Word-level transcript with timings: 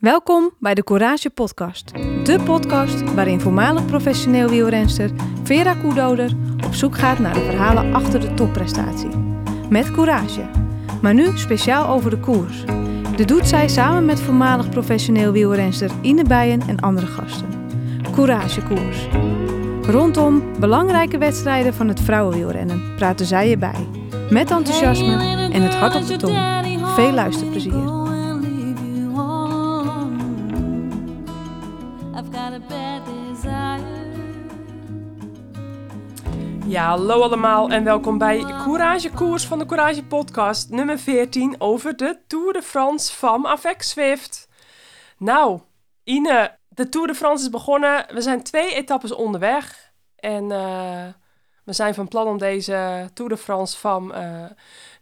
Welkom 0.00 0.50
bij 0.58 0.74
de 0.74 0.84
Courage 0.84 1.30
Podcast. 1.30 1.92
De 2.24 2.40
podcast 2.44 3.14
waarin 3.14 3.40
voormalig 3.40 3.86
professioneel 3.86 4.48
wielrenster 4.48 5.10
Vera 5.42 5.74
Koedoder 5.74 6.32
op 6.66 6.74
zoek 6.74 6.98
gaat 6.98 7.18
naar 7.18 7.34
de 7.34 7.40
verhalen 7.40 7.94
achter 7.94 8.20
de 8.20 8.34
topprestatie. 8.34 9.08
Met 9.68 9.90
courage. 9.90 10.48
Maar 11.02 11.14
nu 11.14 11.38
speciaal 11.38 11.88
over 11.88 12.10
de 12.10 12.18
koers. 12.18 12.64
Dit 13.16 13.28
doet 13.28 13.46
zij 13.46 13.68
samen 13.68 14.04
met 14.04 14.20
voormalig 14.20 14.68
professioneel 14.68 15.32
wielrenster 15.32 15.90
Ine 16.02 16.24
Bijen 16.24 16.60
en 16.60 16.80
andere 16.80 17.06
gasten. 17.06 17.48
Courage 18.12 18.62
Koers. 18.62 19.08
Rondom 19.82 20.42
belangrijke 20.60 21.18
wedstrijden 21.18 21.74
van 21.74 21.88
het 21.88 22.00
vrouwenwielrennen 22.00 22.94
praten 22.96 23.26
zij 23.26 23.50
erbij. 23.50 23.88
Met 24.30 24.50
enthousiasme 24.50 25.12
en 25.52 25.62
het 25.62 25.74
hart 25.74 25.94
op 25.94 26.06
de 26.06 26.16
tong. 26.16 26.36
Veel 26.94 27.12
luisterplezier. 27.12 28.09
Ja, 36.70 36.88
hallo 36.88 37.22
allemaal 37.22 37.68
en 37.68 37.84
welkom 37.84 38.18
bij 38.18 38.44
Courage 38.44 39.10
Koers 39.10 39.46
van 39.46 39.58
de 39.58 39.66
Courage 39.66 40.04
Podcast, 40.04 40.70
nummer 40.70 40.98
14 40.98 41.54
over 41.58 41.96
de 41.96 42.18
Tour 42.26 42.52
de 42.52 42.62
France 42.62 43.16
van 43.16 43.46
Avec 43.46 43.82
Swift. 43.82 44.48
Nou, 45.18 45.60
Ine, 46.04 46.58
de 46.68 46.88
Tour 46.88 47.06
de 47.06 47.14
France 47.14 47.44
is 47.44 47.50
begonnen. 47.50 48.06
We 48.14 48.20
zijn 48.20 48.42
twee 48.42 48.74
etappes 48.74 49.12
onderweg 49.12 49.92
en 50.16 50.44
uh, 50.44 51.06
we 51.64 51.72
zijn 51.72 51.94
van 51.94 52.08
plan 52.08 52.26
om 52.26 52.38
deze 52.38 53.10
Tour 53.14 53.30
de 53.30 53.36
France 53.36 53.78
van 53.78 54.12
uh, 54.16 54.44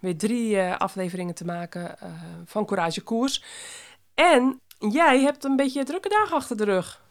weer 0.00 0.18
drie 0.18 0.56
uh, 0.56 0.76
afleveringen 0.76 1.34
te 1.34 1.44
maken 1.44 1.96
van 2.44 2.66
Courage 2.66 3.00
Koers. 3.02 3.44
En 4.14 4.60
jij 4.78 5.20
hebt 5.20 5.44
een 5.44 5.56
beetje 5.56 5.84
drukke 5.84 6.08
dagen 6.08 6.36
achter 6.36 6.56
de 6.56 6.64
rug. 6.64 7.06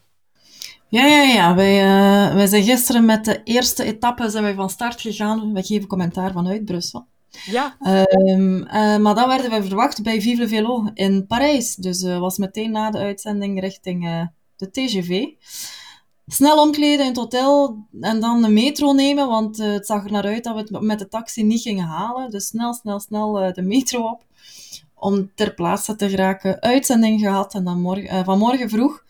Ja, 0.90 1.06
ja, 1.06 1.22
ja. 1.22 1.56
Wij, 1.56 1.84
uh, 1.84 2.36
wij 2.36 2.48
zijn 2.48 2.64
gisteren 2.64 3.06
met 3.06 3.26
de 3.26 3.44
eerste 3.44 3.84
etappe 3.84 4.30
zijn 4.30 4.44
wij 4.44 4.54
van 4.54 4.70
start 4.70 5.02
gegaan. 5.02 5.54
Wij 5.54 5.64
geven 5.64 5.88
commentaar 5.88 6.32
vanuit 6.32 6.66
Brussel. 6.66 7.06
Ja. 7.46 7.78
Um, 7.80 8.58
uh, 8.58 8.98
maar 8.98 9.16
dan 9.16 9.28
werden 9.28 9.50
wij 9.50 9.64
verwacht 9.64 10.04
bij 10.04 10.22
Vive 10.22 10.42
le 10.42 10.48
Velo 10.48 10.90
in 10.94 11.26
Parijs. 11.28 11.76
Dus 11.76 12.02
uh, 12.02 12.20
was 12.20 12.38
meteen 12.38 12.72
na 12.72 12.92
de 12.92 12.98
uitzending 12.98 13.60
richting 13.60 14.30
de 14.56 14.72
TGV. 14.72 15.26
Snel 16.28 16.62
omkleden 16.62 17.00
in 17.00 17.08
het 17.08 17.18
hotel 17.18 17.78
en 18.02 18.20
dan 18.20 18.42
de 18.42 18.50
metro 18.50 18.92
nemen, 18.92 19.28
want 19.28 19.58
het 19.58 19.86
zag 19.86 20.06
er 20.06 20.12
naar 20.12 20.26
uit 20.26 20.44
dat 20.44 20.54
we 20.54 20.60
het 20.60 20.82
met 20.82 21.00
de 21.00 21.08
taxi 21.08 21.44
niet 21.44 21.62
gingen 21.62 21.86
halen. 21.86 22.30
Dus 22.30 22.48
snel, 22.48 22.74
snel, 22.74 23.00
snel 23.00 23.54
de 23.54 23.62
metro 23.62 24.02
op 24.02 24.24
om 24.94 25.32
ter 25.36 25.54
plaatse 25.54 25.96
te 25.96 26.10
geraken. 26.10 26.62
Uitzending 26.62 27.20
gehad 27.20 27.54
en 27.54 27.64
dan 27.64 27.82
morgen, 27.82 28.26
vanmorgen 28.26 28.70
vroeg 28.70 29.04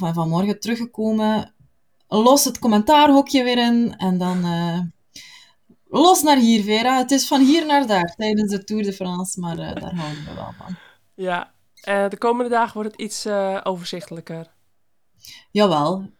of 0.00 0.14
vanmorgen 0.14 0.60
teruggekomen, 0.60 1.54
los 2.08 2.44
het 2.44 2.58
commentaarhokje 2.58 3.44
weer 3.44 3.58
in 3.58 3.96
en 3.96 4.18
dan 4.18 4.44
uh, 4.44 4.78
los 5.88 6.22
naar 6.22 6.36
hier, 6.36 6.62
Vera. 6.62 6.98
Het 6.98 7.10
is 7.10 7.26
van 7.26 7.40
hier 7.40 7.66
naar 7.66 7.86
daar 7.86 8.14
tijdens 8.16 8.50
de 8.50 8.64
Tour 8.64 8.82
de 8.82 8.92
France, 8.92 9.40
maar 9.40 9.58
uh, 9.58 9.74
daar 9.74 9.94
houden 9.94 10.24
we 10.24 10.34
wel 10.34 10.52
van. 10.58 10.76
Ja, 11.14 11.52
uh, 11.88 12.08
de 12.08 12.18
komende 12.18 12.50
dagen 12.50 12.74
wordt 12.74 12.90
het 12.90 13.00
iets 13.00 13.26
overzichtelijker. 13.62 14.50
Jawel, 15.50 16.10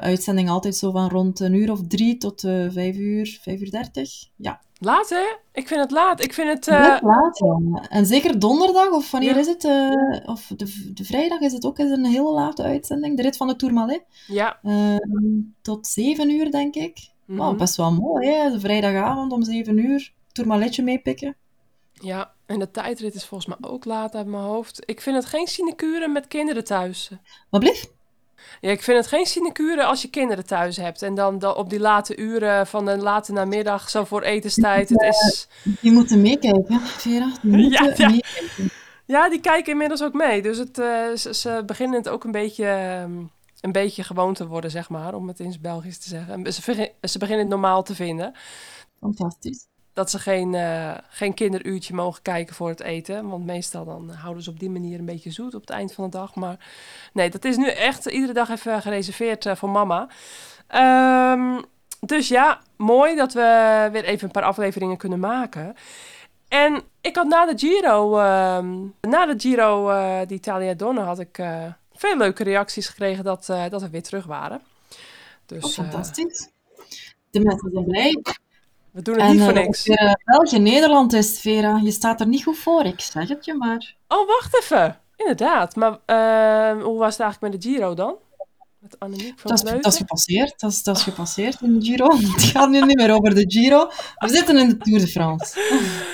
uitzending 0.00 0.50
altijd 0.50 0.76
zo 0.76 0.90
van 0.90 1.08
rond 1.08 1.40
een 1.40 1.54
uur 1.54 1.70
of 1.70 1.80
drie 1.88 2.16
tot 2.16 2.40
vijf 2.70 2.96
uur, 2.96 3.38
vijf 3.42 3.60
uur 3.60 3.70
dertig. 3.70 4.10
Ja. 4.36 4.60
Laat, 4.84 5.08
hè? 5.08 5.36
Ik 5.52 5.68
vind 5.68 5.80
het 5.80 5.90
laat. 5.90 6.24
Ik 6.24 6.32
vind 6.32 6.48
het... 6.48 6.66
Uh... 6.66 6.96
laat, 7.00 7.38
ja. 7.38 7.86
En 7.88 8.06
zeker 8.06 8.38
donderdag, 8.38 8.90
of 8.90 9.10
wanneer 9.10 9.34
ja. 9.34 9.40
is 9.40 9.46
het? 9.46 9.64
Uh, 9.64 10.28
of 10.28 10.52
de, 10.56 10.90
de 10.94 11.04
vrijdag 11.04 11.40
is 11.40 11.52
het 11.52 11.64
ook 11.64 11.78
is 11.78 11.90
een 11.90 12.04
hele 12.04 12.32
late 12.32 12.62
uitzending. 12.62 13.16
De 13.16 13.22
rit 13.22 13.36
van 13.36 13.46
de 13.46 13.56
Tourmalet. 13.56 14.04
Ja. 14.26 14.58
Uh, 14.62 14.96
tot 15.62 15.86
zeven 15.86 16.30
uur, 16.30 16.50
denk 16.50 16.74
ik. 16.74 17.10
Mm 17.26 17.40
-hmm. 17.40 17.56
best 17.56 17.76
wel 17.76 17.92
mooi, 17.92 18.28
hè? 18.28 18.50
De 18.50 18.60
vrijdagavond 18.60 19.32
om 19.32 19.42
zeven 19.42 19.78
uur. 19.78 20.12
Tourmaletje 20.32 20.82
meepikken. 20.82 21.36
Ja, 21.92 22.32
en 22.46 22.58
de 22.58 22.70
tijdrit 22.70 23.14
is 23.14 23.24
volgens 23.24 23.56
mij 23.56 23.70
ook 23.70 23.84
laat 23.84 24.14
uit 24.14 24.26
mijn 24.26 24.42
hoofd. 24.42 24.82
Ik 24.84 25.00
vind 25.00 25.16
het 25.16 25.26
geen 25.26 25.46
sinecure 25.46 26.08
met 26.08 26.28
kinderen 26.28 26.64
thuis. 26.64 27.10
Wat 27.50 27.60
blijft? 27.60 27.92
Ja, 28.60 28.70
ik 28.70 28.82
vind 28.82 28.98
het 28.98 29.06
geen 29.06 29.26
sinecure 29.26 29.84
als 29.84 30.02
je 30.02 30.08
kinderen 30.08 30.46
thuis 30.46 30.76
hebt. 30.76 31.02
En 31.02 31.14
dan, 31.14 31.38
dan 31.38 31.54
op 31.54 31.70
die 31.70 31.80
late 31.80 32.16
uren 32.16 32.66
van 32.66 32.84
de 32.84 32.96
late 32.96 33.32
namiddag, 33.32 33.90
zo 33.90 34.04
voor 34.04 34.22
etenstijd. 34.22 34.88
Het 34.88 35.02
is... 35.02 35.48
Die 35.80 35.92
moeten 35.92 36.22
meekijken, 36.22 36.80
Vera. 36.80 37.32
Die 37.42 37.70
ja, 37.70 37.92
ja. 37.96 38.08
meekijken. 38.08 38.70
Ja, 39.04 39.28
die 39.28 39.40
kijken 39.40 39.72
inmiddels 39.72 40.02
ook 40.02 40.14
mee. 40.14 40.42
Dus 40.42 40.58
het, 40.58 40.78
uh, 40.78 41.14
ze, 41.16 41.34
ze, 41.34 41.62
beginnen 41.66 41.98
het 41.98 42.08
ook 42.08 42.24
een 42.24 42.30
beetje, 42.30 42.98
um, 43.02 43.30
een 43.60 43.72
beetje 43.72 44.02
gewoon 44.02 44.34
te 44.34 44.46
worden, 44.46 44.70
zeg 44.70 44.88
maar. 44.88 45.14
Om 45.14 45.28
het 45.28 45.40
in 45.40 45.56
Belgisch 45.60 45.98
te 45.98 46.08
zeggen. 46.08 46.52
Ze, 46.52 46.92
ze 47.00 47.18
beginnen 47.18 47.44
het 47.44 47.52
normaal 47.52 47.82
te 47.82 47.94
vinden. 47.94 48.34
Fantastisch 49.00 49.70
dat 49.92 50.10
ze 50.10 50.18
geen, 50.18 50.52
uh, 50.52 50.94
geen 51.08 51.34
kinderuurtje 51.34 51.94
mogen 51.94 52.22
kijken 52.22 52.54
voor 52.54 52.68
het 52.68 52.80
eten. 52.80 53.28
Want 53.28 53.44
meestal 53.44 53.84
dan 53.84 54.10
houden 54.10 54.42
ze 54.42 54.50
op 54.50 54.58
die 54.58 54.70
manier 54.70 54.98
een 54.98 55.04
beetje 55.04 55.30
zoet 55.30 55.54
op 55.54 55.60
het 55.60 55.70
eind 55.70 55.94
van 55.94 56.04
de 56.04 56.10
dag. 56.10 56.34
Maar 56.34 56.56
nee, 57.12 57.30
dat 57.30 57.44
is 57.44 57.56
nu 57.56 57.68
echt 57.68 58.06
iedere 58.06 58.32
dag 58.32 58.48
even 58.48 58.82
gereserveerd 58.82 59.44
uh, 59.44 59.54
voor 59.54 59.70
mama. 59.70 60.08
Um, 61.32 61.64
dus 62.00 62.28
ja, 62.28 62.60
mooi 62.76 63.16
dat 63.16 63.32
we 63.32 63.88
weer 63.92 64.04
even 64.04 64.24
een 64.24 64.32
paar 64.32 64.42
afleveringen 64.42 64.96
kunnen 64.96 65.20
maken. 65.20 65.74
En 66.48 66.82
ik 67.00 67.16
had 67.16 67.26
na 67.26 67.46
de 67.46 67.58
Giro, 67.58 68.18
uh, 68.18 68.58
na 69.00 69.26
de 69.26 69.34
Giro 69.36 69.90
uh, 69.90 70.20
d'Italia 70.26 70.74
Donne, 70.74 71.00
had 71.00 71.18
ik 71.18 71.42
veel 71.92 72.16
leuke 72.16 72.44
reacties 72.44 72.88
gekregen 72.88 73.24
dat, 73.24 73.46
dat 73.46 73.82
we 73.82 73.90
weer 73.90 74.02
terug 74.02 74.24
waren. 74.24 74.60
Dus, 75.46 75.64
oh, 75.64 75.70
fantastisch. 75.70 76.50
De 77.30 77.40
mensen 77.40 77.70
zijn 77.72 77.84
blij. 77.84 78.22
We 78.92 79.02
doen 79.02 79.14
het 79.14 79.24
en, 79.24 79.30
niet 79.30 79.42
voor 79.42 79.52
niks. 79.52 79.86
Uh, 79.86 80.12
België-Nederland 80.24 81.12
is, 81.12 81.40
Vera. 81.40 81.80
Je 81.82 81.90
staat 81.90 82.20
er 82.20 82.26
niet 82.26 82.42
goed 82.42 82.58
voor, 82.58 82.84
ik 82.84 83.00
zeg 83.00 83.28
het 83.28 83.44
je 83.44 83.54
maar. 83.54 83.94
Oh, 84.08 84.26
wacht 84.26 84.56
even. 84.62 84.98
Inderdaad. 85.16 85.76
Maar 85.76 85.90
uh, 85.90 86.82
hoe 86.82 86.98
was 86.98 87.12
het 87.16 87.20
eigenlijk 87.20 87.52
met 87.52 87.62
de 87.62 87.68
Giro 87.68 87.94
dan? 87.94 88.14
Met 88.78 88.98
Annemiek 88.98 89.38
van 89.38 89.50
dat, 89.50 89.64
is, 89.64 89.70
dat 89.80 89.92
is 89.92 89.98
gepasseerd. 89.98 90.60
Dat 90.60 90.70
is, 90.70 90.82
dat 90.82 90.96
is 90.96 91.02
gepasseerd 91.02 91.60
in 91.60 91.78
de 91.78 91.84
Giro. 91.84 92.16
Het 92.32 92.42
gaat 92.42 92.70
nu 92.70 92.80
niet 92.84 92.96
meer 92.96 93.14
over 93.14 93.34
de 93.34 93.44
Giro. 93.46 93.90
We 94.14 94.28
zitten 94.28 94.56
in 94.56 94.68
de 94.68 94.76
Tour 94.76 95.00
de 95.00 95.08
France. 95.08 95.60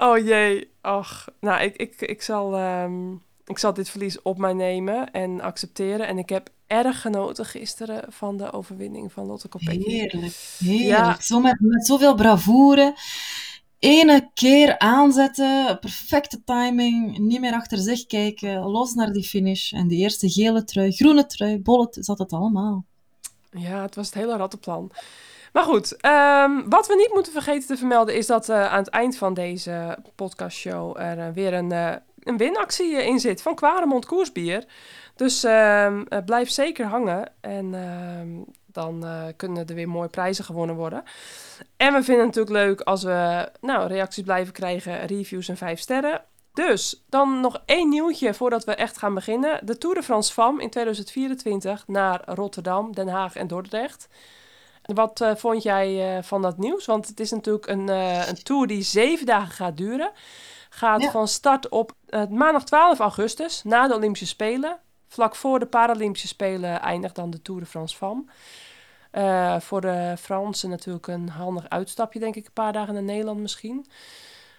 Oh 0.00 0.18
jee. 0.18 0.70
Ach. 0.80 1.28
Nou, 1.40 1.62
ik, 1.62 1.76
ik, 1.76 2.00
ik, 2.00 2.22
zal, 2.22 2.60
um, 2.60 3.22
ik 3.48 3.58
zal 3.58 3.72
dit 3.72 3.90
verlies 3.90 4.22
op 4.22 4.38
mij 4.38 4.52
nemen 4.52 5.10
en 5.10 5.40
accepteren. 5.40 6.06
En 6.06 6.18
ik 6.18 6.28
heb 6.28 6.50
erg 6.66 7.00
genoten 7.00 7.44
gisteren 7.44 8.12
van 8.12 8.36
de 8.36 8.52
overwinning 8.52 9.12
van 9.12 9.26
Lotte 9.26 9.48
Kopecky. 9.48 9.90
Heerlijk, 9.90 10.34
heerlijk. 10.58 10.88
Ja. 10.88 11.16
Zo 11.20 11.40
met, 11.40 11.60
met 11.60 11.86
zoveel 11.86 12.14
bravoure. 12.14 12.94
Ene 13.78 14.30
keer 14.34 14.78
aanzetten, 14.78 15.78
perfecte 15.80 16.44
timing, 16.44 17.18
niet 17.18 17.40
meer 17.40 17.52
achter 17.52 17.78
zich 17.78 18.06
kijken, 18.06 18.58
los 18.58 18.94
naar 18.94 19.12
die 19.12 19.24
finish. 19.24 19.72
En 19.72 19.88
die 19.88 19.98
eerste 19.98 20.30
gele 20.30 20.64
trui, 20.64 20.92
groene 20.92 21.26
trui, 21.26 21.60
bollet, 21.60 21.98
zat 22.00 22.18
het 22.18 22.32
allemaal. 22.32 22.84
Ja, 23.50 23.82
het 23.82 23.94
was 23.94 24.06
het 24.06 24.14
hele 24.14 24.36
rattenplan. 24.36 24.90
Maar 25.52 25.64
goed, 25.64 26.04
um, 26.04 26.70
wat 26.70 26.86
we 26.86 26.94
niet 26.96 27.10
moeten 27.14 27.32
vergeten 27.32 27.66
te 27.66 27.76
vermelden 27.76 28.16
is 28.16 28.26
dat 28.26 28.48
uh, 28.48 28.72
aan 28.72 28.78
het 28.78 28.88
eind 28.88 29.16
van 29.16 29.34
deze 29.34 29.98
podcastshow 30.14 31.00
er 31.00 31.18
uh, 31.18 31.28
weer 31.34 31.54
een, 31.54 31.72
uh, 31.72 31.94
een 32.28 32.36
winactie 32.36 33.04
in 33.04 33.20
zit 33.20 33.42
van 33.42 33.54
Quaremont 33.54 34.06
Koersbier. 34.06 34.64
Dus 35.18 35.44
uh, 35.44 36.00
blijf 36.24 36.50
zeker 36.50 36.86
hangen 36.86 37.32
en 37.40 37.72
uh, 37.72 38.44
dan 38.66 39.04
uh, 39.04 39.22
kunnen 39.36 39.66
er 39.66 39.74
weer 39.74 39.88
mooie 39.88 40.08
prijzen 40.08 40.44
gewonnen 40.44 40.76
worden. 40.76 41.02
En 41.76 41.92
we 41.92 42.02
vinden 42.02 42.26
het 42.26 42.34
natuurlijk 42.34 42.66
leuk 42.66 42.80
als 42.80 43.02
we 43.02 43.48
nou, 43.60 43.88
reacties 43.88 44.24
blijven 44.24 44.52
krijgen, 44.52 45.06
reviews 45.06 45.48
en 45.48 45.56
vijf 45.56 45.80
sterren. 45.80 46.22
Dus 46.52 47.04
dan 47.08 47.40
nog 47.40 47.62
één 47.64 47.88
nieuwtje 47.88 48.34
voordat 48.34 48.64
we 48.64 48.74
echt 48.74 48.98
gaan 48.98 49.14
beginnen. 49.14 49.66
De 49.66 49.78
Tour 49.78 49.94
de 49.94 50.02
France 50.02 50.32
FAM 50.32 50.60
in 50.60 50.70
2024 50.70 51.84
naar 51.86 52.22
Rotterdam, 52.24 52.94
Den 52.94 53.08
Haag 53.08 53.34
en 53.34 53.46
Dordrecht. 53.46 54.08
Wat 54.82 55.24
vond 55.36 55.62
jij 55.62 56.20
van 56.22 56.42
dat 56.42 56.58
nieuws? 56.58 56.86
Want 56.86 57.08
het 57.08 57.20
is 57.20 57.30
natuurlijk 57.30 57.66
een, 57.66 57.88
een 58.28 58.42
tour 58.42 58.66
die 58.66 58.82
zeven 58.82 59.26
dagen 59.26 59.52
gaat 59.52 59.76
duren. 59.76 60.10
Gaat 60.68 61.02
ja. 61.02 61.10
van 61.10 61.28
start 61.28 61.68
op 61.68 61.92
maandag 62.28 62.64
12 62.64 62.98
augustus, 62.98 63.62
na 63.64 63.88
de 63.88 63.94
Olympische 63.94 64.26
Spelen. 64.26 64.78
Vlak 65.08 65.36
voor 65.36 65.58
de 65.58 65.66
Paralympische 65.66 66.28
Spelen 66.28 66.80
eindigt 66.80 67.14
dan 67.14 67.30
de 67.30 67.42
Tour 67.42 67.60
de 67.60 67.66
France 67.66 67.96
FAM. 67.96 68.30
Uh, 69.12 69.60
voor 69.60 69.80
de 69.80 70.14
Fransen 70.18 70.70
natuurlijk 70.70 71.06
een 71.06 71.28
handig 71.28 71.68
uitstapje, 71.68 72.18
denk 72.18 72.36
ik. 72.36 72.46
Een 72.46 72.52
paar 72.52 72.72
dagen 72.72 72.94
naar 72.94 73.02
Nederland 73.02 73.40
misschien. 73.40 73.86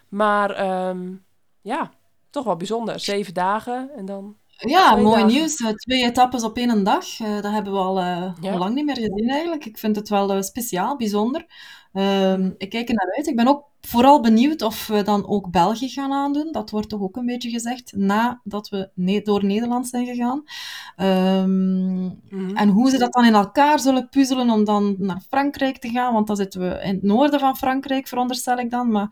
Maar 0.08 0.88
um, 0.88 1.26
ja, 1.62 1.92
toch 2.30 2.44
wel 2.44 2.56
bijzonder. 2.56 3.00
Zeven 3.00 3.34
dagen 3.34 3.90
en 3.96 4.06
dan... 4.06 4.38
Ja, 4.68 4.96
mooi 4.96 5.16
dagen. 5.22 5.28
nieuws. 5.28 5.56
Eh, 5.56 5.70
Twee 5.70 6.04
etappes 6.04 6.44
op 6.44 6.58
één 6.58 6.84
dag. 6.84 7.20
Eh, 7.20 7.42
dat 7.42 7.52
hebben 7.52 7.74
we 7.74 7.80
al 7.80 8.00
eh, 8.00 8.34
lang 8.58 8.76
niet 8.76 8.86
meer 8.86 8.96
gezien 8.96 9.30
eigenlijk. 9.30 9.66
Ik 9.66 9.78
vind 9.78 9.96
het 9.96 10.10
wel 10.10 10.44
speciaal, 10.44 10.96
bijzonder. 10.98 11.46
Ehm, 11.94 12.42
Mhm. 12.42 12.52
ik 12.58 12.70
kijk 12.70 12.90
er 12.90 12.96
naar 12.96 13.14
uit. 13.18 13.28
Ik 13.28 13.36
ben 13.36 13.48
ook 13.48 13.64
vooral 13.82 14.22
benieuwd 14.22 14.62
of 14.62 14.88
we 14.88 15.02
dan 15.02 15.28
ook 15.28 15.52
België 15.52 15.90
gaan 15.90 16.12
aandoen. 16.14 16.52
Dat 16.52 16.70
wordt 16.70 16.90
toch 16.90 17.02
ook 17.02 17.16
een 17.16 17.26
beetje 17.26 17.50
gezegd, 17.50 17.94
nadat 17.96 18.70
we 18.70 18.90
ne- 18.94 19.22
door 19.22 19.46
Nederland 19.46 19.88
zijn 19.88 20.06
gegaan. 20.06 20.44
Ehm, 20.96 22.04
Mhm. 22.06 22.56
en 22.56 22.70
hoe 22.70 22.90
ze 22.90 22.98
dat 22.98 23.14
dan 23.14 23.26
in 23.26 23.34
elkaar 23.34 23.80
zullen 23.80 24.10
puzzelen 24.10 24.50
om 24.50 24.64
dan 24.64 24.96
naar 24.98 25.22
Frankrijk 25.30 25.78
te 25.78 25.90
gaan, 25.90 26.14
want 26.14 26.28
dan 26.28 26.36
zitten 26.36 26.62
we 26.62 26.80
in 26.84 26.94
het 26.94 27.04
noorden 27.04 27.40
van 27.40 27.58
Frankrijk, 27.58 28.08
veronderstel 28.08 28.58
ik 28.58 28.70
dan. 28.72 28.92
Maar 28.92 29.08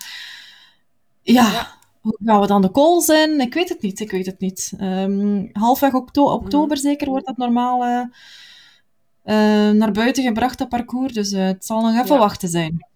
ja, 1.22 1.52
Ja. 1.52 1.76
Hoe 2.08 2.18
gaan 2.26 2.42
we 2.42 2.48
dan 2.48 2.62
de 2.62 2.70
kools 2.70 3.08
in? 3.10 3.40
Ik 3.42 3.54
weet 3.54 3.70
het 3.70 3.82
niet, 3.82 4.00
ik 4.00 4.12
weet 4.12 4.26
het 4.26 4.40
niet. 4.40 4.74
Ehm, 4.80 5.46
halfweg 5.54 5.94
okto- 5.94 6.32
oktober 6.32 6.78
zeker 6.78 7.10
wordt 7.10 7.26
dat 7.26 7.38
normaal 7.38 7.84
eh, 7.84 8.00
eh, 9.24 9.74
naar 9.76 9.92
buiten 9.92 10.24
gebracht, 10.24 10.58
dat 10.58 10.70
parcours. 10.70 11.14
Dus 11.14 11.32
eh, 11.32 11.46
het 11.46 11.66
zal 11.66 11.82
nog 11.82 11.92
even 12.04 12.16
Ja. 12.16 12.22
wachten 12.22 12.50
zijn. 12.50 12.88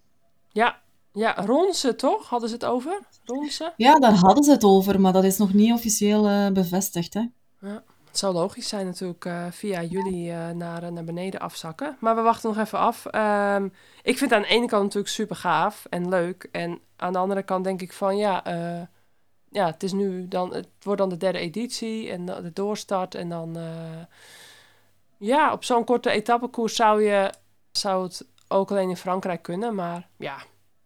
Ja, 0.49 0.79
ja, 1.13 1.35
Ronse 1.45 1.95
toch? 1.95 2.29
Hadden 2.29 2.49
ze 2.49 2.55
het 2.55 2.65
over? 2.65 2.99
Ronse? 3.25 3.73
Ja, 3.77 3.99
daar 3.99 4.13
hadden 4.13 4.43
ze 4.43 4.51
het 4.51 4.63
over, 4.63 5.01
maar 5.01 5.13
dat 5.13 5.23
is 5.23 5.37
nog 5.37 5.53
niet 5.53 5.73
officieel 5.73 6.51
bevestigd. 6.53 7.13
Hè? 7.13 7.21
Het 8.05 8.19
zou 8.19 8.33
logisch 8.33 8.67
zijn 8.67 8.85
natuurlijk 8.85 9.29
via 9.49 9.83
jullie 9.83 10.31
naar, 10.33 10.91
naar 10.91 11.03
beneden 11.03 11.39
afzakken. 11.39 11.97
Maar 11.99 12.15
we 12.15 12.21
wachten 12.21 12.49
nog 12.49 12.59
even 12.65 12.79
af. 12.79 13.05
Ehm, 13.05 13.65
ik 14.01 14.17
vind 14.17 14.29
het 14.29 14.33
aan 14.33 14.41
de 14.41 14.47
ene 14.55 14.67
kant 14.67 14.83
natuurlijk 14.83 15.13
super 15.13 15.35
gaaf 15.35 15.85
en 15.89 16.09
leuk. 16.09 16.49
En 16.51 16.79
aan 16.97 17.13
de 17.13 17.19
andere 17.19 17.43
kant 17.43 17.63
denk 17.63 17.81
ik 17.81 17.93
van 17.93 18.17
ja, 18.17 18.43
ja 19.51 19.65
het 19.65 19.83
is 19.83 19.91
nu 19.91 20.27
dan, 20.27 20.53
het 20.53 20.67
wordt 20.83 20.99
dan 20.99 21.09
de 21.09 21.17
derde 21.17 21.39
editie 21.39 22.09
en 22.09 22.25
de 22.25 22.51
doorstart. 22.53 23.15
En 23.15 23.29
dan 23.29 23.57
eh, 23.57 24.03
ja, 25.17 25.53
op 25.53 25.63
zo'n 25.63 25.83
korte 25.83 26.09
etappekoers 26.09 26.75
zou 26.75 27.03
je 27.03 27.31
zou 27.71 28.03
het 28.03 28.25
ook 28.47 28.71
alleen 28.71 28.89
in 28.89 28.97
Frankrijk 28.97 29.41
kunnen. 29.41 29.75
Maar 29.75 30.07
ja, 30.17 30.37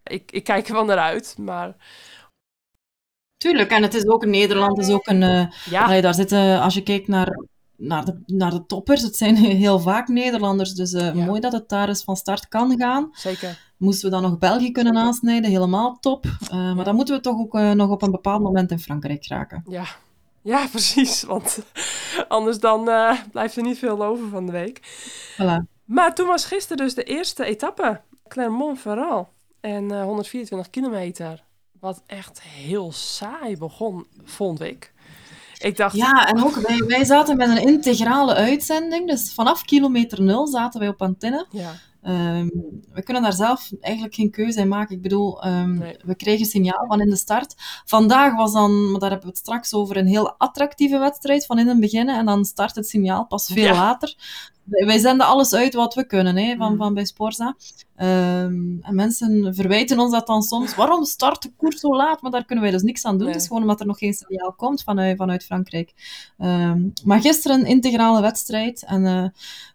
ik, 0.03 0.31
ik 0.31 0.43
kijk 0.43 0.67
er 0.67 0.73
wel 0.73 0.85
naar 0.85 0.97
uit. 0.97 1.35
Maar 1.37 1.75
Tuurlijk, 3.37 3.71
en 3.71 3.83
het 3.83 3.93
is 3.93 4.07
ook 4.07 4.25
Nederland, 4.25 4.77
is 4.79 4.89
ook 4.89 5.07
een... 5.07 5.23
eh, 5.23 5.47
ja, 5.69 5.83
Allee, 5.83 6.01
daar 6.01 6.13
zitten, 6.13 6.61
als 6.61 6.73
je 6.73 6.83
kijkt 6.83 7.07
naar, 7.07 7.39
naar, 7.75 8.05
de, 8.05 8.21
naar 8.25 8.51
de 8.51 8.65
toppers, 8.65 9.01
het 9.01 9.15
zijn 9.15 9.35
heel 9.65 9.79
vaak 9.79 10.07
Nederlanders. 10.07 10.73
Dus 10.73 10.93
eh, 10.93 11.15
Ja. 11.15 11.25
mooi 11.25 11.39
dat 11.39 11.51
het 11.51 11.69
daar 11.69 11.87
eens 11.87 12.03
van 12.03 12.15
start 12.15 12.47
kan 12.47 12.77
gaan. 12.77 13.09
zeker. 13.13 13.73
Moesten 13.85 14.09
we 14.09 14.15
dan 14.15 14.29
nog 14.29 14.37
België 14.37 14.71
kunnen 14.71 14.95
aansnijden, 14.97 15.49
helemaal 15.49 15.97
top. 15.99 16.25
Eh, 16.49 16.75
maar 16.75 16.85
dan 16.85 16.95
moeten 16.95 17.15
we 17.15 17.21
toch 17.21 17.39
ook 17.39 17.55
eh, 17.55 17.71
nog 17.71 17.89
op 17.89 18.01
een 18.01 18.11
bepaald 18.11 18.41
moment 18.41 18.71
in 18.71 18.79
Frankrijk 18.79 19.27
raken. 19.27 19.63
Ja, 19.67 19.85
ja 20.41 20.67
precies. 20.71 21.23
Want 21.23 21.59
anders 22.27 22.59
dan 22.59 22.89
eh, 22.89 23.19
blijft 23.31 23.55
er 23.55 23.63
niet 23.63 23.77
veel 23.77 24.03
over 24.05 24.29
van 24.29 24.45
de 24.45 24.51
week. 24.51 24.79
Voilà. 25.33 25.73
Maar 25.85 26.15
toen 26.15 26.27
was 26.27 26.45
gisteren 26.45 26.85
dus 26.85 26.93
de 26.95 27.03
eerste 27.03 27.45
etappe. 27.45 28.01
Clermont-Ferrand. 28.27 29.27
En 29.59 29.91
eh, 29.91 30.03
124 30.03 30.69
kilometer. 30.69 31.43
Wat 31.79 32.03
echt 32.05 32.41
heel 32.41 32.91
saai 32.91 33.57
begon, 33.57 34.07
vond 34.23 34.61
ik. 34.61 34.93
Ik 35.57 35.77
dacht, 35.77 35.95
Ja, 35.95 36.27
en 36.27 36.43
ook 36.43 36.55
wij, 36.55 36.77
wij 36.77 37.03
zaten 37.05 37.37
met 37.37 37.49
een 37.49 37.67
integrale 37.67 38.33
uitzending. 38.33 39.07
Dus 39.09 39.33
vanaf 39.33 39.61
kilometer 39.63 40.21
nul 40.21 40.47
zaten 40.47 40.79
wij 40.79 40.89
op 40.89 41.01
antenne. 41.01 41.45
ja, 41.51 41.73
Ehm, 42.05 42.47
we 42.93 43.03
kunnen 43.03 43.23
daar 43.23 43.33
zelf 43.33 43.71
eigenlijk 43.81 44.15
geen 44.15 44.31
keuze 44.31 44.59
in 44.59 44.67
maken. 44.67 44.95
Ik 44.95 45.01
bedoel, 45.01 45.43
ehm, 45.43 45.77
Nee. 45.77 45.97
we 46.05 46.15
kregen 46.15 46.45
signaal 46.45 46.85
van 46.87 47.01
in 47.01 47.09
de 47.09 47.15
start. 47.15 47.55
Vandaag 47.85 48.35
was 48.35 48.53
dan, 48.53 48.91
maar 48.91 48.99
daar 48.99 49.09
hebben 49.09 49.27
we 49.27 49.33
het 49.33 49.43
straks 49.43 49.73
over, 49.73 49.97
een 49.97 50.07
heel 50.07 50.31
attractieve 50.37 50.97
wedstrijd 50.97 51.45
van 51.45 51.59
in 51.59 51.67
het 51.67 51.79
begin. 51.79 52.09
En 52.09 52.25
dan 52.25 52.45
start 52.45 52.75
het 52.75 52.87
signaal 52.87 53.25
pas 53.25 53.45
veel 53.45 53.63
Ja. 53.63 53.73
later. 53.73 54.15
Wij, 54.65 54.97
zenden 54.99 55.27
alles 55.27 55.53
uit 55.53 55.73
wat 55.73 55.93
we 55.93 56.05
kunnen 56.05 56.35
hè, 56.37 56.55
van, 56.57 56.67
Mhm. 56.69 56.77
van 56.77 56.93
bij 56.93 57.05
Sporza. 57.05 57.55
Ehm, 57.95 58.79
en 58.81 58.95
mensen 58.95 59.55
verwijten 59.55 59.99
ons 59.99 60.11
dat 60.11 60.27
dan 60.27 60.41
soms. 60.43 60.75
Waarom 60.75 61.03
start 61.05 61.41
de 61.41 61.51
koers 61.57 61.79
zo 61.79 61.95
laat? 61.95 62.21
Maar 62.21 62.31
daar 62.31 62.45
kunnen 62.45 62.63
wij 62.63 62.73
dus 62.73 62.81
niks 62.81 63.05
aan 63.05 63.11
doen. 63.17 63.23
Nee. 63.25 63.33
Het 63.33 63.41
is 63.41 63.47
gewoon 63.47 63.61
omdat 63.61 63.79
er 63.79 63.85
nog 63.85 63.97
geen 63.97 64.13
signaal 64.13 64.53
komt 64.53 64.83
vanuit, 64.83 65.17
vanuit 65.17 65.43
Frankrijk. 65.45 65.93
Ehm, 66.37 66.81
maar 67.03 67.21
gisteren 67.21 67.59
een 67.59 67.65
integrale 67.65 68.21
wedstrijd. 68.21 68.83
En 68.83 69.05
eh, 69.05 69.25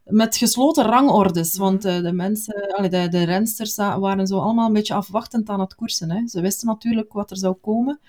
met 0.05 0.37
gesloten 0.37 0.85
rangordes. 0.85 1.53
Mhm. 1.53 1.63
Want 1.63 1.85
eh, 1.85 2.03
de 2.03 2.13
mensen, 2.13 2.75
allee, 2.77 2.91
de, 2.91 3.09
de 3.09 3.23
rensters 3.25 3.77
waren 3.77 4.27
zo 4.27 4.39
allemaal 4.39 4.67
een 4.67 4.73
beetje 4.73 4.95
afwachtend 4.95 5.49
aan 5.49 5.61
het 5.61 5.75
koersen. 5.75 6.11
Hè. 6.11 6.29
Ze 6.29 6.41
wisten 6.41 6.69
natuurlijk 6.69 7.13
wat 7.13 7.31
er 7.31 7.37
zou 7.39 7.55
komen. 7.55 8.01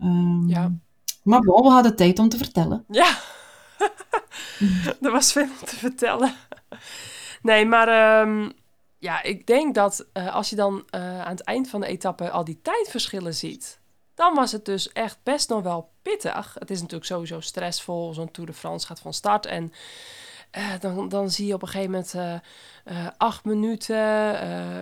Ehm, 0.00 0.48
Ja. 0.48 0.72
Maar 1.22 1.40
we 1.40 1.68
hadden 1.70 1.96
tijd 1.96 2.18
om 2.18 2.28
te 2.28 2.36
vertellen. 2.36 2.84
ja. 2.88 3.18
er 5.02 5.10
was 5.10 5.32
veel 5.32 5.48
te 5.64 5.76
vertellen. 5.76 6.34
Nee, 7.42 7.66
maar 7.66 7.88
ehm, 7.88 8.50
ja, 8.98 9.22
ik 9.22 9.46
denk 9.46 9.74
dat 9.74 10.06
eh, 10.12 10.34
als 10.34 10.50
je 10.50 10.56
dan 10.56 10.84
eh, 10.90 11.20
aan 11.20 11.30
het 11.30 11.44
eind 11.44 11.68
van 11.68 11.80
de 11.80 11.86
etappe 11.86 12.30
al 12.30 12.44
die 12.44 12.60
tijdverschillen 12.62 13.34
ziet, 13.34 13.80
dan 14.14 14.34
was 14.34 14.52
het 14.52 14.64
dus 14.64 14.92
echt 14.92 15.18
best 15.22 15.48
nog 15.48 15.62
wel 15.62 15.90
pittig. 16.02 16.56
Het 16.58 16.70
is 16.70 16.80
natuurlijk 16.80 17.06
sowieso 17.06 17.40
stressvol, 17.40 18.14
zo'n 18.14 18.30
Tour 18.30 18.50
de 18.50 18.56
France 18.56 18.86
gaat 18.86 19.00
van 19.00 19.14
start 19.14 19.46
en 19.46 19.72
dan, 20.80 21.08
dan 21.08 21.30
zie 21.30 21.46
je 21.46 21.54
op 21.54 21.62
een 21.62 21.68
gegeven 21.68 21.90
moment 21.90 22.14
eh, 22.14 22.34
eh, 22.84 23.06
acht 23.16 23.44
minuten 23.44 23.96
eh, 24.40 24.80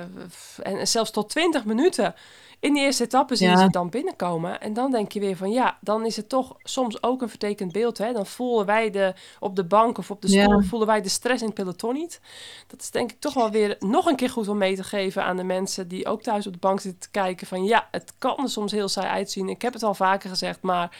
en, 0.62 0.88
zelfs 0.88 1.10
tot 1.10 1.30
twintig 1.30 1.64
minuten. 1.64 2.14
In 2.60 2.74
die 2.74 2.82
eerste 2.82 3.04
etappe 3.04 3.36
zie 3.36 3.46
je 3.48 3.52
Ja. 3.52 3.58
ze 3.62 3.70
dan 3.70 3.90
binnenkomen. 3.90 4.60
En 4.60 4.72
dan 4.72 4.90
denk 4.90 5.12
je 5.12 5.20
weer 5.20 5.36
van 5.36 5.50
ja, 5.50 5.78
dan 5.80 6.06
is 6.06 6.16
het 6.16 6.28
toch 6.28 6.56
soms 6.62 7.02
ook 7.02 7.22
een 7.22 7.28
vertekend 7.28 7.72
beeld. 7.72 7.98
Hè? 7.98 8.12
Dan 8.12 8.26
voelen 8.26 8.66
wij 8.66 8.90
de, 8.90 9.14
op 9.40 9.56
de 9.56 9.64
bank 9.64 9.98
of 9.98 10.10
op 10.10 10.22
de 10.22 10.28
stoel, 10.28 10.60
Ja. 10.60 10.66
voelen 10.68 10.88
wij 10.88 11.00
de 11.02 11.08
stress 11.08 11.40
in 11.40 11.46
het 11.46 11.56
peloton 11.56 11.94
niet. 11.94 12.20
Dat 12.66 12.80
is 12.80 12.90
denk 12.90 13.10
ik 13.12 13.20
toch 13.20 13.34
wel 13.34 13.50
weer 13.50 13.76
nog 13.78 14.06
een 14.06 14.16
keer 14.16 14.30
goed 14.30 14.48
om 14.48 14.58
mee 14.58 14.76
te 14.76 14.84
geven 14.84 15.24
aan 15.24 15.36
de 15.36 15.44
mensen 15.44 15.88
die 15.88 16.06
ook 16.06 16.22
thuis 16.22 16.46
op 16.46 16.52
de 16.52 16.58
bank 16.58 16.80
zitten 16.80 17.00
te 17.00 17.10
kijken. 17.10 17.46
Van 17.46 17.64
ja, 17.64 17.88
het 17.90 18.12
kan 18.18 18.36
er 18.42 18.48
soms 18.50 18.72
heel 18.72 18.88
saai 18.88 19.08
uitzien. 19.08 19.48
Ik 19.48 19.62
heb 19.62 19.72
het 19.72 19.82
al 19.82 19.94
vaker 19.94 20.28
gezegd, 20.30 20.62
maar 20.62 20.96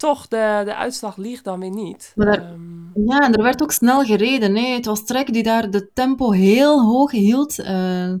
toch, 0.00 0.28
de, 0.28 0.62
de 0.64 0.74
uitslag 0.74 1.16
liegt 1.16 1.44
dan 1.44 1.60
weer 1.60 1.70
niet. 1.70 2.12
Maar 2.16 2.26
daar- 2.26 2.52
Ehm, 2.52 2.78
Ja, 3.06 3.18
en 3.18 3.32
er 3.34 3.42
werd 3.42 3.62
ook 3.62 3.72
snel 3.72 4.04
gereden. 4.04 4.56
Hè. 4.56 4.66
Het 4.74 4.86
was 4.86 5.04
Trek 5.04 5.32
die 5.32 5.42
daar 5.42 5.70
de 5.70 5.90
tempo 5.94 6.30
heel 6.30 6.80
hoog 6.84 7.10
hield 7.10 7.58
eh, 7.58 8.12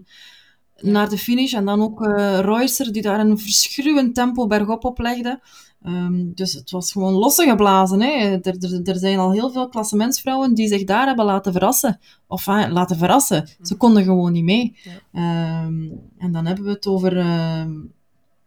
naar 0.76 1.08
de 1.08 1.18
finish. 1.18 1.52
En 1.54 1.64
dan 1.64 1.82
ook 1.82 2.02
eh 2.02 2.38
Reusser 2.38 2.92
die 2.92 3.02
daar 3.02 3.20
een 3.20 3.38
verschruwend 3.38 4.14
tempo 4.14 4.46
bergop 4.46 4.84
oplegde. 4.84 5.40
Ehm, 5.82 6.32
dus 6.34 6.52
het 6.52 6.70
was 6.70 6.92
gewoon 6.92 7.12
losse 7.12 7.44
geblazen. 7.48 8.00
Hè. 8.00 8.08
Er, 8.08 8.56
er, 8.60 8.80
er 8.84 8.96
zijn 8.98 9.18
al 9.18 9.32
heel 9.32 9.50
veel 9.50 9.68
klassementsvrouwen 9.68 10.54
die 10.54 10.68
zich 10.68 10.84
daar 10.84 11.06
hebben 11.06 11.24
laten 11.24 11.52
verrassen. 11.52 12.00
Of 12.26 12.48
ah, 12.48 12.72
laten 12.72 12.96
verrassen. 12.96 13.48
Ze 13.62 13.76
konden 13.76 14.04
gewoon 14.04 14.32
niet 14.32 14.44
mee. 14.44 14.76
Ja. 14.82 14.90
Ehm, 15.12 15.82
en 16.18 16.32
dan 16.32 16.46
hebben 16.46 16.64
we 16.64 16.70
het 16.70 16.86
over, 16.86 17.26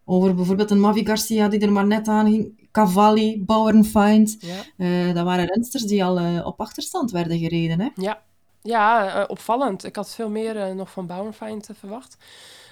over 0.05 0.35
bijvoorbeeld 0.35 0.71
een 0.71 0.79
Mavi 0.79 1.05
Garcia 1.05 1.47
die 1.47 1.59
er 1.59 1.71
maar 1.71 1.87
net 1.87 2.07
aan 2.07 2.31
ging. 2.31 2.61
Cavalli, 2.73 3.43
Bauernfeind. 3.45 4.37
ja. 4.39 4.55
Eh, 4.77 5.13
dat 5.13 5.23
waren 5.25 5.45
rensters 5.45 5.83
die 5.83 6.03
al 6.03 6.17
eh, 6.19 6.45
op 6.45 6.59
achterstand 6.61 7.11
werden 7.11 7.39
gereden. 7.39 7.79
Hè? 7.79 7.89
Ja, 7.95 8.21
ja 8.61 9.13
eh, 9.21 9.23
opvallend. 9.27 9.83
Ik 9.83 9.95
had 9.95 10.09
veel 10.15 10.29
meer 10.29 10.75
nog 10.75 10.91
van 10.91 11.07
Bauernfeind 11.07 11.69
verwacht. 11.79 12.17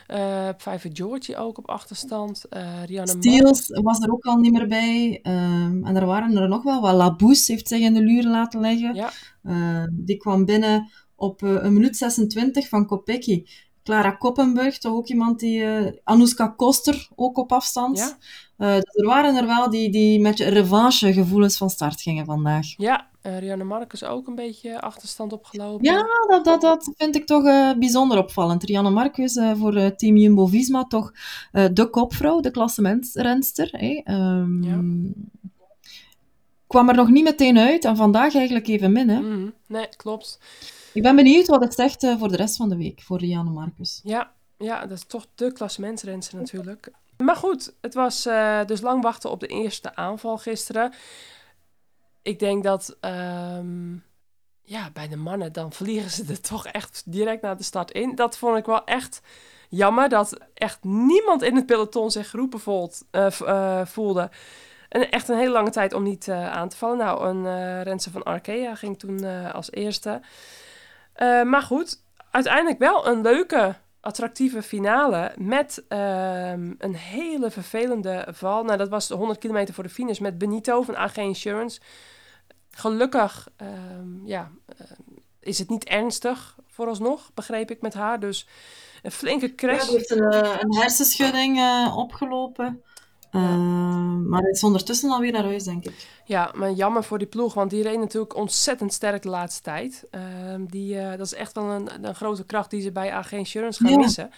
Eh 0.08 0.50
Vijver 0.58 0.90
Georgie 0.94 1.38
ook 1.38 1.58
op 1.58 1.70
achterstand. 1.70 2.46
Mar- 2.50 3.24
Steels 3.24 3.68
was 3.68 4.00
er 4.00 4.12
ook 4.12 4.26
al 4.26 4.38
niet 4.38 4.52
meer 4.52 4.68
bij. 4.68 5.20
Ehm, 5.24 5.86
en 5.86 5.96
er 5.96 6.06
waren 6.06 6.38
er 6.38 6.48
nog 6.48 6.64
wel 6.64 6.82
wat. 6.82 6.94
Labousse 6.94 7.52
heeft 7.52 7.68
zich 7.68 7.80
in 7.80 7.94
de 7.94 8.02
luren 8.02 8.32
laten 8.32 8.60
leggen. 8.60 8.96
Ja, 8.96 9.12
Eh, 9.44 9.84
die 9.92 10.18
kwam 10.18 10.46
binnen 10.46 10.90
op 11.16 11.42
een 11.42 11.74
minuut 11.74 11.98
26 11.98 12.68
van 12.68 12.86
Kopecky. 12.86 13.46
Clara 13.84 14.12
Koppenburg, 14.12 14.78
toch 14.78 14.94
ook 14.94 15.08
iemand 15.08 15.40
die... 15.40 15.64
Anouska 16.04 16.48
Koster, 16.48 17.08
ook 17.16 17.38
op 17.38 17.52
afstand. 17.52 17.98
Ja. 17.98 18.18
Eh, 18.62 18.74
dus 18.74 18.96
er 18.96 19.06
waren 19.06 19.36
er 19.36 19.46
wel 19.46 19.70
die, 19.70 19.90
die 19.92 20.20
met 20.20 20.40
revanche 20.40 21.14
gevoelens 21.14 21.58
van 21.58 21.70
start 21.70 22.02
gingen 22.02 22.26
vandaag. 22.26 22.74
ja. 22.78 23.08
eh, 23.22 23.40
Rianne 23.40 23.64
Marcus 23.64 24.04
ook 24.04 24.28
een 24.28 24.36
beetje 24.36 24.82
achterstand 24.82 25.34
opgelopen. 25.34 25.86
Ja, 25.86 26.06
dat, 26.28 26.46
dat, 26.46 26.62
dat 26.62 26.92
vind 26.98 27.16
ik 27.16 27.26
toch 27.26 27.46
eh, 27.46 27.72
bijzonder 27.80 28.18
opvallend. 28.18 28.64
Rianne 28.64 28.90
Marcus 28.90 29.40
voor 29.58 29.96
team 29.96 30.18
Jumbo-Visma 30.18 30.84
toch 30.84 31.12
de 31.52 31.88
kopvrouw, 31.92 32.40
de 32.40 32.52
klassementsrenster. 32.52 33.70
Hè. 33.72 34.02
Ehm, 34.04 34.64
Ja. 34.64 34.82
Kwam 36.68 36.90
er 36.90 36.96
nog 36.96 37.10
niet 37.10 37.24
meteen 37.24 37.58
uit 37.58 37.86
en 37.86 37.96
vandaag 37.96 38.36
eigenlijk 38.36 38.68
even 38.68 38.92
min. 38.92 39.10
Hè. 39.10 39.20
Mhm. 39.20 39.50
Nee, 39.68 39.88
klopt. 39.98 40.40
Ik 40.94 41.02
ben 41.02 41.16
benieuwd 41.16 41.48
wat 41.48 41.62
het 41.62 41.74
zegt 41.74 42.08
voor 42.18 42.28
de 42.30 42.36
rest 42.36 42.56
van 42.56 42.70
de 42.70 42.78
week, 42.78 43.02
voor 43.02 43.18
Rianne 43.20 43.52
Marcus. 43.52 44.02
Ja, 44.04 44.32
ja, 44.58 44.82
dat 44.86 44.98
is 44.98 45.04
toch 45.08 45.26
de 45.36 45.52
klassementsrenster 45.52 46.38
natuurlijk. 46.38 46.92
Maar 47.24 47.36
goed, 47.36 47.74
het 47.82 47.94
was 47.94 48.26
eh, 48.26 48.66
dus 48.66 48.82
lang 48.82 49.04
wachten 49.04 49.30
op 49.30 49.40
de 49.40 49.48
eerste 49.48 49.96
aanval 49.96 50.38
gisteren. 50.38 50.94
Ik 52.22 52.40
denk 52.40 52.64
dat 52.64 52.98
ehm, 53.00 53.94
ja, 54.62 54.90
bij 54.94 55.08
de 55.08 55.16
mannen 55.16 55.54
dan 55.54 55.74
vliegen 55.74 56.10
ze 56.10 56.26
er 56.30 56.42
toch 56.42 56.66
echt 56.68 57.04
direct 57.06 57.42
na 57.42 57.56
de 57.56 57.64
start 57.64 57.92
in. 57.92 58.16
Dat 58.16 58.38
vond 58.38 58.58
ik 58.58 58.66
wel 58.66 58.84
echt 58.84 59.22
jammer, 59.70 60.10
dat 60.10 60.38
echt 60.54 60.84
niemand 60.84 61.42
in 61.42 61.56
het 61.56 61.66
peloton 61.66 62.12
zich 62.12 62.30
geroepen 62.30 62.60
voelt, 62.60 63.04
eh, 63.12 63.42
eh, 63.42 63.86
voelde. 63.86 64.30
En 64.90 65.12
echt 65.12 65.28
een 65.28 65.38
hele 65.38 65.52
lange 65.52 65.70
tijd 65.70 65.94
om 65.94 66.04
niet 66.04 66.30
aan 66.30 66.70
te 66.70 66.78
vallen. 66.78 66.98
Nou, 66.98 67.28
een 67.28 67.84
renster 67.84 68.12
van 68.12 68.24
Arkea 68.24 68.76
ging 68.76 69.00
toen 69.00 69.24
als 69.54 69.72
eerste. 69.72 70.22
maar 71.46 71.62
goed, 71.62 72.04
uiteindelijk 72.32 72.80
wel 72.80 73.08
een 73.08 73.22
leuke, 73.22 73.76
attractieve 74.02 74.62
finale. 74.62 75.32
Met 75.38 75.84
ehm, 75.88 76.74
een 76.78 76.96
hele 76.96 77.52
vervelende 77.52 78.28
val. 78.30 78.64
Nou, 78.64 78.78
dat 78.78 78.90
was 78.90 79.08
de 79.08 79.16
100 79.16 79.40
kilometer 79.40 79.74
voor 79.74 79.84
de 79.84 79.90
finish 79.90 80.20
met 80.20 80.38
Benito 80.38 80.82
van 80.82 80.98
AG 80.98 81.18
Insurance. 81.18 81.80
Gelukkig 82.72 83.50
um, 83.62 84.22
ja, 84.26 84.52
is 85.40 85.60
het 85.60 85.70
niet 85.70 85.84
ernstig 85.84 86.56
vooralsnog, 86.68 87.32
begreep 87.34 87.72
ik 87.72 87.82
met 87.82 87.94
haar. 87.94 88.20
Dus 88.20 88.48
een 89.04 89.12
flinke 89.12 89.56
crash. 89.56 89.86
Ja, 89.86 89.92
heeft 89.92 90.12
een, 90.12 90.34
een 90.62 90.76
hersenschudding 90.76 91.62
opgelopen. 91.96 92.84
Uh, 93.32 93.42
maar 94.28 94.42
hij 94.42 94.52
is 94.52 94.64
ondertussen 94.64 95.10
alweer 95.10 95.32
naar 95.32 95.44
huis, 95.44 95.64
denk 95.64 95.86
ik. 95.86 96.08
Ja, 96.26 96.52
maar 96.56 96.72
jammer 96.72 97.04
voor 97.04 97.18
die 97.18 97.28
ploeg, 97.28 97.54
want 97.54 97.70
die 97.70 97.84
reed 97.84 98.00
natuurlijk 98.00 98.36
ontzettend 98.36 98.94
sterk 98.94 99.22
de 99.22 99.30
laatste 99.30 99.62
tijd. 99.62 100.06
Uh, 100.12 100.22
die, 100.60 100.96
uh, 100.96 101.10
dat 101.10 101.26
is 101.26 101.34
echt 101.34 101.54
wel 101.54 101.70
een, 101.70 102.06
een, 102.06 102.16
grote 102.16 102.46
kracht 102.46 102.70
die 102.70 102.82
ze 102.82 102.92
bij 102.92 103.12
AG 103.12 103.32
Insurance 103.32 103.84
gaan 103.84 103.92
ja. 103.92 103.98
missen. 103.98 104.32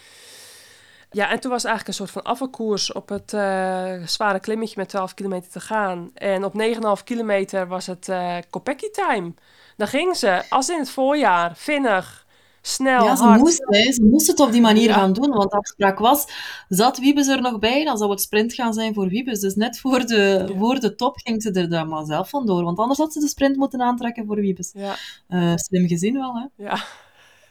Ja, 1.11 1.29
en 1.29 1.39
toen 1.39 1.51
was 1.51 1.63
eigenlijk 1.63 1.87
een 1.87 2.05
soort 2.05 2.23
van 2.23 2.31
afvalkoers 2.31 2.91
op 2.91 3.09
het 3.09 3.33
uh, 3.33 3.93
zware 4.05 4.39
klimmetje 4.39 4.75
met 4.77 4.89
12 4.89 5.13
kilometer 5.13 5.51
te 5.51 5.59
gaan. 5.59 6.11
En 6.13 6.43
op 6.43 6.53
9,5 6.97 7.03
kilometer 7.03 7.67
was 7.67 7.85
het 7.85 8.07
uh, 8.07 8.37
Kopecky 8.49 8.89
time. 8.89 9.33
Dan 9.77 9.87
ging 9.87 10.15
ze, 10.15 10.43
als 10.49 10.69
in 10.69 10.79
het 10.79 10.89
voorjaar, 10.89 11.55
vinnig, 11.55 12.22
snel, 12.65 13.03
ja, 13.03 13.15
ze 13.15 13.23
hard. 13.23 13.39
Moest, 13.39 13.65
hè. 13.65 13.91
Ze 13.91 14.03
moest 14.03 14.27
het 14.27 14.39
op 14.39 14.51
die 14.51 14.61
manier 14.61 14.87
ja. 14.87 14.93
gaan 14.93 15.13
doen, 15.13 15.29
want 15.29 15.51
de 15.51 15.57
afspraak 15.57 15.99
was, 15.99 16.27
zat 16.69 16.99
Wiebes 16.99 17.27
er 17.27 17.41
nog 17.41 17.59
bij, 17.59 17.83
dan 17.83 17.97
zou 17.97 18.11
het 18.11 18.21
sprint 18.21 18.53
gaan 18.53 18.73
zijn 18.73 18.93
voor 18.93 19.07
Wiebes. 19.07 19.39
Dus 19.39 19.55
net 19.55 19.79
voor 19.79 20.05
de, 20.05 20.45
ja. 20.47 20.57
voor 20.57 20.79
de 20.79 20.95
top 20.95 21.17
ging 21.17 21.41
ze 21.41 21.51
er 21.51 21.69
dan 21.69 21.87
maar 21.87 22.05
zelf 22.05 22.29
vandoor, 22.29 22.63
want 22.63 22.77
anders 22.77 22.99
had 22.99 23.13
ze 23.13 23.19
de 23.19 23.27
sprint 23.27 23.55
moeten 23.55 23.81
aantrekken 23.81 24.25
voor 24.25 24.35
Wiebes. 24.35 24.71
Ja. 24.73 24.95
Uh, 25.29 25.53
slim 25.55 25.87
gezien 25.87 26.13
wel, 26.13 26.35
hè? 26.35 26.63
Ja. 26.63 26.83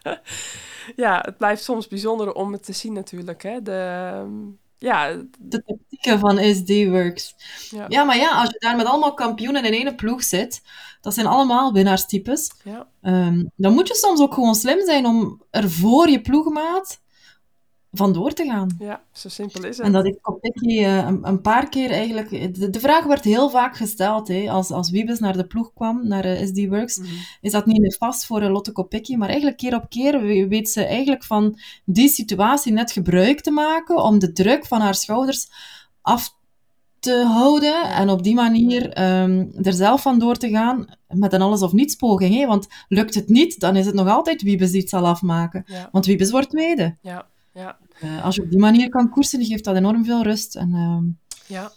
ja, 1.04 1.18
het 1.24 1.36
blijft 1.36 1.62
soms 1.62 1.88
bijzonder 1.88 2.32
om 2.32 2.52
het 2.52 2.64
te 2.64 2.72
zien 2.72 2.92
natuurlijk, 2.92 3.42
hè. 3.42 3.62
De... 3.62 4.60
Ja. 4.82 5.16
De 5.38 5.62
tactieken 5.64 6.18
van 6.18 6.54
SD-Works. 6.54 7.34
Ja. 7.70 7.84
ja, 7.88 8.04
maar 8.04 8.16
ja, 8.16 8.40
als 8.40 8.48
je 8.48 8.58
daar 8.58 8.76
met 8.76 8.86
allemaal 8.86 9.14
kampioenen 9.14 9.64
in 9.64 9.72
één 9.72 9.96
ploeg 9.96 10.22
zit, 10.22 10.62
dat 11.00 11.14
zijn 11.14 11.26
allemaal 11.26 11.72
winnaarstypes, 11.72 12.52
ja. 12.64 12.86
um, 13.02 13.50
dan 13.56 13.72
moet 13.72 13.88
je 13.88 13.94
soms 13.94 14.20
ook 14.20 14.34
gewoon 14.34 14.54
slim 14.54 14.84
zijn 14.84 15.06
om 15.06 15.42
er 15.50 15.70
voor 15.70 16.08
je 16.08 16.20
ploegmaat 16.20 17.01
vandoor 17.92 18.32
te 18.32 18.44
gaan. 18.44 18.76
Ja, 18.78 19.02
zo 19.12 19.28
simpel 19.28 19.64
is 19.64 19.76
het. 19.76 19.86
En 19.86 19.92
dat 19.92 20.06
ik 20.06 20.18
Kopecky 20.20 20.78
uh, 20.78 20.96
een, 20.96 21.28
een, 21.28 21.40
paar 21.40 21.68
keer 21.68 21.90
eigenlijk... 21.90 22.30
De, 22.58 22.70
de, 22.70 22.80
vraag 22.80 23.04
werd 23.04 23.24
heel 23.24 23.50
vaak 23.50 23.76
gesteld, 23.76 24.28
hè, 24.28 24.50
als, 24.50 24.70
als 24.70 24.90
Wiebes 24.90 25.18
naar 25.18 25.36
de 25.36 25.46
ploeg 25.46 25.72
kwam, 25.74 26.08
naar 26.08 26.26
uh, 26.26 26.46
SD 26.46 26.66
Works, 26.68 26.96
Mhm. 26.96 27.06
mm 27.06 27.14
-hmm. 27.14 27.22
is 27.40 27.52
dat 27.52 27.66
niet 27.66 27.96
vast 27.96 28.26
voor 28.26 28.42
uh, 28.42 28.50
Lotte 28.50 28.72
Kopecky, 28.72 29.16
maar 29.16 29.28
eigenlijk 29.28 29.56
keer 29.56 29.74
op 29.74 29.88
keer 29.88 30.20
weet 30.48 30.70
ze 30.70 30.84
eigenlijk 30.84 31.24
van 31.24 31.58
die 31.84 32.08
situatie 32.08 32.72
net 32.72 32.92
gebruik 32.92 33.40
te 33.40 33.50
maken 33.50 34.02
om 34.02 34.18
de 34.18 34.32
druk 34.32 34.66
van 34.66 34.80
haar 34.80 34.94
schouders 34.94 35.48
af 36.02 36.40
te 37.02 37.24
houden 37.26 37.82
en 37.90 38.08
op 38.08 38.22
die 38.22 38.34
manier 38.34 38.82
um, 39.22 39.52
er 39.62 39.72
zelf 39.72 40.02
vandoor 40.02 40.36
te 40.36 40.48
gaan 40.48 40.86
met 41.08 41.32
een 41.32 41.42
alles 41.42 41.62
of 41.62 41.72
niets 41.72 41.94
poging. 41.94 42.34
Hè? 42.34 42.46
Want 42.46 42.68
lukt 42.88 43.14
het 43.14 43.28
niet, 43.28 43.60
dan 43.60 43.76
is 43.76 43.86
het 43.86 43.94
nog 43.94 44.08
altijd 44.08 44.42
Wiebes 44.42 44.70
die 44.70 44.80
het 44.80 44.88
zal 44.88 45.06
afmaken. 45.06 45.62
Ja. 45.66 45.88
Want 45.92 46.06
Wiebes 46.06 46.30
wordt 46.30 46.50
tweede. 46.50 46.96
Ja, 47.00 47.26
ja. 47.54 47.78
Uh, 48.04 48.24
als 48.24 48.34
je 48.34 48.42
op 48.42 48.50
die 48.50 48.58
manier 48.58 48.88
kan 48.88 49.10
koersen, 49.10 49.44
geeft 49.44 49.64
dat 49.64 49.76
enorm 49.76 50.04
veel 50.04 50.22
rust. 50.22 50.56
En, 50.56 50.68
uh, 50.74 51.32
ja. 51.46 51.72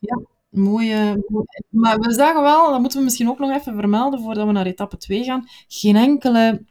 ja, 0.00 0.20
mooie, 0.48 1.24
mooie, 1.28 1.64
Maar 1.70 1.98
we 1.98 2.12
zagen 2.12 2.42
wel, 2.42 2.70
dat 2.70 2.80
moeten 2.80 2.98
we 2.98 3.04
misschien 3.04 3.28
ook 3.28 3.38
nog 3.38 3.50
even 3.50 3.74
vermelden 3.74 4.20
voordat 4.20 4.46
we 4.46 4.52
naar 4.52 4.66
etappe 4.66 4.96
2 4.96 5.24
gaan, 5.24 5.48
geen 5.68 5.96
enkele 5.96 6.64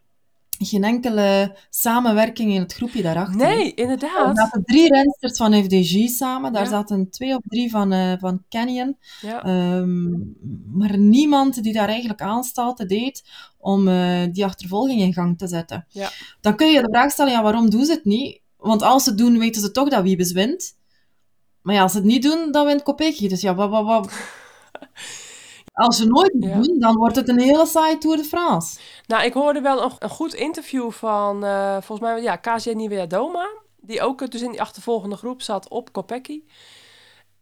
geen 0.66 0.84
enkele 0.84 1.58
samenwerking 1.70 2.54
in 2.54 2.62
het 2.62 2.74
groepje 2.74 3.02
daarachter. 3.02 3.36
Nee, 3.38 3.74
inderdaad. 3.74 4.28
Er 4.30 4.36
zaten 4.36 4.64
drie 4.64 4.94
rensters 4.94 5.38
van 5.38 5.54
FDG 5.64 6.10
samen. 6.10 6.54
Daar 6.54 6.64
Ja. 6.64 6.70
zaten 6.70 7.10
twee 7.10 7.36
of 7.36 7.42
drie 7.48 7.70
van, 7.70 7.94
uh, 7.94 8.14
van 8.20 8.44
Canyon. 8.50 8.98
Ja. 9.22 9.46
Um, 9.78 10.36
maar 10.74 10.98
niemand 10.98 11.64
die 11.64 11.74
daar 11.74 11.88
eigenlijk 11.88 12.22
aanstalten 12.22 12.88
deed 12.88 13.24
om 13.58 13.88
uh, 13.88 14.22
die 14.32 14.46
achtervolging 14.46 15.02
in 15.02 15.14
gang 15.14 15.38
te 15.38 15.48
zetten. 15.48 15.86
Ja. 15.90 16.10
Dan 16.42 16.56
kun 16.56 16.68
je 16.68 16.82
de 16.82 16.90
vraag 16.90 17.12
stellen, 17.12 17.32
ja, 17.32 17.44
waarom 17.44 17.70
doen 17.70 17.86
ze 17.86 17.92
het 17.92 18.06
niet? 18.06 18.42
Want 18.60 18.82
als 18.82 19.04
ze 19.04 19.10
het 19.10 19.18
doen, 19.18 19.40
weten 19.40 19.62
ze 19.62 19.72
toch 19.72 19.90
dat 19.90 20.04
Wiebes 20.04 20.32
wint. 20.32 20.78
Maar 21.62 21.76
ja, 21.76 21.82
als 21.82 21.92
ze 21.92 21.98
het 21.98 22.08
niet 22.08 22.24
doen, 22.24 22.52
dan 22.52 22.66
wint 22.66 22.84
Kopecky. 22.84 23.28
Dus 23.28 23.42
ja, 23.42 23.56
wat, 23.56 23.70
wat, 23.70 23.86
wat... 23.86 24.12
Als 25.74 25.98
ze 25.98 26.08
nooit 26.08 26.36
Ja. 26.40 26.60
doen, 26.60 26.80
dan 26.80 26.96
wordt 26.96 27.16
het 27.16 27.30
een 27.30 27.40
hele 27.40 27.66
saaie 27.66 27.98
Tour 27.98 28.18
de 28.18 28.24
France. 28.24 28.80
Nou, 29.08 29.24
ik 29.24 29.34
hoorde 29.34 29.62
wel 29.62 29.84
een, 29.84 29.92
een 30.00 30.10
goed 30.10 30.34
interview 30.34 30.92
van, 30.92 31.44
eh, 31.44 31.72
volgens 31.82 32.00
mij, 32.00 32.22
ja, 32.22 32.36
KZ 32.36 32.66
Nieuwea 32.74 33.06
Doma. 33.06 33.48
Die 33.78 34.02
ook 34.02 34.32
dus 34.32 34.42
in 34.42 34.52
die 34.52 34.62
achtervolgende 34.62 35.16
groep 35.16 35.42
zat 35.42 35.70
op 35.70 35.92
Kopecky. 35.94 36.44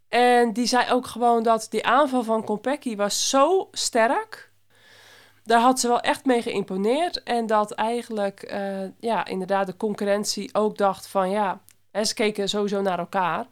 En 0.07 0.53
die 0.53 0.65
zei 0.67 0.91
ook 0.91 1.07
gewoon 1.07 1.43
dat 1.43 1.67
die 1.69 1.85
aanval 1.85 2.23
van 2.23 2.43
Kopecky 2.43 2.95
was 2.95 3.29
zo 3.29 3.67
sterk. 3.71 4.51
Daar 5.47 5.61
had 5.61 5.79
ze 5.79 5.87
wel 5.87 5.99
echt 5.99 6.25
mee 6.25 6.41
geïmponeerd. 6.41 7.23
En 7.23 7.45
dat 7.45 7.71
eigenlijk, 7.71 8.41
eh, 8.41 8.83
ja, 8.99 9.25
inderdaad 9.25 9.65
de 9.65 9.77
concurrentie 9.77 10.55
ook 10.55 10.77
dacht 10.77 11.07
van, 11.07 11.29
ja, 11.29 11.61
ze 12.03 12.13
keken 12.13 12.49
sowieso 12.49 12.81
naar 12.81 12.99
elkaar. 12.99 13.47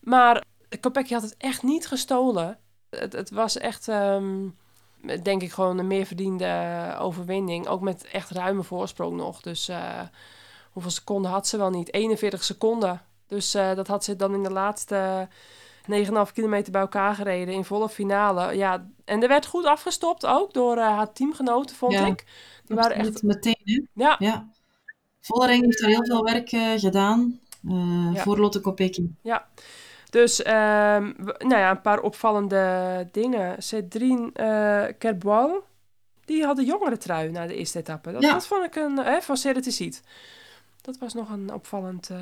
Maar 0.00 0.44
Kopecky 0.80 1.12
had 1.12 1.22
het 1.22 1.34
echt 1.38 1.62
niet 1.62 1.86
gestolen. 1.86 2.58
Het, 2.90 3.12
het 3.12 3.30
was 3.30 3.58
echt... 3.58 3.88
ehm, 3.88 4.48
denk 5.22 5.42
ik 5.42 5.52
gewoon 5.52 5.78
een 5.78 5.86
meer 5.86 6.06
verdiende 6.06 6.94
overwinning. 6.98 7.66
Ook 7.66 7.80
met 7.80 8.04
echt 8.04 8.30
ruime 8.30 8.62
voorsprong 8.62 9.16
nog. 9.16 9.40
Dus 9.40 9.68
uh, 9.68 10.00
hoeveel 10.72 10.90
seconden 10.90 11.30
had 11.30 11.46
ze 11.46 11.56
wel 11.56 11.70
niet? 11.70 11.92
41 11.92 12.44
seconden. 12.44 13.02
Dus 13.26 13.54
uh, 13.54 13.74
dat 13.74 13.86
had 13.86 14.04
ze 14.04 14.16
dan 14.16 14.34
in 14.34 14.42
de 14.42 14.50
laatste 14.50 15.28
9,5 15.90 16.32
kilometer 16.32 16.72
bij 16.72 16.80
elkaar 16.80 17.14
gereden 17.14 17.54
in 17.54 17.64
volle 17.64 17.88
finale. 17.88 18.56
Ja, 18.56 18.86
en 19.12 19.22
er 19.22 19.28
werd 19.28 19.46
goed 19.46 19.64
afgestopt 19.64 20.26
ook 20.26 20.52
door 20.52 20.76
uh, 20.76 20.82
haar 20.86 21.12
teamgenoten, 21.12 21.76
vond 21.76 21.92
Ja, 21.92 22.06
ik. 22.06 22.24
Die 22.66 22.76
waren 22.76 22.96
echt... 22.96 23.22
Meteen, 23.22 23.60
hè? 23.64 23.80
Ja, 23.92 24.16
Ja. 24.18 24.48
Vollering 25.20 25.64
heeft 25.64 25.80
er 25.80 25.88
heel 25.88 26.04
veel 26.04 26.22
werk 26.24 26.52
eh, 26.52 26.70
gedaan 26.76 27.40
eh, 27.68 28.10
Ja. 28.14 28.22
voor 28.22 28.38
Lotte 28.38 28.60
Kopecky. 28.60 29.06
Ja, 29.22 29.46
dus 30.10 30.42
ehm, 30.42 31.12
nou 31.38 31.56
ja, 31.56 31.70
een 31.70 31.80
paar 31.80 32.00
opvallende 32.00 33.08
dingen. 33.12 33.62
Cedrine 33.62 34.30
uh, 34.36 34.94
Kerbois, 34.98 35.60
die 36.24 36.44
had 36.44 36.56
de 36.56 36.64
jongere 36.64 36.96
trui 36.96 37.30
na 37.30 37.46
de 37.46 37.54
eerste 37.56 37.78
etappe. 37.78 38.12
Dat, 38.12 38.22
Ja. 38.22 38.32
dat 38.32 38.46
vond 38.46 38.64
ik 38.64 38.74
een, 38.76 38.96
hè, 38.98 39.20
van 39.22 39.36
Ceratizid. 39.36 40.02
Dat 40.80 40.98
was 40.98 41.14
nog 41.14 41.30
een 41.30 41.52
opvallend, 41.52 42.10
eh, 42.10 42.18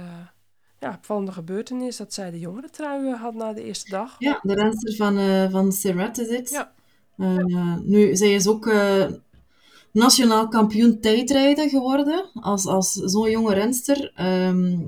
ja, 0.78 0.94
opvallende 0.99 1.32
gebeurtenis, 1.32 1.97
dat 1.97 2.14
zij 2.14 2.30
de 2.30 2.38
jongere 2.38 2.70
trui 2.70 3.11
eh, 3.12 3.20
had 3.20 3.35
na 3.35 3.52
de 3.52 3.64
eerste 3.64 3.90
dag. 3.90 4.16
Ja, 4.18 4.38
de 4.42 4.54
renster 4.54 4.94
van, 4.97 5.18
eh 5.18 5.50
van 5.50 5.73
Serrat 5.73 6.18
is 6.18 6.28
het. 6.37 6.50
Ja. 6.50 6.73
Eh, 7.21 7.77
nu, 7.83 8.17
zij 8.17 8.33
is 8.33 8.49
ook 8.49 8.67
eh, 8.67 9.07
nationaal 9.93 10.49
kampioen 10.49 11.00
tijdrijden 11.00 11.69
geworden. 11.69 12.31
Als, 12.35 12.67
als 12.67 12.93
zo'n 12.93 13.31
jonge 13.31 13.55
renster. 13.55 14.12
Ehm 14.15 14.79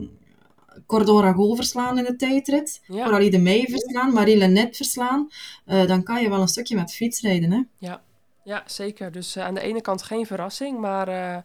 Cordon 0.86 1.22
Rago 1.22 1.54
verslaan 1.54 1.98
in 1.98 2.04
de 2.04 2.16
tijdrit. 2.16 2.82
Ja. 2.86 3.04
Coralie 3.04 3.30
de 3.30 3.38
Meij 3.38 3.66
verslaan. 3.68 4.12
Marie 4.12 4.36
Lennet 4.36 4.76
verslaan. 4.76 5.28
Eh, 5.64 5.86
dan 5.86 6.02
kan 6.02 6.22
je 6.22 6.28
wel 6.28 6.40
een 6.40 6.48
stukje 6.48 6.76
met 6.76 6.92
fietsrijden, 6.92 7.52
hè. 7.52 7.60
Ja, 8.44 8.62
zeker. 8.66 9.12
Dus 9.12 9.36
aan 9.36 9.54
de 9.54 9.60
ene 9.60 9.80
kant 9.80 10.02
geen 10.02 10.26
verrassing, 10.26 10.78
maar 10.78 11.44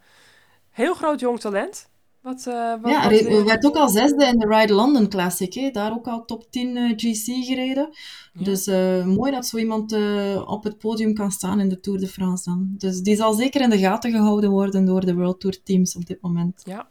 heel 0.69 0.93
groot 0.93 1.19
jong 1.19 1.39
talent. 1.39 1.89
Wat, 2.27 2.45
eh, 2.47 2.73
wat, 2.81 2.91
Ja, 2.91 3.09
wat 3.09 3.21
weer- 3.21 3.45
werd 3.45 3.65
ook 3.65 3.75
al 3.75 3.89
zesde 3.89 4.25
in 4.25 4.39
de 4.39 4.47
Ride 4.47 4.73
London 4.73 5.07
Classic. 5.09 5.53
Hè. 5.53 5.69
Daar 5.71 5.91
ook 5.91 6.07
al 6.07 6.25
top 6.25 6.51
10 6.51 6.77
eh, 6.77 6.83
GC 6.95 7.45
gereden. 7.45 7.89
Ja. 8.33 8.43
Dus 8.43 8.67
eh, 8.67 9.05
mooi 9.05 9.31
dat 9.31 9.45
zo 9.45 9.57
iemand 9.57 9.91
eh, 9.93 10.43
op 10.47 10.63
het 10.63 10.77
podium 10.77 11.13
kan 11.13 11.31
staan 11.31 11.59
in 11.59 11.69
de 11.69 11.79
Tour 11.79 11.99
de 11.99 12.07
France 12.07 12.43
dan. 12.49 12.69
Dus 12.77 13.01
die 13.01 13.15
zal 13.15 13.33
zeker 13.33 13.61
in 13.61 13.69
de 13.69 13.77
gaten 13.77 14.11
gehouden 14.11 14.49
worden 14.49 14.85
door 14.85 15.05
de 15.05 15.13
World 15.15 15.39
Tour 15.39 15.63
teams 15.63 15.95
op 15.95 16.05
dit 16.05 16.21
moment. 16.21 16.61
Ja. 16.65 16.87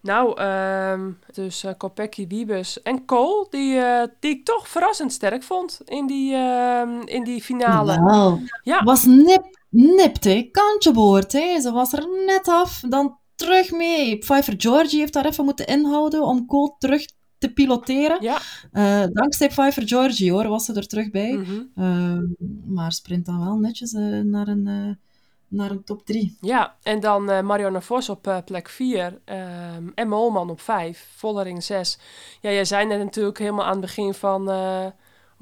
Nou, 0.00 0.36
ehm, 0.40 1.10
dus 1.32 1.64
eh 1.64 1.72
Kopecky, 1.78 2.26
Wiebes 2.26 2.82
en 2.82 3.04
Cole, 3.04 3.46
die, 3.50 3.78
eh, 3.78 4.02
die 4.20 4.30
ik 4.30 4.44
toch 4.44 4.68
verrassend 4.68 5.12
sterk 5.12 5.42
vond 5.42 5.80
in 5.84 6.06
die, 6.06 6.34
ehm, 6.34 7.00
in 7.04 7.24
die 7.24 7.42
finale. 7.42 7.92
Ja. 8.62 8.84
was 8.84 9.04
nip, 9.04 9.58
nipt, 9.68 10.24
hè. 10.24 10.48
Kantje 10.52 10.92
boord, 10.92 11.32
hè. 11.32 11.60
Ze 11.60 11.72
was 11.72 11.92
er 11.92 12.06
net 12.26 12.48
af, 12.48 12.82
dan 12.88 13.18
terug 13.42 13.70
mee. 13.70 14.18
Pfeiffer 14.18 14.54
Georgie 14.56 14.98
heeft 14.98 15.12
daar 15.12 15.26
even 15.26 15.44
moeten 15.44 15.66
inhouden 15.66 16.22
om 16.22 16.46
Cole 16.46 16.74
terug 16.78 17.06
te 17.38 17.52
piloteren. 17.52 18.22
Ja. 18.22 18.38
Eh, 18.72 19.04
dankzij 19.12 19.48
Pfeiffer 19.48 19.88
Georgie, 19.88 20.32
hoor, 20.32 20.48
was 20.48 20.64
ze 20.64 20.74
er 20.74 20.86
terug 20.86 21.10
bij. 21.10 21.32
Mhm. 21.32 21.62
Eh, 21.74 22.18
maar 22.66 22.92
sprint 22.92 23.26
dan 23.26 23.44
wel 23.44 23.56
netjes 23.56 23.92
eh, 23.92 24.20
naar, 24.20 24.48
een, 24.48 24.98
naar 25.48 25.70
een 25.70 25.84
top 25.84 26.06
3. 26.06 26.36
Ja, 26.40 26.76
en 26.82 27.00
dan 27.00 27.30
eh 27.30 27.42
Marianne 27.42 27.80
Vos 27.80 28.08
op 28.08 28.42
plek 28.44 28.68
4 28.68 29.20
en 29.94 30.08
Molman 30.08 30.50
op 30.50 30.60
5, 30.60 31.08
Vollering 31.16 31.62
6. 31.62 31.98
Ja, 32.40 32.50
jij 32.50 32.64
zei 32.64 32.86
net 32.86 32.98
natuurlijk 32.98 33.38
helemaal 33.38 33.64
aan 33.64 33.70
het 33.70 33.80
begin 33.80 34.14
van... 34.14 34.44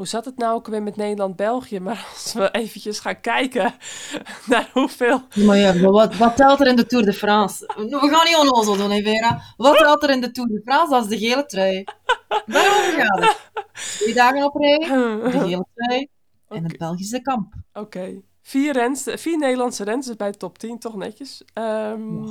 hoe 0.00 0.08
zat 0.08 0.24
het 0.24 0.36
nou 0.36 0.54
ook 0.54 0.66
weer 0.66 0.82
met 0.82 0.96
Nederland-België? 0.96 1.80
Maar 1.80 2.06
als 2.12 2.32
we 2.32 2.50
eventjes 2.50 2.98
gaan 2.98 3.20
kijken 3.20 3.74
naar 4.50 4.70
hoeveel... 4.72 5.22
Maar 5.34 5.56
ja, 5.56 5.78
wat, 5.78 6.16
wat 6.16 6.36
telt 6.36 6.60
er 6.60 6.66
in 6.66 6.76
de 6.76 6.86
Tour 6.86 7.04
de 7.04 7.12
France? 7.12 7.72
We 7.76 8.08
gaan 8.10 8.26
niet 8.26 8.36
onnozel 8.36 8.76
doen, 8.76 8.90
hè, 8.90 9.02
Vera. 9.02 9.42
Wat 9.56 9.76
telt 9.76 10.02
er 10.02 10.10
in 10.10 10.20
de 10.20 10.30
Tour 10.30 10.48
de 10.48 10.60
France? 10.64 10.90
Dat 10.90 11.02
is 11.02 11.08
de 11.08 11.26
gele 11.26 11.46
trui. 11.46 11.84
Daarover 12.46 12.92
gaat 12.92 13.20
het. 13.20 13.50
Twee 13.72 14.14
dagen 14.14 14.44
op 14.44 14.54
rij, 14.54 14.78
de 14.78 15.30
gele 15.30 15.66
trui 15.74 16.08
en 16.48 16.64
het 16.64 16.78
Belgische 16.78 17.22
kamp. 17.22 17.52
Oké. 17.72 18.20
Vier, 18.42 18.72
rens, 18.72 19.04
vier 19.14 19.38
Nederlandse 19.38 19.84
renners 19.84 20.16
bij 20.16 20.30
de 20.30 20.36
top 20.36 20.58
10, 20.58 20.78
toch 20.78 20.96
netjes. 20.96 21.42
Ehm, 21.52 22.22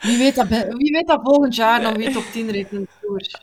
Wie 0.00 0.18
weet 0.18 0.34
dat, 0.34 0.48
wie 0.48 0.92
weet 0.92 1.06
dat 1.06 1.20
volgend 1.22 1.54
jaar 1.54 1.82
nog 1.82 1.96
weer 1.96 2.12
top 2.12 2.24
10 2.32 2.50
rijdt 2.50 2.72
in 2.72 2.80
de 2.80 2.88
Tour. 3.00 3.40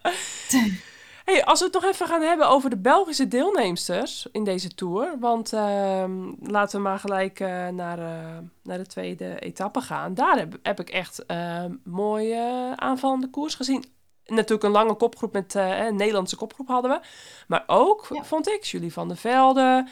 Hey, 1.30 1.46
als 1.46 1.60
we 1.60 1.66
het 1.66 1.74
nog 1.74 1.84
even 1.84 2.08
gaan 2.08 2.22
hebben 2.22 2.50
over 2.50 2.70
de 2.70 2.78
Belgische 2.78 3.28
deelnemsters 3.28 4.28
in 4.32 4.44
deze 4.44 4.76
Tour. 4.76 5.20
Want 5.20 5.54
ehm, 5.54 6.34
laten 6.42 6.78
we 6.78 6.84
maar 6.84 7.00
gelijk 7.00 7.40
eh, 7.40 7.68
naar, 7.68 8.00
eh, 8.00 8.38
naar 8.64 8.78
de 8.78 8.86
tweede 8.86 9.40
etappe 9.40 9.82
gaan. 9.82 10.14
Daar 10.14 10.38
heb, 10.38 10.58
heb 10.64 10.80
ik 10.80 10.90
echt 10.90 11.24
uh, 11.28 11.66
mooie 11.84 12.74
aanvallende 12.76 13.30
koers 13.30 13.56
gezien. 13.56 13.86
Natuurlijk 14.26 14.64
een 14.64 14.72
lange 14.72 14.94
kopgroep 14.94 15.34
met 15.34 15.56
eh, 15.56 15.86
een 15.86 15.96
Nederlandse 15.96 16.36
kopgroep 16.36 16.68
hadden 16.68 16.92
we. 16.92 17.08
Maar 17.48 17.64
ook, 17.68 18.08
vond 18.22 18.48
ik, 18.48 18.64
Julie 18.64 18.94
van 18.94 19.08
der 19.08 19.18
Velde. 19.18 19.88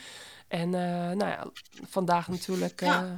En 0.48 0.70
nou 0.70 1.28
ja, 1.28 1.48
vandaag 1.90 2.28
natuurlijk... 2.28 2.82
Ja. 2.82 3.18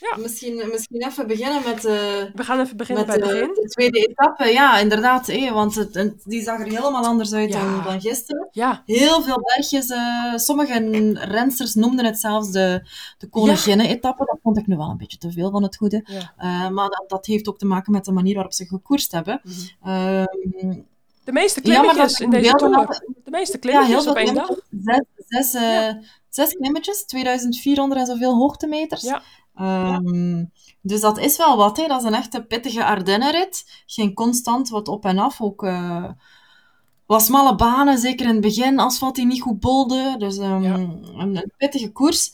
Ja. 0.00 0.16
Misschien, 0.16 0.68
misschien 0.70 1.02
even 1.02 1.26
beginnen 1.26 1.62
met, 1.64 1.76
uh, 1.76 1.92
We 2.34 2.44
gaan 2.44 2.60
even 2.60 2.76
beginnen 2.76 3.06
met, 3.06 3.20
bij 3.20 3.28
het 3.28 3.38
begin. 3.38 3.54
de 3.54 3.68
tweede 3.68 3.98
etappe. 3.98 4.44
Ja, 4.44 4.78
inderdaad. 4.78 5.26
Hé, 5.26 5.52
want 5.52 5.74
het, 5.74 6.14
die 6.24 6.42
zag 6.42 6.60
er 6.60 6.66
helemaal 6.66 7.04
anders 7.04 7.32
uit 7.32 7.52
dan, 7.52 7.82
dan 7.84 8.00
gisteren. 8.00 8.48
Ja. 8.50 8.82
Heel 8.86 9.22
veel 9.22 9.40
bergjes. 9.40 9.88
Uh, 9.88 10.36
sommige 10.36 11.12
rensters 11.14 11.74
noemden 11.74 12.04
het 12.04 12.20
zelfs 12.20 12.50
de, 12.50 12.88
de 13.18 13.28
koninginnen-etappe. 13.28 14.24
Dat 14.24 14.38
vond 14.42 14.58
ik 14.58 14.66
nu 14.66 14.76
wel 14.76 14.90
een 14.90 14.96
beetje 14.96 15.18
te 15.18 15.32
veel 15.32 15.50
van 15.50 15.62
het 15.62 15.76
goede. 15.76 16.28
Maar 16.72 16.88
dat, 16.88 17.04
dat 17.06 17.26
heeft 17.26 17.48
ook 17.48 17.58
te 17.58 17.66
maken 17.66 17.92
met 17.92 18.04
de 18.04 18.12
manier 18.12 18.34
waarop 18.34 18.52
ze 18.52 18.66
gekoerst 18.66 19.12
hebben. 19.12 19.40
Mm 19.42 19.52
-hmm. 19.80 20.86
de 21.24 21.32
meeste 21.32 21.60
klimmetjes 21.60 22.20
in 22.20 22.30
deze 22.30 22.52
tour. 22.52 23.02
De 23.24 23.30
meeste 23.30 23.58
klimmetjes 23.58 24.06
op 24.06 24.16
één 24.16 24.34
dag. 24.34 24.48
Zes, 24.70 25.04
zes, 25.28 25.56
zes 26.30 26.52
klimmetjes, 26.52 27.04
2400 27.04 28.00
en 28.00 28.06
zoveel 28.06 28.34
hoogtemeters. 28.34 29.02
Ja. 29.02 29.22
Um, 29.60 30.50
dus 30.82 31.00
dat 31.00 31.18
is 31.18 31.36
wel 31.36 31.56
wat, 31.56 31.76
hè. 31.76 31.86
dat 31.86 32.00
is 32.00 32.06
een 32.06 32.14
echte 32.14 32.44
pittige 32.44 32.84
Ardennenrit. 32.84 33.82
Geen 33.86 34.14
constant 34.14 34.68
wat 34.68 34.88
op 34.88 35.04
en 35.04 35.18
af, 35.18 35.40
ook 35.40 35.62
uh, 35.62 36.04
wat 37.06 37.22
smalle 37.22 37.54
banen, 37.54 37.98
zeker 37.98 38.26
in 38.26 38.32
het 38.32 38.40
begin, 38.40 38.78
asfalt 38.78 39.14
die 39.14 39.26
niet 39.26 39.42
goed 39.42 39.60
bolde. 39.60 40.14
Dus 40.18 40.38
um, 40.38 40.62
ja. 40.62 40.74
een, 40.74 41.04
een, 41.18 41.52
pittige 41.56 41.92
koers. 41.92 42.32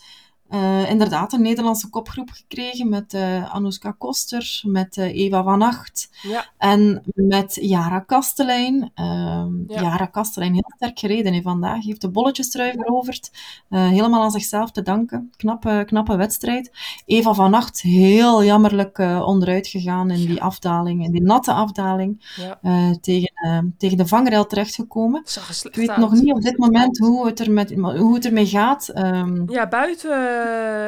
Uh, 0.50 0.90
inderdaad, 0.90 1.32
een 1.32 1.42
Nederlandse 1.42 1.88
kopgroep 1.90 2.30
gekregen 2.30 2.88
met 2.88 3.14
uh, 3.14 3.54
Anouska 3.54 3.94
Koster, 3.98 4.60
met 4.66 4.96
uh, 4.96 5.04
Eva 5.04 5.42
van 5.42 5.62
Acht 5.62 6.08
ja. 6.22 6.44
en 6.58 7.02
met 7.14 7.58
Jara 7.60 8.00
Kastelein. 8.00 8.90
ja. 8.94 9.46
Jara 9.66 10.06
Kastelein 10.06 10.52
heel 10.52 10.72
sterk 10.76 10.98
gereden 10.98 11.34
he, 11.34 11.42
vandaag, 11.42 11.84
heeft 11.84 12.00
de 12.00 12.08
bolletjestrui 12.08 12.72
veroverd. 12.72 13.30
helemaal 13.68 14.22
aan 14.22 14.30
zichzelf 14.30 14.70
te 14.70 14.82
danken. 14.82 15.32
Knappe, 15.36 15.82
knappe 15.86 16.16
wedstrijd. 16.16 16.70
Eva 17.06 17.34
van 17.34 17.54
Acht 17.54 17.80
heel 17.80 18.44
jammerlijk 18.44 18.98
onderuit 19.24 19.66
gegaan 19.66 20.10
in 20.10 20.26
die 20.26 20.42
afdaling, 20.42 21.04
in 21.04 21.12
die 21.12 21.22
natte 21.22 21.52
afdaling. 21.52 22.24
tegen, 23.00 23.74
tegen 23.78 23.96
de 23.96 24.06
vangrail 24.06 24.46
terechtgekomen. 24.46 25.22
Ik 25.62 25.74
weet 25.74 25.96
nog 25.96 26.12
niet 26.12 26.32
op 26.32 26.42
dit 26.42 26.58
moment 26.58 26.98
hoe 26.98 27.26
het, 27.26 27.40
er 27.40 27.50
met, 27.52 27.74
hoe 27.74 28.14
het 28.14 28.26
ermee 28.26 28.46
gaat. 28.46 28.92
Um, 28.94 29.50
ja, 29.50 29.68
buiten 29.68 30.35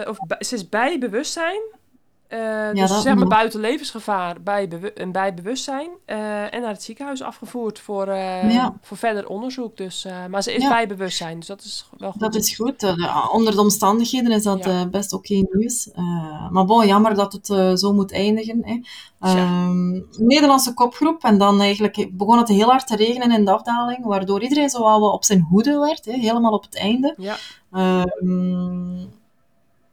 of 0.08 0.16
ze 0.38 0.54
is 0.54 0.68
bij 0.68 0.98
bewustzijn. 0.98 1.60
Uh, 2.32 2.38
Ja, 2.38 2.72
dus 2.72 3.02
zeg 3.02 3.14
maar 3.14 3.26
buiten 3.28 3.60
levensgevaar 3.60 4.42
bij, 4.42 4.68
en 4.94 5.12
bij 5.12 5.34
bewustzijn. 5.34 5.88
eh, 6.04 6.54
en 6.54 6.60
naar 6.60 6.70
het 6.72 6.82
ziekenhuis 6.82 7.22
afgevoerd 7.22 7.78
voor, 7.78 8.06
eh, 8.08 8.52
Ja. 8.52 8.74
voor 8.82 8.96
verder 8.96 9.28
onderzoek. 9.28 9.76
Dus, 9.76 10.04
eh, 10.04 10.26
maar 10.26 10.42
ze 10.42 10.52
is 10.54 10.62
Ja. 10.62 10.68
bij 10.68 10.86
bewustzijn, 10.88 11.38
dus 11.38 11.46
dat 11.48 11.62
is 11.62 11.88
wel 11.98 12.10
goed. 12.12 12.20
Dat 12.20 12.34
is 12.34 12.54
goed. 12.56 12.82
Eh, 12.82 13.28
onder 13.32 13.54
de 13.54 13.60
omstandigheden 13.60 14.32
is 14.32 14.42
dat 14.42 14.66
eh, 14.66 14.82
best 14.90 15.12
oké 15.12 15.34
nieuws. 15.50 15.90
Eh, 15.92 16.50
maar 16.50 16.64
bon, 16.64 16.86
jammer 16.86 17.14
dat 17.14 17.32
het 17.32 17.50
eh, 17.50 17.74
zo 17.74 17.92
moet 17.92 18.12
eindigen. 18.12 18.60
Hè. 18.64 18.80
Ehm, 19.20 19.92
Nederlandse 20.26 20.74
kopgroep. 20.74 21.24
En 21.24 21.38
dan 21.38 21.60
eigenlijk 21.60 22.08
begon 22.12 22.38
het 22.38 22.48
heel 22.48 22.68
hard 22.70 22.86
te 22.86 22.96
regenen 22.96 23.30
in 23.32 23.44
de 23.44 23.50
afdaling, 23.50 24.04
waardoor 24.04 24.42
iedereen 24.42 24.68
zo 24.70 24.82
wel 24.84 25.10
op 25.12 25.24
zijn 25.24 25.40
hoede 25.50 25.78
werd, 25.78 26.04
hè, 26.04 26.12
helemaal 26.12 26.52
op 26.52 26.62
het 26.62 26.76
einde. 26.78 27.14
Ja, 27.16 27.36
Ehm, 27.72 29.04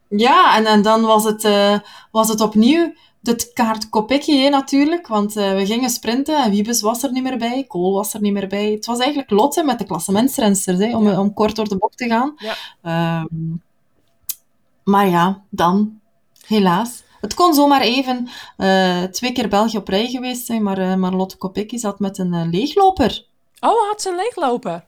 ja, 0.08 0.56
en, 0.56 0.66
en 0.66 0.82
dan 0.82 1.02
was 1.02 1.24
het, 1.24 1.44
eh, 1.44 1.78
was 2.10 2.28
het 2.28 2.40
opnieuw 2.40 2.92
het 3.22 3.52
kaart 3.52 3.88
Kopecky 3.88 4.48
natuurlijk, 4.48 5.06
want 5.06 5.36
eh, 5.36 5.54
we 5.54 5.66
gingen 5.66 5.90
sprinten 5.90 6.42
en 6.44 6.50
Wiebes 6.50 6.80
was 6.80 7.02
er 7.02 7.12
niet 7.12 7.22
meer 7.22 7.38
bij, 7.38 7.64
Kool 7.68 7.92
was 7.92 8.14
er 8.14 8.20
niet 8.20 8.32
meer 8.32 8.46
bij. 8.48 8.70
Het 8.70 8.86
was 8.86 8.98
eigenlijk 8.98 9.30
Lotte 9.30 9.64
met 9.64 9.78
de 9.78 9.84
klassementsrensters, 9.84 10.78
hè, 10.78 10.96
om, 10.96 11.08
Ja. 11.08 11.20
om 11.20 11.34
kort 11.34 11.56
door 11.56 11.68
de 11.68 11.76
bocht 11.76 11.98
te 11.98 12.06
gaan. 12.08 12.34
Ja. 12.36 12.54
Ehm, 12.82 13.26
maar 14.84 15.08
ja, 15.08 15.42
dan, 15.50 16.00
helaas. 16.46 17.02
Het 17.20 17.34
kon 17.34 17.54
zomaar 17.54 17.80
even 17.80 18.28
eh, 18.56 19.02
twee 19.02 19.32
keer 19.32 19.48
België 19.48 19.76
op 19.76 19.88
rij 19.88 20.06
geweest 20.06 20.46
zijn, 20.46 20.62
maar, 20.62 20.98
maar 20.98 21.12
Lotte 21.12 21.36
Kopecky 21.36 21.76
zat 21.76 21.98
met 21.98 22.18
een 22.18 22.50
leegloper. 22.50 23.26
Oh, 23.60 23.88
had 23.88 24.02
ze 24.02 24.08
een 24.08 24.16
leegloper? 24.16 24.84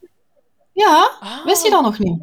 Ja, 0.73 1.11
Oh. 1.23 1.45
wist 1.45 1.65
je 1.65 1.71
dat 1.71 1.83
nog 1.83 1.99
niet? 1.99 2.19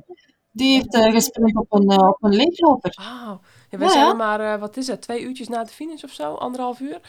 Die 0.55 0.73
heeft 0.75 0.93
eh, 0.93 1.11
gesprint 1.11 1.57
op 1.57 1.73
een, 1.73 1.89
eh, 1.89 2.07
op 2.07 2.23
een 2.23 2.35
leegloper. 2.35 2.93
Wauw. 2.95 3.41
Ja, 3.69 3.77
we 3.77 3.83
Ja, 3.83 3.89
zijn 3.89 4.03
ja. 4.03 4.09
er 4.09 4.15
maar, 4.15 4.39
eh, 4.39 4.59
wat 4.59 4.77
is 4.77 4.87
het, 4.87 5.01
twee 5.01 5.21
uurtjes 5.21 5.47
na 5.47 5.63
de 5.63 5.71
finish 5.71 6.03
of 6.03 6.11
zo? 6.11 6.33
Anderhalf 6.33 6.79
uur? 6.79 6.99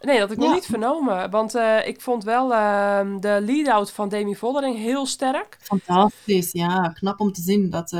Nee, 0.00 0.18
dat 0.18 0.28
had 0.28 0.36
ik 0.36 0.44
nog 0.44 0.54
niet 0.54 0.66
vernomen. 0.66 1.30
Want 1.30 1.54
ik 1.84 2.00
vond 2.00 2.24
wel 2.24 2.54
ehm, 2.54 3.18
de 3.20 3.38
lead-out 3.46 3.90
van 3.90 4.08
Demi 4.08 4.36
Vollering 4.36 4.76
heel 4.76 5.06
sterk. 5.06 5.56
Fantastisch, 5.60 6.52
ja. 6.52 6.88
Knap 6.88 7.20
om 7.20 7.32
te 7.32 7.40
zien 7.40 7.70
dat 7.70 7.96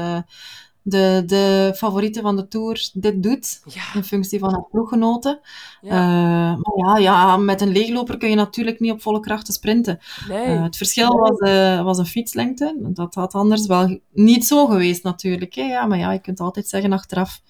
de, 0.90 1.22
de 1.26 1.72
favoriete 1.76 2.20
van 2.20 2.36
de 2.36 2.48
Tour 2.48 2.90
dit 2.92 3.22
doet. 3.22 3.60
Ja, 3.64 3.82
In 3.94 4.04
functie 4.04 4.38
van 4.38 4.50
haar 4.50 4.64
ploeggenoten. 4.70 5.40
ja. 5.80 5.90
Eh, 5.90 6.58
maar 6.58 6.76
ja, 6.86 6.98
ja, 6.98 7.36
met 7.36 7.60
een 7.60 7.72
leegloper 7.72 8.16
kun 8.18 8.28
je 8.28 8.34
natuurlijk 8.34 8.80
niet 8.80 8.92
op 8.92 9.02
volle 9.02 9.20
krachten 9.20 9.52
sprinten. 9.54 9.98
nee. 10.28 10.44
Eh, 10.44 10.62
het 10.62 10.76
verschil 10.76 11.08
was, 11.18 11.38
eh, 11.38 11.82
was 11.82 11.98
een 11.98 12.06
fietslengte. 12.06 12.76
Dat 12.80 13.14
had 13.14 13.34
anders 13.34 13.66
wel 13.66 13.98
niet 14.12 14.46
zo 14.46 14.66
geweest 14.66 15.02
natuurlijk. 15.02 15.54
Hè. 15.54 15.62
Ja, 15.62 15.86
maar 15.86 15.98
ja, 15.98 16.12
je 16.12 16.20
kunt 16.20 16.40
altijd 16.40 16.68
zeggen 16.68 16.92
achteraf... 16.92 17.40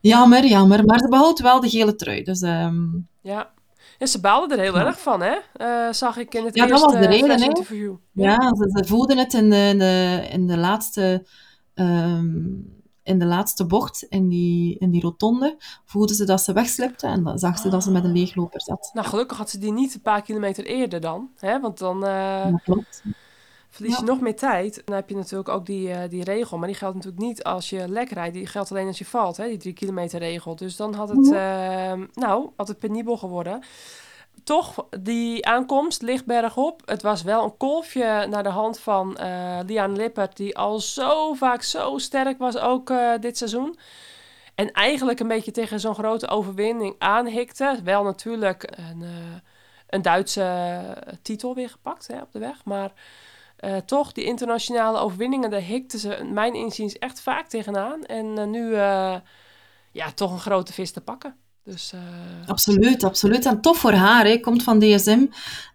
Jammer, 0.00 0.46
jammer. 0.46 0.84
Maar 0.84 0.98
ze 0.98 1.08
behoudt 1.08 1.40
wel 1.40 1.60
de 1.60 1.68
gele 1.68 1.94
trui. 1.94 2.22
Dus 2.22 2.40
ehm, 2.40 2.84
Ja. 3.22 3.50
ja, 3.98 4.06
ze 4.06 4.20
baalde 4.20 4.54
er 4.54 4.60
heel 4.60 4.74
Ja. 4.78 4.86
erg 4.86 5.00
van, 5.00 5.20
hè? 5.22 5.34
Zag 5.92 6.16
ik 6.16 6.34
in 6.34 6.44
het 6.44 6.54
Ja, 6.54 6.62
dat 6.66 6.70
eerste 6.70 6.86
was 6.98 7.00
de 7.06 7.06
reden, 7.06 7.42
interview. 7.42 7.94
Ja, 8.12 8.36
ze, 8.56 8.70
ze 8.74 8.84
voelden 8.88 9.18
het 9.18 9.34
in 9.34 9.50
de, 9.50 9.56
in 9.56 9.78
de, 9.78 10.26
in 10.32 10.46
de 10.46 10.56
laatste... 10.56 11.26
ehm, 11.74 12.34
in 13.08 13.18
de 13.18 13.24
laatste 13.24 13.66
bocht, 13.66 14.02
in 14.02 14.28
die, 14.28 14.78
in 14.78 14.90
die 14.90 15.00
rotonde, 15.02 15.56
voelden 15.84 16.16
ze 16.16 16.24
dat 16.24 16.40
ze 16.42 16.52
wegslipte 16.52 17.06
en 17.06 17.24
dan 17.24 17.38
zag 17.38 17.58
ze 17.58 17.68
dat 17.68 17.82
ze 17.82 17.90
met 17.90 18.04
een 18.04 18.12
leegloper 18.12 18.60
zat. 18.62 18.90
Nou, 18.92 19.06
gelukkig 19.06 19.38
had 19.38 19.50
ze 19.50 19.58
die 19.58 19.72
niet 19.72 19.94
een 19.94 20.00
paar 20.00 20.22
kilometer 20.22 20.64
eerder 20.64 21.00
dan. 21.00 21.30
Hè? 21.38 21.60
Want 21.60 21.78
dan 21.78 22.04
eh, 22.06 22.46
verlies 23.70 23.94
je 23.98 24.04
Ja. 24.04 24.10
nog 24.12 24.20
meer 24.20 24.36
tijd. 24.36 24.82
Dan 24.84 24.94
heb 24.94 25.08
je 25.08 25.14
natuurlijk 25.16 25.48
ook 25.48 25.66
die, 25.66 25.90
eh, 25.92 26.10
die 26.10 26.24
regel. 26.24 26.58
Maar 26.58 26.68
die 26.68 26.76
geldt 26.76 26.94
natuurlijk 26.96 27.22
niet 27.22 27.44
als 27.44 27.70
je 27.70 27.88
lek 27.88 28.10
rijdt. 28.10 28.34
Die 28.34 28.46
geldt 28.46 28.70
alleen 28.70 28.86
als 28.86 28.98
je 28.98 29.04
valt, 29.04 29.36
hè? 29.36 29.46
die 29.48 29.56
drie 29.58 29.72
kilometer 29.74 30.18
regel. 30.18 30.56
Dus 30.56 30.76
dan 30.76 30.94
had 30.94 31.08
het, 31.08 31.18
Mhm. 31.18 31.34
eh, 31.34 31.92
nou, 32.14 32.48
had 32.56 32.68
het 32.68 32.78
penibel 32.78 33.16
geworden. 33.16 33.62
Toch, 34.48 34.86
die 35.00 35.46
aankomst 35.46 36.02
ligt 36.02 36.26
bergop. 36.26 36.82
Het 36.84 37.02
was 37.02 37.22
wel 37.22 37.44
een 37.44 37.56
kolfje 37.56 38.26
naar 38.30 38.42
de 38.42 38.48
hand 38.48 38.78
van 38.78 39.16
eh 39.16 39.58
Lian 39.66 39.96
Lippert... 39.96 40.36
die 40.36 40.56
al 40.56 40.78
zo 40.78 41.34
vaak 41.34 41.62
zo 41.62 41.98
sterk 41.98 42.38
was, 42.38 42.58
ook 42.58 42.90
eh, 42.90 43.12
dit 43.20 43.36
seizoen. 43.36 43.78
En 44.54 44.72
eigenlijk 44.72 45.20
een 45.20 45.28
beetje 45.28 45.50
tegen 45.50 45.80
zo'n 45.80 45.94
grote 45.94 46.28
overwinning 46.28 46.94
aanhikte. 46.98 47.80
Wel 47.84 48.02
natuurlijk 48.02 48.70
een, 48.76 49.02
eh, 49.02 49.40
een 49.88 50.02
Duitse 50.02 50.80
titel 51.22 51.54
weer 51.54 51.70
gepakt 51.70 52.06
hè, 52.06 52.20
op 52.20 52.32
de 52.32 52.38
weg. 52.38 52.64
Maar 52.64 52.92
toch, 53.84 54.12
die 54.12 54.24
internationale 54.24 54.98
overwinningen, 54.98 55.50
daar 55.50 55.60
hikten 55.60 55.98
ze, 55.98 56.24
mijn 56.24 56.54
inziens, 56.54 56.98
echt 56.98 57.20
vaak 57.20 57.48
tegenaan. 57.48 58.04
En 58.04 58.50
nu, 58.50 58.74
ja, 59.92 60.12
toch 60.14 60.32
een 60.32 60.38
grote 60.38 60.72
vis 60.72 60.92
te 60.92 61.00
pakken. 61.00 61.47
Dus, 61.70 61.92
uh... 61.94 62.00
Absoluut, 62.46 63.04
absoluut. 63.04 63.46
En 63.46 63.60
tof 63.60 63.78
voor 63.78 63.92
haar. 63.92 64.26
Hè. 64.26 64.38
Komt 64.38 64.62
van 64.62 64.78
DSM. 64.78 65.26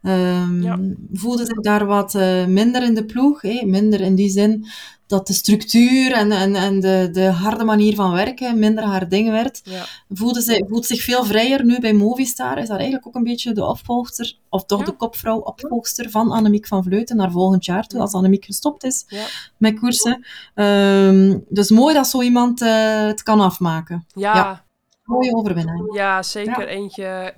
Um, 0.01 0.61
ja. 0.61 0.79
Voelde 1.13 1.45
zich 1.45 1.59
daar 1.59 1.85
wat 1.85 2.13
uh, 2.13 2.45
minder 2.45 2.83
in 2.83 2.93
de 2.93 3.05
ploeg. 3.05 3.41
Hè. 3.41 3.65
Minder 3.65 4.01
in 4.01 4.15
die 4.15 4.29
zin 4.29 4.65
dat 5.07 5.27
de 5.27 5.33
structuur 5.33 6.11
en, 6.11 6.31
en, 6.31 6.55
en 6.55 6.79
de, 6.79 7.09
de 7.11 7.25
harde 7.25 7.63
manier 7.63 7.95
van 7.95 8.11
werken 8.11 8.59
minder 8.59 8.83
haar 8.83 9.09
ding 9.09 9.29
werd. 9.29 9.61
Ja. 9.63 9.85
Voelde 10.09 10.41
ze, 10.41 10.65
voelt 10.69 10.85
zich 10.85 11.01
veel 11.03 11.25
vrijer 11.25 11.65
nu 11.65 11.79
bij 11.79 11.93
Movistar. 11.93 12.57
Is 12.57 12.67
dat 12.67 12.77
eigenlijk 12.77 13.07
ook 13.07 13.15
een 13.15 13.23
beetje 13.23 13.51
de 13.53 13.65
opvolgster, 13.65 14.37
of 14.49 14.65
toch 14.65 14.79
Ja. 14.79 14.85
de 14.85 14.91
kopvrouw 14.91 15.39
opvolgster 15.39 16.09
van 16.09 16.31
Annemiek 16.31 16.67
van 16.67 16.83
Vleuten 16.83 17.15
naar 17.17 17.31
volgend 17.31 17.65
jaar 17.65 17.87
toe, 17.87 17.99
als 17.99 18.13
Annemiek 18.13 18.45
gestopt 18.45 18.83
is 18.83 19.05
Ja. 19.07 19.25
met 19.57 19.79
koersen. 19.79 20.25
Ehm, 20.55 21.39
dus 21.49 21.69
mooi 21.69 21.93
dat 21.93 22.07
zo 22.07 22.21
iemand 22.21 22.61
eh, 22.61 23.05
het 23.05 23.23
kan 23.23 23.39
afmaken. 23.39 24.05
Ja. 24.15 24.65
Mooie 25.13 25.35
overwinning. 25.35 26.23
zeker 26.23 26.61
Ja. 26.61 26.67
eentje. 26.67 27.33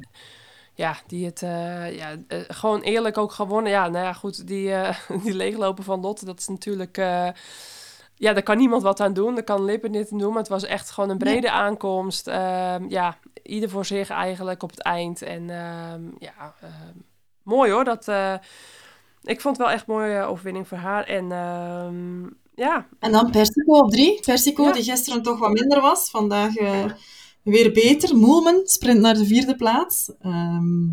Ja, 0.76 0.96
die 1.08 1.26
het 1.26 1.42
eh, 1.44 1.96
ja, 1.98 2.16
eh, 2.28 2.40
gewoon 2.48 2.82
eerlijk 2.82 3.18
ook 3.18 3.32
gewonnen. 3.32 3.72
Ja, 3.72 3.88
nou 3.88 4.06
ja, 4.06 4.14
goed, 4.14 4.48
die, 4.48 4.74
eh, 4.74 4.98
die 5.24 5.34
leeglopen 5.34 5.84
van 5.84 6.02
Lotte, 6.02 6.26
dat 6.26 6.40
is 6.40 6.48
natuurlijk. 6.48 6.96
ja, 8.16 8.34
daar 8.34 8.44
kan 8.44 8.58
niemand 8.58 8.84
wat 8.84 9.00
aan 9.00 9.14
doen. 9.14 9.34
Daar 9.36 9.44
kan 9.44 9.66
Lippen 9.66 9.92
niet 9.92 10.12
aan 10.12 10.18
doen. 10.18 10.30
Maar 10.30 10.40
het 10.42 10.48
was 10.48 10.64
echt 10.64 10.90
gewoon 10.92 11.10
een 11.10 11.18
brede 11.18 11.52
aankomst. 11.52 12.28
Ehm, 12.28 12.86
ja, 12.90 13.18
ieder 13.44 13.70
voor 13.70 13.86
zich 13.86 14.10
eigenlijk 14.10 14.64
op 14.64 14.70
het 14.70 14.82
eind. 14.82 15.22
En 15.22 15.50
ehm, 15.50 16.04
ja, 16.20 16.54
ehm, 16.62 16.98
mooi 17.44 17.72
hoor. 17.72 17.84
Dat, 17.84 18.08
ik 19.24 19.42
vond 19.42 19.58
het 19.58 19.66
wel 19.66 19.76
echt 19.76 19.88
een 19.88 19.94
mooie 19.94 20.24
overwinning 20.24 20.68
voor 20.68 20.78
haar. 20.78 21.04
En 21.04 21.28
ja, 22.56 22.88
En 23.00 23.12
dan 23.12 23.32
Persico 23.32 23.78
op 23.78 23.92
drie. 23.92 24.20
Persico, 24.20 24.64
Ja. 24.64 24.72
die 24.72 24.84
gisteren 24.84 25.22
toch 25.24 25.40
wat 25.40 25.52
minder 25.52 25.82
was. 25.82 26.10
Vandaag 26.10 26.54
weer 27.52 27.72
beter. 27.72 28.16
Moelman 28.18 28.62
sprint 28.64 29.00
naar 29.00 29.14
de 29.14 29.26
vierde 29.26 29.56
plaats. 29.56 30.12
Ehm 30.22 30.88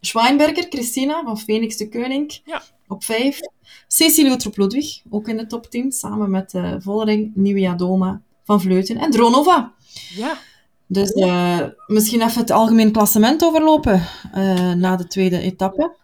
Schweinberger, 0.00 0.66
Christina 0.68 1.22
van 1.24 1.38
Phoenix 1.38 1.76
de 1.76 1.88
Koning 1.88 2.40
Ja. 2.44 2.62
op 2.88 3.04
vijf. 3.04 3.40
Cecilie 3.88 4.30
Uttrup-Ludwig, 4.32 5.02
ook 5.10 5.28
in 5.28 5.36
de 5.36 5.46
top 5.46 5.66
10, 5.70 5.92
samen 5.92 6.30
met 6.30 6.54
eh 6.54 6.74
Vollering, 6.78 7.32
Nieuwia 7.34 7.74
Doma 7.74 8.20
van 8.44 8.60
Vleuten 8.60 8.96
en 8.96 9.10
Dronova. 9.10 9.72
ja, 10.14 10.38
Dus 10.86 11.12
eh, 11.12 11.60
misschien 11.86 12.22
even 12.22 12.40
het 12.40 12.50
algemeen 12.50 12.92
klassement 12.92 13.44
overlopen 13.44 14.06
eh, 14.32 14.72
na 14.72 14.96
de 14.96 15.06
tweede 15.06 15.38
etappe. 15.38 15.94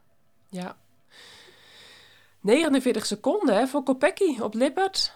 Ja. 0.51 0.77
49 2.41 3.07
seconden 3.07 3.55
hè, 3.57 3.67
voor 3.67 3.83
Kopecky 3.83 4.41
op 4.41 4.55
Lippert. 4.55 5.13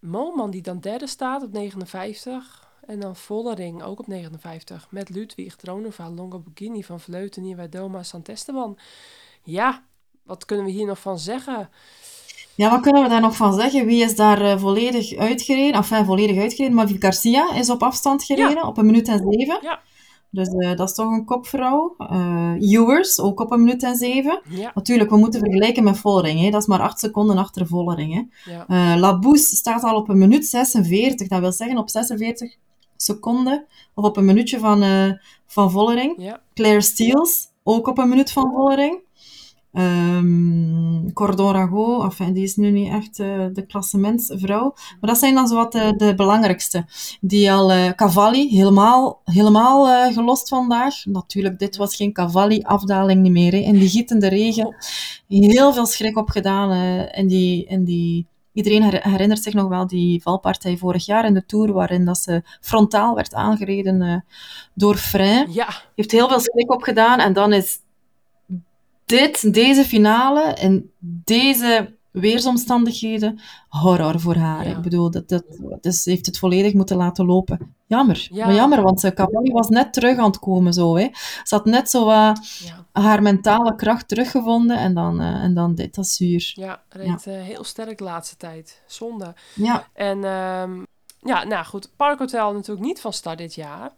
Moman 0.00 0.50
die 0.50 0.62
dan 0.62 0.80
derde 0.80 1.06
staat 1.06 1.42
op 1.42 1.52
59. 1.52 2.70
En 2.86 3.00
dan 3.00 3.16
Vollering 3.16 3.82
ook 3.82 3.98
op 3.98 4.06
59. 4.06 4.86
Met 4.90 5.08
Ludwig, 5.08 5.56
Dronova, 5.56 6.10
Longoborghini 6.10 6.82
van 6.82 7.00
Vleuten, 7.00 7.42
Nieuwe 7.42 7.68
Doma, 7.68 8.02
Santesteban. 8.02 8.78
Ja, 9.42 9.82
wat 10.22 10.44
kunnen 10.44 10.64
we 10.64 10.70
hier 10.70 10.86
nog 10.86 10.98
van 10.98 11.18
zeggen? 11.18 11.70
Ja, 12.54 12.70
wat 12.70 12.80
kunnen 12.80 13.02
we 13.02 13.08
daar 13.08 13.20
nog 13.20 13.36
van 13.36 13.54
zeggen? 13.54 13.86
Wie 13.86 14.02
is 14.02 14.16
daar 14.16 14.40
eh, 14.40 14.58
volledig 14.58 15.16
uitgereden? 15.16 15.74
Enfin, 15.74 16.04
volledig 16.04 16.40
uitgereden. 16.40 16.76
Mavi 16.76 16.96
Garcia 16.98 17.54
is 17.54 17.70
op 17.70 17.82
afstand 17.82 18.24
gereden, 18.24 18.66
op 18.66 18.78
een 18.78 18.86
minuut 18.86 19.08
en 19.08 19.18
zeven. 19.18 19.58
Ja. 19.62 19.80
Dus 20.30 20.48
eh, 20.48 20.76
dat 20.76 20.88
is 20.88 20.94
toch 20.94 21.10
een 21.10 21.24
kopvrouw. 21.24 21.94
Eh 21.98 22.54
Ewers, 22.58 23.20
ook 23.20 23.40
op 23.40 23.50
een 23.50 23.64
minuut 23.64 23.82
en 23.82 23.96
zeven. 23.96 24.40
Ja, 24.48 24.72
Natuurlijk, 24.74 25.10
we 25.10 25.16
moeten 25.16 25.40
vergelijken 25.40 25.84
met 25.84 25.98
Vollering. 25.98 26.40
Hè. 26.40 26.50
Dat 26.50 26.60
is 26.60 26.66
maar 26.66 26.80
acht 26.80 26.98
seconden 26.98 27.38
achter 27.38 27.66
Vollering. 27.66 28.28
Hè. 28.44 28.52
ja, 28.52 28.98
Labousse 28.98 29.56
staat 29.56 29.82
al 29.82 29.96
op 29.96 30.08
een 30.08 30.18
minuut 30.18 30.46
46. 30.46 31.28
Dat 31.28 31.40
wil 31.40 31.52
zeggen 31.52 31.78
op 31.78 31.90
46 31.90 32.56
seconden. 33.02 33.66
Of 33.94 34.04
op 34.04 34.16
een 34.16 34.24
minuutje 34.24 34.58
van, 34.58 34.82
eh, 34.82 35.12
van 35.46 35.70
Vollering. 35.70 36.14
ja, 36.22 36.40
Claire 36.54 36.80
Steels, 36.80 37.48
ook 37.62 37.86
op 37.86 37.98
een 37.98 38.08
minuut 38.08 38.32
van 38.32 38.52
Vollering. 38.52 39.00
Ehm 39.72 41.10
Cordon 41.12 41.52
Rago, 41.52 42.02
enfin, 42.02 42.32
die 42.32 42.42
is 42.42 42.56
nu 42.56 42.70
niet 42.70 42.92
echt 42.92 43.18
eh, 43.18 43.46
de 43.52 43.66
klassementsvrouw. 43.66 44.74
Maar 45.00 45.10
dat 45.10 45.18
zijn 45.18 45.34
dan 45.34 45.48
zowat 45.48 45.72
de, 45.72 45.94
de 45.96 46.14
belangrijkste. 46.14 46.84
Die 47.20 47.52
al 47.52 47.70
eh, 47.72 47.90
Cavalli, 47.90 48.48
helemaal, 48.48 49.20
helemaal 49.24 49.88
eh, 49.88 50.14
gelost 50.14 50.48
vandaag. 50.48 51.04
Natuurlijk, 51.04 51.58
dit 51.58 51.76
was 51.76 51.96
geen 51.96 52.12
Cavalli-afdaling 52.12 53.22
niet 53.22 53.32
meer. 53.32 53.52
Hè. 53.52 53.58
In 53.58 53.78
die 53.78 53.88
gietende 53.88 54.28
regen. 54.28 54.76
Heel 55.28 55.72
veel 55.72 55.86
schrik 55.86 56.16
opgedaan. 56.18 56.70
eh 56.70 57.18
in 57.18 57.26
die, 57.26 57.64
in 57.64 57.84
die... 57.84 58.26
Iedereen 58.52 58.82
her- 58.82 59.08
herinnert 59.10 59.42
zich 59.42 59.54
nog 59.54 59.68
wel 59.68 59.86
die 59.86 60.22
valpartij 60.22 60.76
vorig 60.76 61.06
jaar 61.06 61.24
in 61.24 61.34
de 61.34 61.46
Tour, 61.46 61.72
waarin 61.72 62.04
dat 62.04 62.18
ze 62.18 62.42
frontaal 62.60 63.14
werd 63.14 63.34
aangereden 63.34 64.02
eh, 64.02 64.16
door 64.74 64.96
Frein 64.96 65.52
ja, 65.52 65.68
heeft 65.94 66.10
heel 66.10 66.28
veel 66.28 66.40
schrik 66.40 66.72
opgedaan. 66.72 67.18
En 67.18 67.32
dan 67.32 67.52
is 67.52 67.78
dit, 69.04 69.54
deze 69.54 69.84
finale 69.84 70.42
en 70.42 70.90
deze 71.24 71.94
weersomstandigheden 72.12 73.40
horror 73.68 74.20
voor 74.20 74.36
haar. 74.36 74.68
Ja. 74.68 74.76
Ik 74.76 74.82
bedoel, 74.82 75.10
dat, 75.10 75.28
dat, 75.28 75.44
dus 75.80 76.02
ze 76.02 76.10
heeft 76.10 76.26
het 76.26 76.38
volledig 76.38 76.72
moeten 76.72 76.96
laten 76.96 77.26
lopen. 77.26 77.74
Jammer. 77.86 78.28
Ja. 78.30 78.46
Maar 78.46 78.54
jammer, 78.54 78.82
want 78.82 79.04
uh, 79.04 79.10
Cavalli 79.10 79.52
was 79.52 79.68
net 79.68 79.92
terug 79.92 80.18
aan 80.18 80.26
het 80.26 80.38
komen 80.38 80.72
zo. 80.72 80.96
Hè. 80.96 81.08
Ze 81.42 81.54
had 81.54 81.64
net 81.64 81.90
zo 81.90 82.10
ja. 82.10 82.34
haar 82.92 83.22
mentale 83.22 83.74
kracht 83.74 84.08
teruggevonden 84.08 84.78
en 84.78 84.94
dan, 84.94 85.20
eh, 85.20 85.42
en 85.42 85.54
dan 85.54 85.74
dit, 85.74 85.94
dat 85.94 86.04
is 86.04 86.14
zuur. 86.14 86.52
Ja, 86.54 86.82
reed 86.88 87.26
eh, 87.26 87.42
heel 87.42 87.64
sterk 87.64 87.98
de 87.98 88.04
laatste 88.04 88.36
tijd. 88.36 88.82
Zonde. 88.86 89.34
Ja, 89.54 89.88
En 89.92 90.24
ehm, 90.24 90.82
ja, 91.18 91.44
nou 91.44 91.64
goed, 91.64 91.90
Parkhotel 91.96 92.52
natuurlijk 92.52 92.86
niet 92.86 93.00
van 93.00 93.12
start 93.12 93.38
dit 93.38 93.54
jaar. 93.54 93.90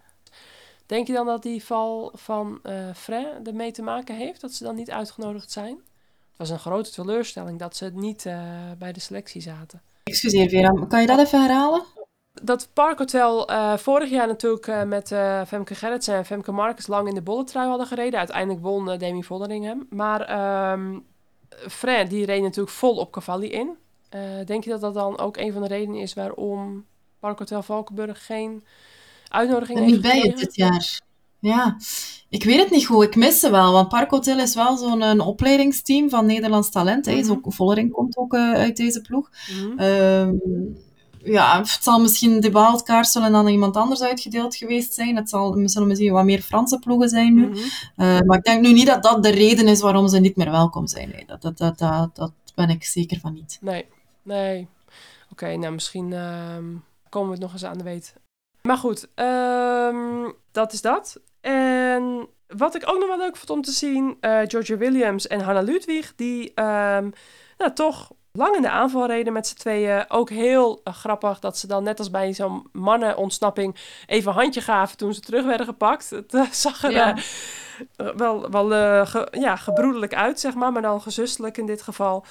Denk 0.87 1.07
je 1.07 1.13
dan 1.13 1.27
dat 1.27 1.43
die 1.43 1.65
val 1.65 2.13
van 2.15 2.59
eh 2.63 2.75
Fray 2.95 3.27
ermee 3.45 3.73
te 3.73 3.83
maken 3.83 4.17
heeft? 4.17 4.41
Dat 4.41 4.53
ze 4.53 4.65
dan 4.65 4.75
niet 4.75 4.91
uitgenodigd 4.91 5.51
zijn? 5.51 5.79
Het 6.37 6.49
was 6.49 6.51
een 6.51 6.65
grote 6.65 6.91
teleurstelling 6.91 7.59
dat 7.59 7.77
ze 7.77 7.91
niet 7.95 8.27
eh, 8.27 8.39
bij 8.79 8.93
de 8.93 9.01
selectie 9.01 9.41
zaten. 9.41 9.83
excuseer 10.03 10.49
Vera, 10.49 10.87
kan 10.89 11.01
je 11.01 11.07
dat 11.07 11.19
even 11.19 11.41
herhalen? 11.41 11.83
Dat 12.43 12.69
Parkhotel 12.73 13.49
eh 13.49 13.77
vorig 13.77 14.11
jaar 14.11 14.27
natuurlijk 14.27 14.67
eh, 14.67 14.83
met 14.83 15.09
Femke 15.49 15.75
Gerritsen 15.75 16.15
en 16.15 16.25
Femke 16.25 16.53
Marcus 16.53 16.87
lang 16.87 17.09
in 17.09 17.15
de 17.15 17.23
bolletrui 17.23 17.69
hadden 17.69 17.87
gereden. 17.87 18.19
Uiteindelijk 18.19 18.63
won 18.63 18.99
Demi 18.99 19.25
Vollering 19.25 19.65
hem. 19.65 19.87
Maar 19.91 20.21
Fray, 21.69 22.09
die 22.09 22.25
reed 22.25 22.43
natuurlijk 22.43 22.77
vol 22.77 22.97
op 22.97 23.13
Cavalli 23.13 23.51
in. 23.51 23.77
Denk 24.45 24.65
je 24.65 24.71
dat 24.71 24.81
dat 24.81 24.95
dan 24.95 25.19
ook 25.19 25.37
een 25.37 25.53
van 25.53 25.63
de 25.63 25.69
redenen 25.69 26.01
is 26.01 26.15
waarom 26.15 26.87
Parkhotel 27.19 27.63
Valkenburg 27.63 28.27
geen 28.27 28.65
uitnodiging 29.29 29.79
heeft 29.79 30.01
bij 30.01 30.21
het 30.21 30.39
dit 30.39 30.55
jaar. 30.55 31.01
Ja, 31.45 31.77
ik 32.29 32.45
weet 32.45 32.59
het 32.59 32.71
niet 32.71 32.87
goed. 32.87 33.05
Ik 33.05 33.17
mis 33.17 33.41
ze 33.41 33.51
wel, 33.51 33.73
want 33.73 33.89
Parkhotel 33.89 34.39
is 34.39 34.55
wel 34.55 34.77
zo'n 34.77 35.21
opleidingsteam 35.21 36.11
van 36.11 36.27
Nederlands 36.27 36.71
talent. 36.71 37.07
Mhm. 37.07 37.31
ook, 37.31 37.53
Vollering 37.53 37.93
komt 37.93 38.17
ook 38.17 38.35
eh, 38.35 38.53
uit 38.53 38.77
deze 38.77 39.01
ploeg. 39.01 39.31
Mhm. 39.51 39.79
Ehm, 39.79 40.33
ja, 41.25 41.59
het 41.59 41.79
zal 41.83 42.01
misschien 42.01 42.41
de 42.41 42.51
wildcard 42.51 43.07
zullen 43.07 43.35
aan 43.35 43.49
iemand 43.49 43.77
anders 43.77 44.03
uitgedeeld 44.03 44.57
geweest 44.57 44.95
zijn. 44.95 45.17
Het 45.17 45.29
zal, 45.29 45.59
zullen 45.65 45.89
misschien 45.89 46.13
wat 46.13 46.25
meer 46.25 46.41
Franse 46.41 46.79
ploegen 46.79 47.09
zijn 47.09 47.35
nu. 47.35 47.47
Mhm. 47.47 47.59
Eh, 47.97 48.21
maar 48.21 48.39
ik 48.39 48.45
denk 48.45 48.63
nu 48.63 48.73
niet 48.73 48.87
dat 48.87 49.03
dat 49.03 49.23
de 49.23 49.31
reden 49.31 49.69
is 49.69 49.81
waarom 49.81 50.09
ze 50.09 50.19
niet 50.19 50.37
meer 50.37 50.51
welkom 50.51 50.87
zijn. 50.87 51.09
Nee, 51.09 51.25
dat, 51.27 51.43
dat, 51.43 51.59
dat, 51.59 51.79
dat, 51.79 52.17
dat 52.17 52.33
ben 52.55 52.69
ik 52.69 52.85
zeker 52.85 53.21
van 53.21 53.33
niet. 53.33 53.59
Nee, 53.61 53.87
nee. 54.23 54.69
Oké, 55.31 55.57
nou 55.57 55.73
misschien 55.73 56.13
ehm, 56.13 56.65
komen 57.09 57.29
we 57.29 57.35
het 57.35 57.43
nog 57.43 57.53
eens 57.53 57.65
aan 57.65 57.79
de 57.79 57.85
weet. 57.85 58.15
Maar 58.63 58.79
goed, 58.79 59.09
ehm, 59.15 60.31
dat 60.53 60.73
is 60.73 60.81
dat. 60.81 61.21
En 61.45 62.29
wat 62.47 62.75
ik 62.75 62.89
ook 62.89 62.99
nog 62.99 63.09
wel 63.09 63.19
leuk 63.19 63.37
vond 63.37 63.51
om 63.51 63.63
te 63.63 63.71
zien, 63.71 64.17
eh 64.21 64.41
Georgia 64.47 64.77
Williams 64.77 65.27
en 65.27 65.41
Hannah 65.41 65.65
Ludwig, 65.65 66.15
die 66.15 66.55
ehm, 66.55 67.11
nou, 67.59 67.73
toch 67.75 68.11
lang 68.39 68.57
in 68.57 68.63
de 68.63 68.71
aanval 68.71 69.07
reden 69.07 69.33
met 69.33 69.47
z'n 69.47 69.55
tweeën. 69.57 70.05
Ook 70.11 70.31
heel 70.31 70.81
eh, 70.85 70.95
grappig 70.95 71.39
dat 71.39 71.59
ze 71.59 71.67
dan 71.67 71.83
net 71.83 71.99
als 71.99 72.11
bij 72.11 72.33
zo'n 72.33 72.69
mannenontsnapping 72.73 73.77
even 74.07 74.31
een 74.33 74.39
handje 74.39 74.61
gaven 74.61 74.97
toen 74.97 75.15
ze 75.15 75.21
terug 75.21 75.45
werden 75.45 75.67
gepakt. 75.67 76.11
Het 76.11 76.35
eh, 76.35 76.51
zag 76.67 76.83
er 76.85 76.91
Ja. 76.93 77.17
eh, 77.97 78.09
wel, 78.17 78.51
wel 78.51 79.07
ge- 79.07 79.29
ja, 79.31 79.57
gebroedelijk 79.57 80.15
uit, 80.15 80.41
zeg 80.41 80.55
maar, 80.55 80.73
maar 80.73 80.83
dan 80.83 81.01
gezustelijk 81.03 81.57
in 81.59 81.67
dit 81.67 81.83
geval. 81.83 82.25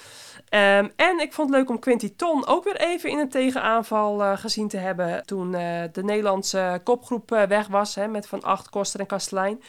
Ehm, 0.49 0.87
en 0.95 1.19
ik 1.19 1.33
vond 1.33 1.49
het 1.49 1.57
leuk 1.57 1.69
om 1.69 1.79
Quinty 1.79 2.13
Ton 2.15 2.47
ook 2.47 2.63
weer 2.63 2.77
even 2.81 3.09
in 3.09 3.19
een 3.19 3.29
tegenaanval 3.29 4.37
gezien 4.37 4.67
te 4.67 4.77
hebben. 4.77 5.25
Toen 5.25 5.51
de 5.51 6.01
Nederlandse 6.03 6.81
kopgroep 6.83 7.29
weg 7.29 7.67
was 7.67 7.95
hè, 7.95 8.07
met 8.07 8.27
Van 8.27 8.43
Acht, 8.43 8.69
Koster 8.69 8.99
en 8.99 9.05
Kastelein. 9.05 9.61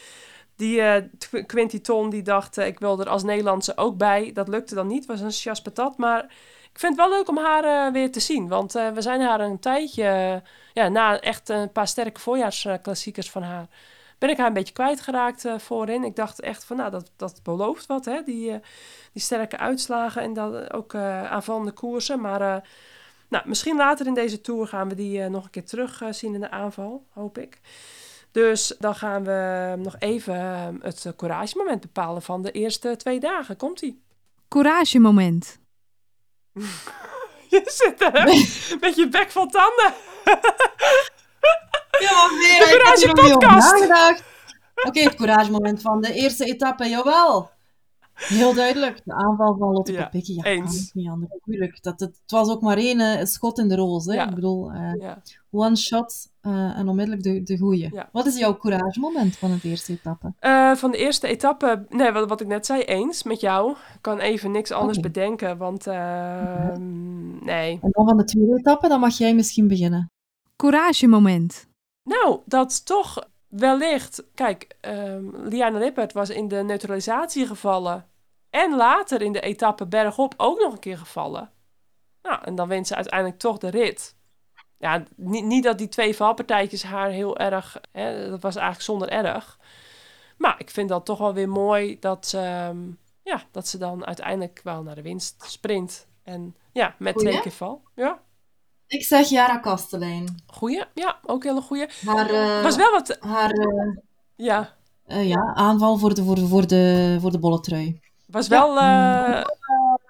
Die 0.57 0.83
Tw- 1.19 1.47
Quinty 1.47 1.81
Ton 1.81 2.11
die 2.11 2.23
dacht, 2.23 2.59
eh, 2.59 2.67
ik 2.67 2.79
wil 2.79 3.01
er 3.01 3.09
als 3.09 3.23
Nederlandse 3.23 3.77
ook 3.77 3.97
bij. 3.97 4.31
Dat 4.33 4.49
lukte 4.49 4.75
dan 4.75 4.87
niet, 4.87 5.07
was 5.07 5.21
een 5.21 5.31
chas 5.31 5.63
patat. 5.63 5.97
Maar 5.97 6.25
ik 6.73 6.79
vind 6.81 6.97
het 6.97 7.07
wel 7.07 7.17
leuk 7.17 7.29
om 7.29 7.39
haar 7.39 7.65
eh, 7.65 7.93
weer 7.93 8.13
te 8.13 8.21
zien. 8.21 8.49
Want 8.49 8.73
we 8.73 9.03
zijn 9.03 9.21
haar 9.21 9.41
een 9.41 9.59
tijdje, 9.59 10.43
ja, 10.73 10.89
na 10.89 11.21
echt 11.21 11.49
een 11.49 11.73
paar 11.73 11.89
sterke 11.89 12.21
voorjaarsklassiekers 12.21 13.31
van 13.31 13.43
haar, 13.43 13.67
ben 14.19 14.31
ik 14.31 14.37
haar 14.37 14.47
een 14.47 14.53
beetje 14.53 14.75
kwijtgeraakt 14.75 15.47
voorin. 15.59 16.05
Ik 16.05 16.17
dacht 16.17 16.41
echt 16.41 16.65
van, 16.65 16.77
nou, 16.77 16.91
dat, 16.91 17.11
dat 17.17 17.41
belooft 17.43 17.87
wat, 17.87 18.05
hè, 18.05 18.23
die, 18.23 18.61
die 19.13 19.23
sterke 19.23 19.59
uitslagen 19.59 20.23
en 20.23 20.33
dat, 20.33 20.73
ook 20.73 20.95
aanvallende 20.95 21.73
koersen. 21.73 22.21
Maar 22.21 22.69
nou, 23.29 23.49
misschien 23.49 23.77
later 23.77 24.07
in 24.07 24.15
deze 24.15 24.41
Tour 24.41 24.67
gaan 24.67 24.89
we 24.89 24.95
die 24.95 25.29
nog 25.29 25.45
een 25.45 25.51
keer 25.51 25.65
terug 25.65 26.03
zien 26.11 26.35
in 26.35 26.41
de 26.41 26.51
aanval, 26.51 27.05
hoop 27.13 27.39
ik. 27.39 27.61
Dus 28.35 28.75
dan 28.79 28.95
gaan 28.95 29.25
we 29.25 29.75
nog 29.79 29.97
even 29.99 30.35
ehm, 30.35 30.77
het 30.81 31.13
couragemoment 31.17 31.81
bepalen 31.81 32.23
van 32.23 32.43
de 32.43 32.51
eerste 32.51 32.97
twee 32.97 33.21
dagen. 33.21 33.57
Komt-ie? 33.57 34.03
Couragemoment. 34.49 35.59
Je 37.51 37.63
zit 37.65 38.01
er 38.01 38.25
met 38.85 38.97
je 38.97 39.09
bek 39.11 39.31
vol 39.31 39.47
tanden. 39.47 39.95
Ja, 41.99 42.31
nee, 42.31 42.59
De 42.59 42.67
Courage 42.71 43.13
Podcast. 43.13 43.85
Oké, 44.87 45.01
het 45.01 45.15
couragemoment 45.15 45.83
van 45.83 46.01
de 46.01 46.13
eerste 46.13 46.45
etappe, 46.45 46.89
jawel. 46.89 47.51
Heel 48.15 48.55
duidelijk, 48.55 49.01
de 49.05 49.13
aanval 49.13 49.57
van 49.59 49.73
Lotte 49.73 49.93
Ja, 49.93 50.03
Kopecky. 50.05 50.33
Ja, 50.33 50.43
eens. 50.43 50.91
niet 50.93 51.09
anders. 51.09 51.33
Natuurlijk, 51.33 51.83
dat, 51.83 52.01
het, 52.01 52.19
het 52.23 52.31
was 52.31 52.49
ook 52.49 52.61
maar 52.61 52.77
één 52.77 53.01
eh, 53.01 53.25
schot 53.25 53.59
in 53.59 53.69
de 53.69 53.77
roos. 53.77 54.07
Hè? 54.07 54.13
Ja. 54.15 54.29
Ik 54.29 54.35
bedoel, 54.35 54.71
eh, 54.73 54.93
Ja. 55.01 55.23
one 55.51 55.77
shot 55.77 56.29
eh, 56.41 56.79
en 56.79 56.89
onmiddellijk 56.89 57.23
de, 57.25 57.43
de 57.43 57.59
goeie. 57.59 57.89
Ja. 57.93 58.09
Wat 58.13 58.27
is 58.27 58.39
jouw 58.39 58.57
couragemoment 58.57 59.37
van 59.37 59.51
het 59.51 59.65
eerste 59.65 59.93
etappe? 59.93 60.33
Eh, 60.39 60.75
van 60.75 60.91
de 60.91 60.97
eerste 60.99 61.27
etappe, 61.27 61.87
nee, 61.89 62.13
wat, 62.13 62.29
wat 62.29 62.41
ik 62.41 62.47
net 62.47 62.67
zei, 62.67 62.83
eens 62.83 63.23
met 63.23 63.41
jou. 63.41 63.71
Ik 63.71 63.99
kan 64.01 64.19
even 64.19 64.51
niks 64.51 64.71
anders 64.71 65.01
bedenken, 65.01 65.57
want 65.57 65.87
ehm, 65.87 67.45
nee. 67.45 67.79
En 67.83 67.91
dan 67.91 68.07
van 68.09 68.17
de 68.17 68.25
tweede 68.25 68.59
etappe, 68.59 68.89
dan 68.89 69.01
mag 69.01 69.19
jij 69.19 69.35
misschien 69.35 69.69
beginnen. 69.69 70.11
Couragemoment. 70.57 71.67
Nou, 72.03 72.41
dat 72.47 72.87
toch 72.87 73.29
wellicht... 73.59 74.25
Kijk, 74.35 74.77
ehm 74.81 75.37
Liana 75.37 75.79
Lippert 75.79 76.13
was 76.13 76.31
in 76.31 76.49
de 76.49 76.63
neutralisatie 76.63 77.47
gevallen. 77.47 78.09
En 78.51 78.77
later 78.77 79.23
in 79.23 79.33
de 79.33 79.41
etappe 79.41 79.87
bergop 79.87 80.35
ook 80.37 80.61
nog 80.61 80.73
een 80.73 80.79
keer 80.79 80.99
gevallen. 80.99 81.51
Nou, 82.23 82.39
en 82.45 82.55
dan 82.55 82.69
wint 82.69 82.87
ze 82.87 82.95
uiteindelijk 82.95 83.39
toch 83.39 83.59
de 83.59 83.69
rit. 83.69 84.17
Ja, 84.79 85.05
niet, 85.17 85.45
niet 85.45 85.65
dat 85.65 85.79
die 85.79 85.89
twee 85.89 86.17
valpartijtjes 86.17 86.83
haar 86.83 87.11
heel 87.11 87.39
erg... 87.39 87.81
Hè, 87.93 88.31
dat 88.31 88.43
was 88.43 88.57
eigenlijk 88.57 88.85
zonder 88.85 89.09
erg. 89.09 89.59
Maar 90.37 90.55
ik 90.59 90.71
vind 90.71 90.89
dat 90.89 91.05
toch 91.05 91.19
wel 91.19 91.35
weer 91.35 91.49
mooi 91.49 91.99
dat 91.99 92.27
ze, 92.27 92.39
ehm, 92.39 92.91
ja, 93.23 93.43
dat 93.51 93.69
ze 93.69 93.79
dan 93.79 94.07
uiteindelijk 94.07 94.61
wel 94.63 94.83
naar 94.83 94.95
de 94.95 95.03
winst 95.03 95.45
sprint. 95.47 96.07
En 96.23 96.57
ja, 96.73 96.95
met 96.99 97.15
Goeie? 97.15 97.31
twee 97.31 97.43
keer 97.43 97.53
val. 97.53 97.83
Ja, 97.95 98.23
Ik 98.87 99.05
zeg 99.05 99.29
Jara 99.29 99.59
Kastelein. 99.59 100.43
goeie. 100.47 100.85
Ja, 100.95 101.17
ook 101.27 101.45
hele 101.45 101.61
goeie. 101.61 101.87
Haar, 102.07 102.31
eh, 102.31 102.63
was 102.63 102.77
wel 102.77 102.91
wat... 102.91 103.17
haar 103.21 103.51
eh, 103.51 103.97
Ja, 104.37 104.69
eh, 105.07 105.29
ja, 105.29 105.53
aanval 105.55 105.97
voor 105.99 106.15
de, 106.15 106.25
voor, 106.25 106.35
de- 106.35 106.47
voor, 106.47 106.67
de, 106.67 107.17
voor 107.21 107.31
de 107.31 107.39
bolle 107.39 107.61
trui. 107.61 108.01
was 108.27 108.49
wel 108.49 108.75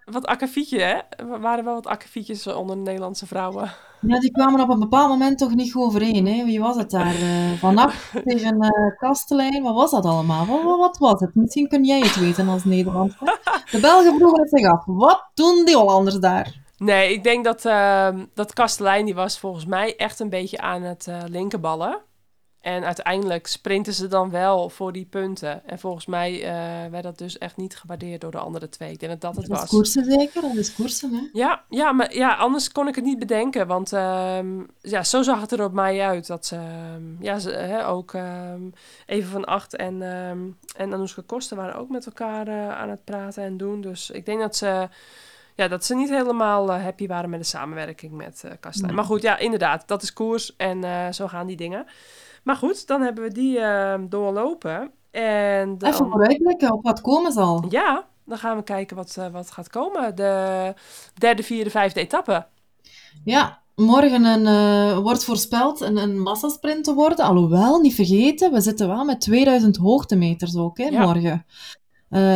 wat 0.04 0.26
akkefietje, 0.26 0.80
hè? 0.80 0.94
Er 1.16 1.40
waren 1.40 1.64
wel 1.64 1.74
wat 1.74 1.87
akkefietjes 1.87 2.46
onder 2.46 2.76
de 2.76 2.82
Nederlandse 2.82 3.26
vrouwen. 3.26 3.70
Ja, 4.00 4.20
die 4.20 4.30
kwamen 4.30 4.60
op 4.60 4.68
een 4.68 4.78
bepaald 4.78 5.08
moment 5.08 5.38
toch 5.38 5.54
niet 5.54 5.72
goed 5.72 5.82
overeen. 5.82 6.26
Hè? 6.26 6.44
Wie 6.44 6.60
was 6.60 6.76
het 6.76 6.90
daar? 6.90 7.14
Vannacht 7.58 8.10
tegen 8.24 8.58
Kastelein. 8.98 9.62
Wat 9.62 9.74
was 9.74 9.90
dat 9.90 10.04
allemaal? 10.04 10.46
Wat, 10.46 10.62
wat, 10.62 10.78
wat 10.78 10.98
was 10.98 11.20
het? 11.20 11.34
Misschien 11.34 11.68
kun 11.68 11.84
jij 11.84 12.00
het 12.00 12.16
weten 12.16 12.48
als 12.48 12.64
Nederlander. 12.64 13.16
De 13.70 13.80
Belgen 13.80 14.14
vroegen 14.16 14.40
het 14.40 14.48
zich 14.50 14.70
af. 14.72 14.82
Wat 14.87 15.30
doen 15.34 15.64
die 15.64 15.76
Hollanders 15.76 16.18
daar? 16.18 16.62
Nee, 16.78 17.12
ik 17.12 17.22
denk 17.22 17.44
dat, 17.44 17.64
ehm 17.64 18.24
dat 18.34 18.52
Kastelein, 18.52 19.04
die 19.04 19.14
was 19.14 19.38
volgens 19.38 19.64
mij 19.66 19.96
echt 19.96 20.20
een 20.20 20.28
beetje 20.28 20.58
aan 20.58 20.82
het 20.82 21.06
eh, 21.06 21.22
linkerballen. 21.26 21.98
En 22.60 22.84
uiteindelijk 22.84 23.46
sprinten 23.46 23.92
ze 23.94 24.08
dan 24.08 24.30
wel 24.30 24.68
voor 24.68 24.92
die 24.92 25.04
punten. 25.04 25.66
En 25.68 25.78
volgens 25.78 26.06
mij 26.06 26.42
eh, 26.44 26.90
werd 26.90 27.02
dat 27.02 27.18
dus 27.18 27.38
echt 27.38 27.56
niet 27.56 27.76
gewaardeerd 27.76 28.20
door 28.20 28.30
de 28.30 28.38
andere 28.38 28.68
twee. 28.68 28.92
Ik 28.92 28.98
denk 29.00 29.12
dat 29.12 29.20
dat 29.20 29.37
het 29.37 29.46
Dat 29.46 29.56
is 29.56 29.60
was. 29.62 29.70
koersen 29.70 30.04
zeker? 30.04 30.42
Dat 30.42 30.54
is 30.54 30.74
koersen, 30.74 31.12
hè? 31.14 31.28
Ja, 31.32 31.64
ja, 31.68 31.92
maar 31.92 32.14
ja, 32.14 32.34
anders 32.34 32.72
kon 32.72 32.88
ik 32.88 32.94
het 32.94 33.04
niet 33.04 33.18
bedenken. 33.18 33.66
Want 33.66 33.92
ehm, 33.92 34.62
ja, 34.80 35.02
zo 35.04 35.22
zag 35.22 35.40
het 35.40 35.52
er 35.52 35.64
op 35.64 35.72
mij 35.72 36.00
uit. 36.00 36.26
Dat 36.26 36.46
ze, 36.46 36.56
ehm, 36.56 37.22
ja, 37.22 37.38
ze, 37.38 37.50
hè, 37.50 37.87
ook 37.88 38.14
Even 39.06 39.30
van 39.30 39.44
Acht 39.44 39.76
en, 39.76 40.02
en 40.76 40.92
Anoushka 40.92 41.22
Koster 41.26 41.56
waren 41.56 41.74
ook 41.76 41.88
met 41.88 42.06
elkaar 42.06 42.48
eh, 42.48 42.68
aan 42.68 42.88
het 42.90 43.04
praten 43.04 43.42
en 43.44 43.56
doen. 43.56 43.80
Dus 43.80 44.10
ik 44.10 44.26
denk 44.26 44.40
dat 44.40 44.56
ze, 44.56 44.88
ja, 45.54 45.68
dat 45.68 45.84
ze 45.84 45.94
niet 45.94 46.08
helemaal 46.08 46.72
eh, 46.72 46.82
happy 46.82 47.06
waren 47.06 47.30
met 47.30 47.40
de 47.40 47.46
samenwerking 47.46 48.12
met. 48.12 48.44
Nee. 48.80 48.92
Maar 48.92 49.04
goed, 49.04 49.22
ja, 49.22 49.38
inderdaad, 49.38 49.88
dat 49.88 50.02
is 50.02 50.12
koers 50.12 50.56
en 50.56 50.84
eh, 50.84 51.12
zo 51.12 51.26
gaan 51.26 51.46
die 51.46 51.56
dingen. 51.56 51.86
Maar 52.42 52.56
goed, 52.56 52.86
dan 52.86 53.02
hebben 53.02 53.24
we 53.24 53.32
die 53.32 53.58
ehm, 53.58 54.08
doorlopen. 54.08 54.90
En 55.10 55.78
dan... 55.78 55.92
Even 55.92 56.10
vooruitblikken 56.10 56.72
op 56.72 56.84
wat 56.84 57.00
komen 57.00 57.32
zal. 57.32 57.64
Ja, 57.68 58.06
dan 58.24 58.38
gaan 58.38 58.56
we 58.56 58.62
kijken 58.62 58.96
wat, 58.96 59.18
wat 59.32 59.50
gaat 59.50 59.68
komen. 59.68 60.16
De 60.16 60.74
derde, 61.14 61.42
vierde, 61.42 61.70
vijfde 61.70 62.00
etappe. 62.00 62.46
Ja, 63.24 63.62
morgen 63.74 64.24
een, 64.24 65.02
wordt 65.02 65.24
voorspeld 65.24 65.80
een, 65.80 65.96
een 65.96 66.20
massasprint 66.20 66.84
te 66.84 66.94
worden. 66.94 67.24
Alhoewel, 67.24 67.80
niet 67.80 67.94
vergeten, 67.94 68.52
we 68.52 68.60
zitten 68.60 68.88
wel 68.88 69.04
met 69.04 69.20
2000 69.20 69.76
hoogtemeters 69.76 70.56
ook, 70.56 70.78
hè, 70.78 70.84
Ja. 70.84 71.00
morgen. 71.00 71.46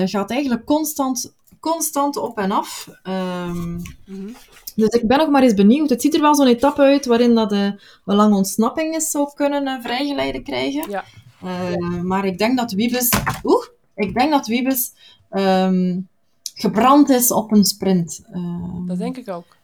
Gaat 0.09 0.31
eigenlijk 0.31 0.65
constant, 0.65 1.37
constant 1.61 2.17
op 2.17 2.39
en 2.39 2.51
af. 2.51 2.89
Ehm, 3.03 3.73
Mhm. 4.07 4.29
dus 4.77 4.89
ik 4.89 5.07
ben 5.09 5.19
nog 5.19 5.29
maar 5.29 5.43
eens 5.43 5.55
benieuwd. 5.55 5.91
Het 5.91 6.03
ziet 6.03 6.15
er 6.15 6.21
wel 6.21 6.35
zo'n 6.35 6.47
etappe 6.47 6.83
uit 6.83 7.07
waarin 7.07 7.35
dat 7.35 7.53
eh 7.53 7.63
een 8.05 8.17
lange 8.17 8.37
ontsnapping 8.37 8.95
is 8.95 9.11
zou 9.11 9.31
kunnen 9.35 9.67
eh, 9.67 9.81
vrijgeleide 9.83 10.43
krijgen. 10.43 10.91
Ja. 10.91 11.05
Eh, 11.43 12.01
maar 12.03 12.25
ik 12.25 12.39
denk 12.39 12.57
dat 12.59 12.73
Wiebes... 12.73 13.09
Oeh, 13.45 13.67
ik 13.95 14.15
denk 14.15 14.31
dat 14.31 14.47
Wiebes 14.47 14.93
ehm, 15.31 16.01
gebrand 16.55 17.11
is 17.11 17.31
op 17.33 17.53
een 17.53 17.65
sprint. 17.65 18.23
Ehm, 18.33 18.87
Dat 18.87 18.99
denk 18.99 19.17
ik 19.17 19.29
ook. 19.29 19.57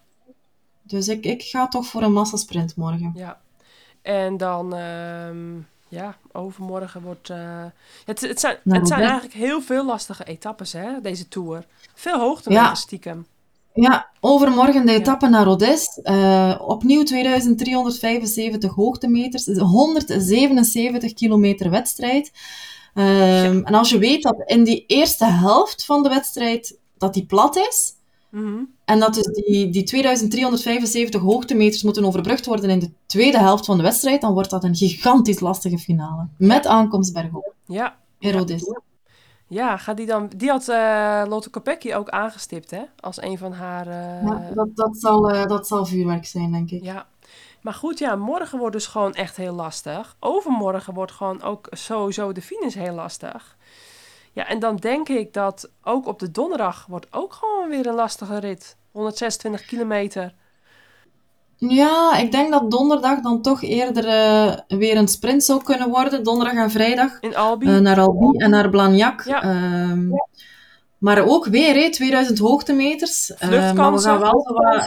Dus 0.82 1.08
ik, 1.08 1.24
ik 1.24 1.42
ga 1.42 1.68
toch 1.68 1.86
voor 1.86 2.02
een 2.02 2.12
massasprint 2.12 2.76
morgen. 2.76 3.12
Ja. 3.14 3.40
En 4.02 4.36
dan, 4.36 4.74
ja, 5.94 6.16
overmorgen 6.32 7.02
wordt. 7.02 7.30
eh, 7.30 7.64
het, 8.04 8.20
het 8.20 8.40
zijn, 8.40 8.56
Nou, 8.64 8.78
het 8.78 8.88
zijn 8.88 9.00
eigenlijk 9.02 9.34
heel 9.34 9.60
veel 9.62 9.84
lastige 9.84 10.24
etappes, 10.24 10.72
hè, 10.72 11.00
deze 11.02 11.28
tour. 11.28 11.66
Veel 11.94 12.18
hoogtemeters 12.18 12.68
Ja. 12.68 12.74
stiekem. 12.74 13.26
Ja, 13.74 14.08
overmorgen 14.20 14.86
de 14.86 14.92
etappe 14.92 15.28
naar 15.28 15.44
Rodez. 15.44 15.86
Eh, 16.02 16.54
opnieuw 16.66 17.02
2375 17.02 18.74
hoogtemeters, 18.74 19.46
177 19.46 21.12
kilometer 21.14 21.70
wedstrijd. 21.70 22.32
Ehm, 22.94 23.60
En 23.64 23.74
als 23.74 23.90
je 23.90 23.98
weet 23.98 24.22
dat 24.22 24.42
in 24.46 24.64
die 24.64 24.84
eerste 24.86 25.24
helft 25.24 25.84
van 25.84 26.02
de 26.02 26.08
wedstrijd 26.08 26.76
dat 26.98 27.14
die 27.14 27.26
plat 27.26 27.56
is, 27.56 27.92
Mhm. 28.34 28.62
en 28.84 28.98
dat 29.00 29.14
dus 29.14 29.24
die, 29.26 29.70
die 29.70 29.82
2375 29.82 31.20
hoogtemeters 31.20 31.82
moeten 31.82 32.04
overbrugd 32.04 32.46
worden 32.46 32.70
in 32.70 32.78
de 32.78 32.90
tweede 33.06 33.38
helft 33.38 33.64
van 33.64 33.76
de 33.76 33.82
wedstrijd, 33.82 34.20
dan 34.20 34.32
wordt 34.32 34.50
dat 34.50 34.64
een 34.64 34.74
gigantisch 34.74 35.40
lastige 35.40 35.78
finale. 35.78 36.26
Met 36.38 36.66
aankomst 36.66 37.12
bergop 37.12 37.52
Ja. 37.66 37.96
in 38.18 38.32
Rodez. 38.32 38.62
Ja, 39.46 39.76
gaat 39.76 39.96
die 39.96 40.06
dan. 40.06 40.30
Die 40.36 40.48
had 40.50 40.68
eh 40.68 41.22
Lotte 41.28 41.50
Kopecky 41.50 41.92
ook 41.94 42.08
aangestipt, 42.08 42.70
hè? 42.70 42.82
Als 43.00 43.22
een 43.22 43.38
van 43.38 43.52
haar. 43.52 43.86
eh, 43.86 44.22
Ja, 44.24 44.50
dat, 44.54 44.68
dat, 44.76 44.96
zal, 44.96 45.30
eh, 45.30 45.46
dat 45.46 45.66
zal 45.66 45.86
vuurwerk 45.86 46.26
zijn, 46.26 46.52
denk 46.52 46.70
ik. 46.70 46.82
Ja. 46.82 47.06
Maar 47.62 47.74
goed, 47.74 47.98
ja, 47.98 48.16
morgen 48.16 48.58
wordt 48.58 48.74
dus 48.74 48.86
gewoon 48.86 49.12
echt 49.14 49.36
heel 49.36 49.54
lastig. 49.54 50.16
Overmorgen 50.20 50.94
wordt 50.94 51.12
gewoon 51.12 51.42
ook 51.42 51.66
sowieso 51.70 52.32
de 52.32 52.42
finish 52.42 52.74
heel 52.74 52.94
lastig. 52.94 53.56
Ja, 54.34 54.46
en 54.46 54.58
dan 54.58 54.76
denk 54.76 55.08
ik 55.08 55.32
dat 55.32 55.70
ook 55.82 56.06
op 56.06 56.18
de 56.18 56.30
donderdag 56.30 56.86
wordt 56.88 57.06
ook 57.10 57.32
gewoon 57.32 57.68
weer 57.68 57.86
een 57.86 57.94
lastige 57.94 58.38
rit. 58.38 58.76
126 58.90 59.64
kilometer. 59.64 60.34
Ja, 61.56 62.16
ik 62.16 62.32
denk 62.32 62.50
dat 62.52 62.70
donderdag 62.70 63.20
dan 63.20 63.42
toch 63.42 63.62
eerder 63.62 64.06
eh, 64.08 64.78
weer 64.78 64.96
een 64.96 65.08
sprint 65.08 65.44
zou 65.44 65.62
kunnen 65.62 65.88
worden. 65.90 66.24
Donderdag 66.24 66.54
en 66.56 66.70
vrijdag. 66.70 67.20
In 67.20 67.36
Albi. 67.36 67.66
eh, 67.66 67.78
naar 67.78 68.00
Albi 68.00 68.38
en 68.38 68.50
naar 68.50 68.70
Blagnac. 68.70 69.22
Ja. 69.24 69.42
Ehm, 69.42 70.10
Maar 71.04 71.26
ook 71.26 71.46
weer, 71.46 71.74
hè, 71.74 71.90
2000 71.90 72.38
hoogtemeters. 72.38 73.34
Eh, 73.34 73.72
maar 73.72 73.92
we 73.92 73.98
gaan 73.98 74.18
wel 74.18 74.42
wat 74.44 74.86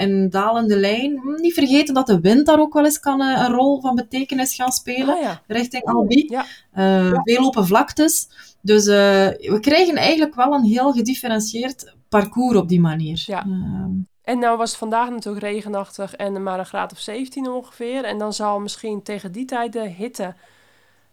in 0.00 0.28
dalende 0.30 0.76
lijn. 0.76 1.18
Hm, 1.18 1.40
Niet 1.40 1.54
vergeten 1.54 1.94
dat 1.94 2.06
de 2.06 2.20
wind 2.20 2.46
daar 2.46 2.60
ook 2.60 2.74
wel 2.74 2.84
eens 2.84 3.00
kan 3.00 3.20
eh, 3.20 3.42
een 3.42 3.52
rol 3.54 3.80
van 3.80 3.94
betekenis 3.94 4.54
gaan 4.54 4.72
spelen. 4.72 5.14
ah, 5.14 5.22
ja. 5.22 5.42
Richting 5.46 5.84
Albi. 5.84 6.26
Ja. 6.28 6.44
Eh, 6.72 7.18
veel 7.22 7.44
open 7.44 7.66
vlaktes. 7.66 8.28
Dus 8.60 8.84
we 8.86 9.58
krijgen 9.60 9.96
eigenlijk 9.96 10.34
wel 10.34 10.52
een 10.52 10.64
heel 10.64 10.92
gedifferentieerd 10.92 11.94
parcours 12.08 12.56
op 12.56 12.68
die 12.68 12.80
manier. 12.80 13.24
Ja. 13.26 13.40
Ehm, 13.40 13.90
En 14.22 14.38
nou 14.38 14.56
was 14.56 14.70
het 14.70 14.78
vandaag 14.78 15.10
natuurlijk 15.10 15.44
regenachtig 15.44 16.14
en 16.14 16.42
maar 16.42 16.58
een 16.58 16.66
graad 16.66 16.92
of 16.92 16.98
17 16.98 17.50
ongeveer. 17.50 18.04
En 18.04 18.18
dan 18.18 18.32
zal 18.32 18.60
misschien 18.60 19.02
tegen 19.02 19.32
die 19.32 19.44
tijd 19.44 19.72
de 19.72 19.88
hitte, 19.88 20.34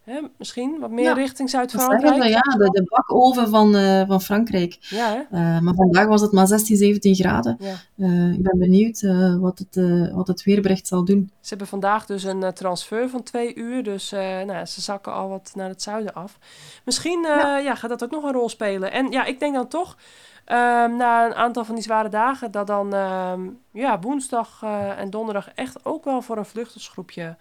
hè, 0.04 0.20
misschien 0.38 0.80
wat 0.80 0.90
meer 0.90 1.04
Ja, 1.04 1.14
richting 1.14 1.50
Zuid-Frankrijk. 1.50 2.24
ze, 2.24 2.30
ja, 2.30 2.40
de, 2.40 2.70
de 2.72 2.84
bakoven 2.88 3.50
van, 3.50 3.76
eh, 3.76 4.08
van 4.08 4.22
Frankrijk. 4.22 4.78
Ja, 4.80 5.10
hè? 5.10 5.38
Eh, 5.38 5.60
maar 5.60 5.74
vandaag 5.74 6.08
was 6.08 6.22
het 6.22 6.32
maar 6.32 6.48
16, 6.48 6.78
17 6.78 7.16
graden. 7.16 7.58
Ja. 7.60 7.76
Eh, 7.98 8.34
ik 8.34 8.44
ben 8.44 8.60
benieuwd 8.60 9.02
wat, 9.40 9.60
het, 9.60 9.82
wat 10.14 10.28
het 10.28 10.44
weerbericht 10.44 10.88
zal 10.88 11.06
doen. 11.06 11.32
Ze 11.40 11.50
hebben 11.50 11.68
vandaag 11.68 12.06
dus 12.06 12.24
een 12.24 12.54
transfer 12.54 13.10
van 13.10 13.24
twee 13.24 13.56
uur. 13.56 13.84
Dus 13.84 14.12
nou, 14.12 14.52
ja, 14.52 14.66
ze 14.66 14.82
zakken 14.82 15.14
al 15.14 15.30
wat 15.30 15.52
naar 15.56 15.70
het 15.70 15.82
zuiden 15.82 16.14
af. 16.14 16.38
Misschien 16.86 17.22
ja. 17.22 17.76
gaat 17.76 17.90
dat 17.90 18.04
ook 18.04 18.12
nog 18.12 18.24
een 18.24 18.34
rol 18.34 18.50
spelen. 18.50 18.92
En 18.92 19.12
ja, 19.12 19.26
ik 19.26 19.40
denk 19.40 19.54
dan 19.54 19.68
toch, 19.68 19.98
ehm, 20.46 20.96
na 20.96 21.26
een 21.26 21.36
aantal 21.36 21.66
van 21.66 21.76
die 21.76 21.84
zware 21.84 22.10
dagen, 22.10 22.52
dat 22.52 22.68
dan 22.68 22.94
ehm, 22.94 23.42
ja, 23.72 24.00
woensdag 24.00 24.64
en 24.98 25.10
donderdag 25.10 25.50
echt 25.56 25.86
ook 25.86 26.04
wel 26.04 26.22
voor 26.22 26.38
een 26.38 26.46
vluchtersgroepje 26.46 27.36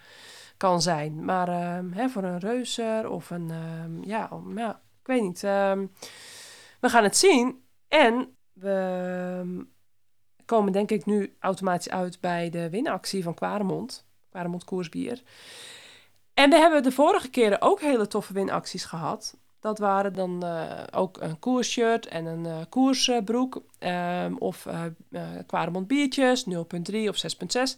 kan 0.62 0.82
zijn. 0.82 1.24
Maar 1.24 1.48
ehm, 1.48 1.92
hè, 1.92 2.08
voor 2.08 2.22
een 2.22 2.38
reuser 2.38 3.10
of 3.10 3.30
een, 3.30 3.50
ehm, 3.50 4.02
ja, 4.02 4.30
ja, 4.54 4.70
ik 5.00 5.06
weet 5.06 5.22
niet. 5.22 5.44
ehm, 5.44 5.86
we 6.80 6.88
gaan 6.88 7.02
het 7.02 7.16
zien. 7.16 7.64
En 7.88 8.36
we 8.52 9.66
komen 10.44 10.72
denk 10.72 10.90
ik 10.90 11.06
nu 11.06 11.36
automatisch 11.40 11.88
uit 11.88 12.20
bij 12.20 12.50
de 12.50 12.70
winactie 12.70 13.22
van 13.22 13.34
Quaremont. 13.34 14.06
Quaremont 14.30 14.64
Koersbier. 14.64 15.22
En 16.34 16.50
we 16.50 16.56
hebben 16.56 16.82
de 16.82 16.92
vorige 16.92 17.30
keren 17.30 17.62
ook 17.62 17.80
hele 17.80 18.06
toffe 18.06 18.32
winacties 18.32 18.84
gehad. 18.84 19.36
Dat 19.60 19.78
waren 19.78 20.12
dan 20.14 20.42
eh, 20.42 20.82
ook 20.90 21.20
een 21.20 21.38
koersshirt 21.38 22.06
en 22.06 22.26
een 22.26 22.46
eh, 22.46 22.56
koersbroek. 22.68 23.62
of 24.38 24.66
Quaremont 25.46 25.86
biertjes, 25.86 26.44
0.3 26.44 27.08
of 27.08 27.16
6.6. 27.16 27.76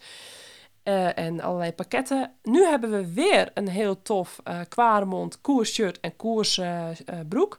eh, 0.85 1.19
en 1.19 1.41
allerlei 1.41 1.73
pakketten. 1.73 2.33
Nu 2.43 2.65
hebben 2.65 2.91
we 2.91 3.13
weer 3.13 3.51
een 3.55 3.69
heel 3.69 4.03
tof 4.03 4.41
eh 4.45 4.61
Quaremont 4.69 5.41
koersshirt 5.41 6.01
en 6.01 6.17
koersbroek. 6.17 7.59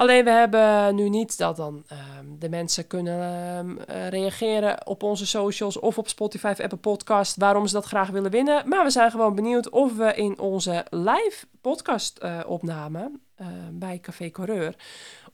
Alleen 0.00 0.24
we 0.24 0.30
hebben 0.30 0.94
nu 0.94 1.08
niet 1.08 1.38
dat 1.38 1.56
dan 1.56 1.84
ehm, 1.86 2.26
de 2.38 2.48
mensen 2.48 2.86
kunnen 2.86 3.20
ehm, 3.20 3.78
eh, 3.78 4.08
reageren 4.08 4.86
op 4.86 5.02
onze 5.02 5.26
socials 5.26 5.78
of 5.78 5.98
op 5.98 6.08
Spotify 6.08 6.46
Apple 6.46 6.76
Podcast 6.78 7.36
waarom 7.36 7.66
ze 7.66 7.74
dat 7.74 7.84
graag 7.84 8.08
willen 8.08 8.30
winnen. 8.30 8.68
Maar 8.68 8.84
we 8.84 8.90
zijn 8.90 9.10
gewoon 9.10 9.34
benieuwd 9.34 9.70
of 9.70 9.96
we 9.96 10.14
in 10.14 10.38
onze 10.38 10.86
live 10.90 11.46
podcast 11.60 12.18
eh, 12.18 12.38
opname 12.46 13.10
eh, 13.34 13.46
bij 13.72 13.98
Café 13.98 14.30
Coureur 14.30 14.74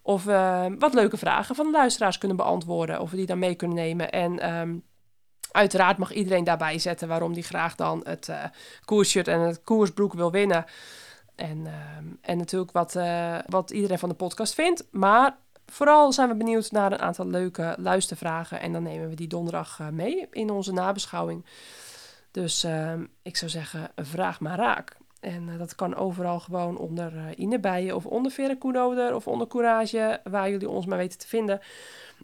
of 0.02 0.24
wat 0.78 0.94
leuke 0.94 1.16
vragen 1.16 1.54
van 1.54 1.66
de 1.66 1.72
luisteraars 1.72 2.18
kunnen 2.18 2.36
beantwoorden. 2.36 3.00
Of 3.00 3.10
we 3.10 3.16
die 3.16 3.26
dan 3.26 3.38
mee 3.38 3.54
kunnen 3.54 3.76
nemen. 3.76 4.10
En 4.10 4.38
ehm, 4.38 4.76
uiteraard 5.56 5.98
mag 5.98 6.12
iedereen 6.12 6.44
daarbij 6.44 6.78
zetten 6.78 7.08
waarom 7.08 7.34
die 7.34 7.42
graag 7.42 7.74
dan 7.74 8.00
het 8.04 8.28
eh 8.28 8.44
koersshirt 8.84 9.28
en 9.28 9.40
het 9.40 9.62
koersbroek 9.64 10.12
wil 10.12 10.30
winnen. 10.30 10.64
En, 11.36 11.66
ehm, 11.66 12.04
en 12.20 12.38
natuurlijk 12.38 12.72
wat, 12.72 12.96
eh, 12.96 13.38
wat 13.46 13.70
iedereen 13.70 13.98
van 13.98 14.08
de 14.08 14.14
podcast 14.14 14.54
vindt. 14.54 14.84
Maar 14.90 15.36
vooral 15.66 16.12
zijn 16.12 16.28
we 16.28 16.34
benieuwd 16.34 16.70
naar 16.70 16.92
een 16.92 17.00
aantal 17.00 17.26
leuke 17.26 17.74
luistervragen. 17.78 18.60
En 18.60 18.72
dan 18.72 18.82
nemen 18.82 19.08
we 19.08 19.14
die 19.14 19.28
donderdag 19.28 19.80
eh, 19.80 19.88
mee 19.88 20.26
in 20.30 20.50
onze 20.50 20.72
nabeschouwing. 20.72 21.44
Dus 22.30 22.64
ehm, 22.64 23.04
ik 23.22 23.36
zou 23.36 23.50
zeggen, 23.50 23.90
vraag 23.96 24.40
maar 24.40 24.58
raak. 24.58 24.96
En 25.20 25.48
eh, 25.48 25.58
dat 25.58 25.74
kan 25.74 25.96
overal 25.96 26.40
gewoon 26.40 26.78
onder 26.78 27.16
eh 27.16 27.38
Inebijen 27.38 27.96
of 27.96 28.06
onder 28.06 28.32
Vera 28.32 28.54
Koenoder 28.54 29.14
of 29.14 29.26
onder 29.26 29.46
Courage, 29.46 30.20
waar 30.24 30.50
jullie 30.50 30.68
ons 30.68 30.86
maar 30.86 30.98
weten 30.98 31.18
te 31.18 31.28
vinden. 31.28 31.60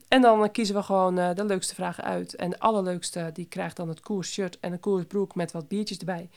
En 0.08 0.22
dan 0.22 0.44
eh, 0.44 0.50
kiezen 0.52 0.74
we 0.74 0.82
gewoon 0.82 1.14
de 1.14 1.44
leukste 1.44 1.74
vragen 1.74 2.04
uit. 2.04 2.34
En 2.34 2.50
de 2.50 2.58
allerleukste, 2.58 3.30
die 3.32 3.46
krijgt 3.46 3.76
dan 3.76 3.88
het 3.88 4.00
koersshirt 4.00 4.60
en 4.60 4.72
een 4.72 4.80
koersbroek 4.80 5.34
met 5.34 5.52
wat 5.52 5.68
biertjes 5.68 5.98
erbij. 5.98 6.30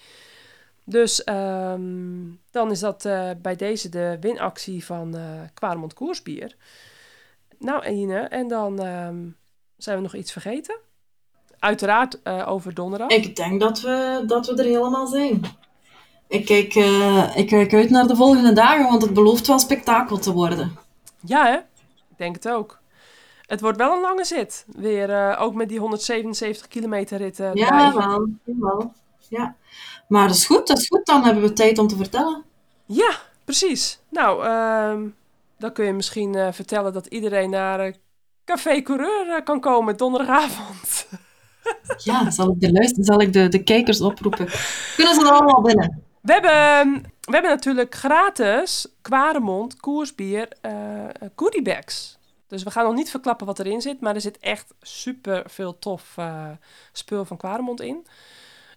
Dus 0.83 1.23
ehm, 1.23 2.23
dan 2.51 2.71
is 2.71 2.79
dat 2.79 3.03
bij 3.41 3.55
deze 3.55 3.89
de 3.89 4.17
winactie 4.19 4.85
van 4.85 5.15
Quaremont 5.53 5.93
Koersbier. 5.93 6.55
Nou, 7.59 7.85
Ine, 7.85 8.19
en 8.19 8.47
dan 8.47 8.79
ehm, 8.79 9.27
zijn 9.77 9.97
we 9.97 10.03
nog 10.03 10.15
iets 10.15 10.31
vergeten. 10.31 10.77
Uiteraard 11.59 12.25
over 12.25 12.73
donderdag. 12.73 13.09
Ik 13.09 13.35
denk 13.35 13.59
dat 13.59 13.81
we, 13.81 14.23
dat 14.27 14.47
we 14.47 14.55
er 14.55 14.65
helemaal 14.65 15.07
zijn. 15.07 15.41
Ik 16.27 16.45
kijk, 16.45 16.75
eh, 16.75 17.37
ik 17.37 17.47
kijk 17.47 17.73
uit 17.73 17.89
naar 17.89 18.07
de 18.07 18.15
volgende 18.15 18.53
dagen, 18.53 18.89
want 18.89 19.01
het 19.01 19.13
belooft 19.13 19.47
wel 19.47 19.59
spektakel 19.59 20.17
te 20.17 20.33
worden. 20.33 20.77
Ja, 21.19 21.45
hè? 21.45 21.55
Ik 22.09 22.17
denk 22.17 22.35
het 22.35 22.49
ook. 22.49 22.79
Het 23.41 23.61
wordt 23.61 23.77
wel 23.77 23.93
een 23.93 24.01
lange 24.01 24.25
zit. 24.25 24.65
Weer 24.75 25.09
eh, 25.09 25.41
ook 25.41 25.53
met 25.53 25.69
die 25.69 25.79
177 25.79 26.67
kilometer 26.67 27.17
ritten. 27.17 27.51
Ja, 27.53 27.93
wel. 28.45 28.93
Ja. 29.29 29.55
Maar 30.07 30.27
dat 30.27 30.35
is 30.35 30.45
goed, 30.45 30.67
dat 30.67 30.77
is 30.77 30.87
goed. 30.87 31.05
Dan 31.05 31.23
hebben 31.23 31.43
we 31.43 31.53
tijd 31.53 31.77
om 31.77 31.87
te 31.87 31.95
vertellen. 31.95 32.43
Ja, 32.85 33.11
precies. 33.43 33.99
Nou, 34.09 34.45
ehm, 34.45 35.07
dan 35.57 35.73
kun 35.73 35.85
je 35.85 35.93
misschien 35.93 36.35
eh, 36.35 36.47
vertellen 36.51 36.93
dat 36.93 37.05
iedereen 37.05 37.49
naar 37.49 37.79
eh, 37.79 37.93
Café 38.45 38.81
Coureur 38.81 39.29
eh, 39.29 39.43
kan 39.43 39.59
komen 39.59 39.97
donderdagavond. 39.97 41.07
Ja, 42.03 42.31
zal 42.31 42.51
ik 42.51 42.61
de, 42.61 42.71
luister, 42.71 43.05
zal 43.05 43.21
ik 43.21 43.33
de, 43.33 43.47
de 43.47 43.63
kijkers 43.63 44.01
oproepen. 44.01 44.47
Kunnen 44.95 45.15
ze 45.15 45.21
er 45.21 45.31
allemaal 45.31 45.61
binnen? 45.61 46.03
We 46.25 46.31
hebben, 46.31 47.01
we 47.21 47.31
hebben 47.31 47.51
natuurlijk 47.51 47.95
gratis 47.95 48.87
Quaremont 49.01 49.79
koersbier 49.79 50.47
eh 50.61 51.05
goodiebags. 51.35 52.17
Dus 52.47 52.63
we 52.63 52.71
gaan 52.71 52.85
nog 52.85 52.95
niet 52.95 53.09
verklappen 53.09 53.45
wat 53.45 53.59
erin 53.59 53.81
zit, 53.81 54.01
maar 54.01 54.15
er 54.15 54.21
zit 54.21 54.39
echt 54.39 54.73
super 54.81 55.43
veel 55.49 55.79
tof 55.79 56.13
eh, 56.17 56.49
spul 56.91 57.25
van 57.25 57.37
Quaremont 57.37 57.81
in. 57.81 58.05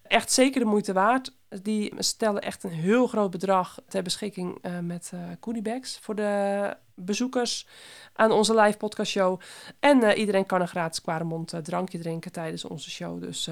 Echt 0.02 0.32
zeker 0.32 0.60
de 0.60 0.66
moeite 0.66 0.92
waard. 0.92 1.32
Die 1.62 1.92
stellen 1.98 2.42
echt 2.42 2.64
een 2.64 2.70
heel 2.70 3.06
groot 3.06 3.30
bedrag 3.30 3.78
ter 3.88 4.02
beschikking 4.02 4.58
eh, 4.62 4.78
met 4.78 5.12
goodiebags 5.40 5.98
voor 5.98 6.14
de 6.14 6.76
bezoekers 6.94 7.66
aan 8.12 8.30
onze 8.30 8.54
live 8.60 8.76
podcastshow. 8.76 9.40
En 9.80 10.02
eh, 10.02 10.18
iedereen 10.18 10.46
kan 10.46 10.60
een 10.60 10.68
gratis 10.68 11.00
Quaremont 11.00 11.52
eh, 11.52 11.60
drankje 11.60 11.98
drinken 11.98 12.32
tijdens 12.32 12.64
onze 12.64 12.90
show. 12.90 13.22
Dus 13.22 13.50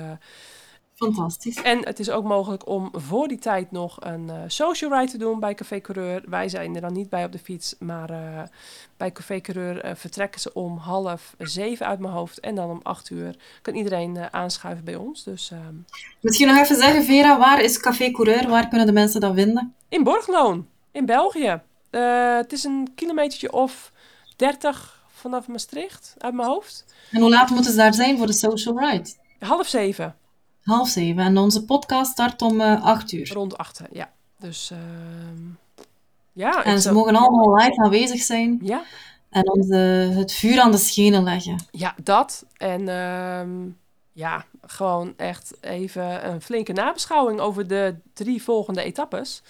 Fantastisch. 0.97 1.63
en 1.63 1.87
het 1.87 1.99
is 1.99 2.11
ook 2.11 2.25
mogelijk 2.25 2.69
om 2.69 2.91
voor 2.93 3.29
die 3.29 3.39
tijd 3.39 3.71
nog 3.71 3.97
een 4.01 4.31
eh, 4.31 4.37
social 4.47 4.99
ride 4.99 5.11
te 5.11 5.19
doen 5.19 5.41
bij 5.41 5.55
Café 5.55 5.81
Coureur. 5.81 6.23
Wij 6.29 6.49
zijn 6.49 6.75
er 6.75 6.81
dan 6.81 6.93
niet 6.93 7.09
bij 7.09 7.25
op 7.25 7.33
de 7.33 7.39
fiets, 7.39 7.75
maar 7.79 8.11
eh, 8.11 8.43
bij 8.97 9.13
Café 9.13 9.41
Coureur 9.41 9.81
eh, 9.81 9.95
vertrekken 9.95 10.41
ze 10.41 10.53
om 10.53 10.77
half 10.77 11.35
zeven 11.39 11.87
uit 11.87 11.99
mijn 11.99 12.13
hoofd. 12.13 12.41
En 12.41 12.55
dan 12.55 12.71
om 12.71 12.81
acht 12.83 13.11
uur 13.11 13.37
kan 13.63 13.75
iedereen 13.75 14.33
aanschuiven 14.33 14.85
bij 14.85 14.97
ons. 14.97 15.25
Dus 15.25 15.51
ehm, 15.51 15.75
Misschien 16.21 16.47
nog 16.47 16.57
even 16.57 16.77
zeggen, 16.77 17.05
Vera, 17.05 17.39
waar 17.39 17.61
is 17.61 17.81
Café 17.81 18.11
Coureur? 18.11 18.49
Waar 18.49 18.69
kunnen 18.69 18.87
de 18.87 18.93
mensen 18.93 19.21
dat 19.21 19.35
vinden? 19.35 19.75
in 19.89 20.03
Borgloon, 20.03 20.67
in 20.91 21.07
België. 21.07 21.61
Het 21.91 22.53
is 22.53 22.65
een 22.65 22.89
kilometertje 22.95 23.53
of 23.53 23.93
30 24.37 25.05
vanaf 25.09 25.49
Maastricht, 25.49 26.15
uit 26.19 26.35
mijn 26.35 26.49
hoofd. 26.49 26.85
En 27.11 27.21
hoe 27.21 27.31
laat 27.31 27.51
moeten 27.51 27.71
ze 27.71 27.77
daar 27.77 27.95
zijn 27.95 28.19
voor 28.19 28.27
de 28.27 28.33
social 28.33 28.79
ride? 28.79 29.11
Half 29.39 29.67
zeven, 29.69 30.17
Half 30.67 30.89
zeven. 30.89 31.23
En 31.23 31.39
onze 31.39 31.65
podcast 31.65 32.11
start 32.11 32.43
om 32.43 32.61
eh, 32.61 32.85
acht 32.85 33.13
uur. 33.13 33.33
rond 33.33 33.59
achter, 33.59 33.87
ja. 33.93 34.11
Dus 34.39 34.71
ehm, 34.71 35.43
ja, 36.33 36.65
En 36.65 36.81
ze 36.81 36.93
mogen 36.93 37.17
allemaal 37.17 37.57
live 37.57 37.83
aanwezig 37.83 38.23
zijn 38.23 38.59
ja, 38.63 38.83
en 39.31 39.51
ons 39.51 39.69
eh, 39.69 40.17
het 40.17 40.33
vuur 40.33 40.61
aan 40.61 40.71
de 40.71 40.77
schenen 40.77 41.23
leggen. 41.23 41.57
Ja, 41.71 41.95
dat. 42.03 42.45
En 42.57 42.89
ehm, 42.89 43.69
ja, 44.13 44.45
gewoon 44.67 45.15
echt 45.17 45.57
even 45.61 46.29
een 46.29 46.41
flinke 46.41 46.73
nabeschouwing 46.73 47.41
over 47.41 47.69
de 47.69 47.95
drie 48.13 48.43
volgende 48.43 48.83
etappes. 48.83 49.43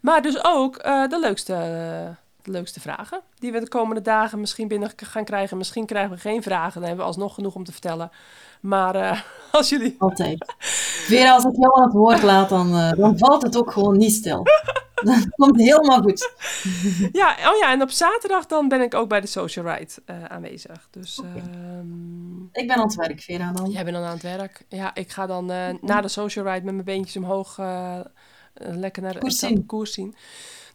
Maar 0.00 0.22
dus 0.22 0.44
ook 0.44 0.76
eh, 0.76 1.08
de, 1.08 1.18
leukste, 1.18 2.16
de 2.42 2.50
leukste 2.50 2.80
vragen 2.80 3.20
die 3.38 3.52
we 3.52 3.60
de 3.60 3.68
komende 3.68 4.02
dagen 4.02 4.40
misschien 4.40 4.68
binnen 4.68 4.90
gaan 4.96 5.24
krijgen. 5.24 5.56
Misschien 5.56 5.86
krijgen 5.86 6.14
we 6.14 6.20
geen 6.20 6.42
vragen, 6.42 6.72
dan 6.72 6.82
hebben 6.82 6.98
we 6.98 7.10
alsnog 7.12 7.34
genoeg 7.34 7.54
om 7.54 7.64
te 7.64 7.72
vertellen. 7.72 8.10
Maar 8.60 8.94
eh, 8.94 9.20
als 9.52 9.68
jullie... 9.68 9.94
Altijd. 9.98 10.54
Vera, 10.58 11.32
als 11.32 11.44
ik 11.44 11.56
jou 11.56 11.76
aan 11.76 11.84
het 11.84 11.92
woord 11.92 12.22
laat, 12.22 12.48
dan, 12.48 12.76
eh, 12.76 12.92
dan 12.92 13.18
valt 13.18 13.42
het 13.42 13.56
ook 13.56 13.72
gewoon 13.72 13.96
niet 13.96 14.12
stil. 14.12 14.42
Dat 15.00 15.28
komt 15.36 15.60
helemaal 15.60 16.00
goed. 16.00 16.32
Ja, 17.12 17.30
oh 17.30 17.58
ja, 17.60 17.72
en 17.72 17.82
op 17.82 17.90
zaterdag 17.90 18.46
dan 18.46 18.68
ben 18.68 18.80
ik 18.80 18.94
ook 18.94 19.08
bij 19.08 19.20
de 19.20 19.26
Social 19.26 19.66
Ride 19.66 19.92
eh, 20.04 20.24
aanwezig. 20.24 20.88
Dus 20.90 21.18
ehm, 21.18 22.42
Ik 22.52 22.66
ben 22.66 22.76
aan 22.76 22.82
het 22.82 22.94
werk, 22.94 23.20
Vera, 23.20 23.52
dan. 23.52 23.70
Jij 23.70 23.84
bent 23.84 23.96
dan 23.96 24.04
aan 24.04 24.12
het 24.12 24.22
werk. 24.22 24.64
Ja, 24.68 24.94
ik 24.94 25.10
ga 25.10 25.26
dan 25.26 25.46
na 25.80 26.00
de 26.00 26.08
social 26.08 26.44
ride 26.44 26.64
met 26.64 26.74
mijn 26.74 26.84
beentjes 26.84 27.16
omhoog 27.16 27.56
lekker 28.54 29.02
naar 29.02 29.20
de 29.20 29.64
Koers 29.66 29.92
zien. 29.92 30.14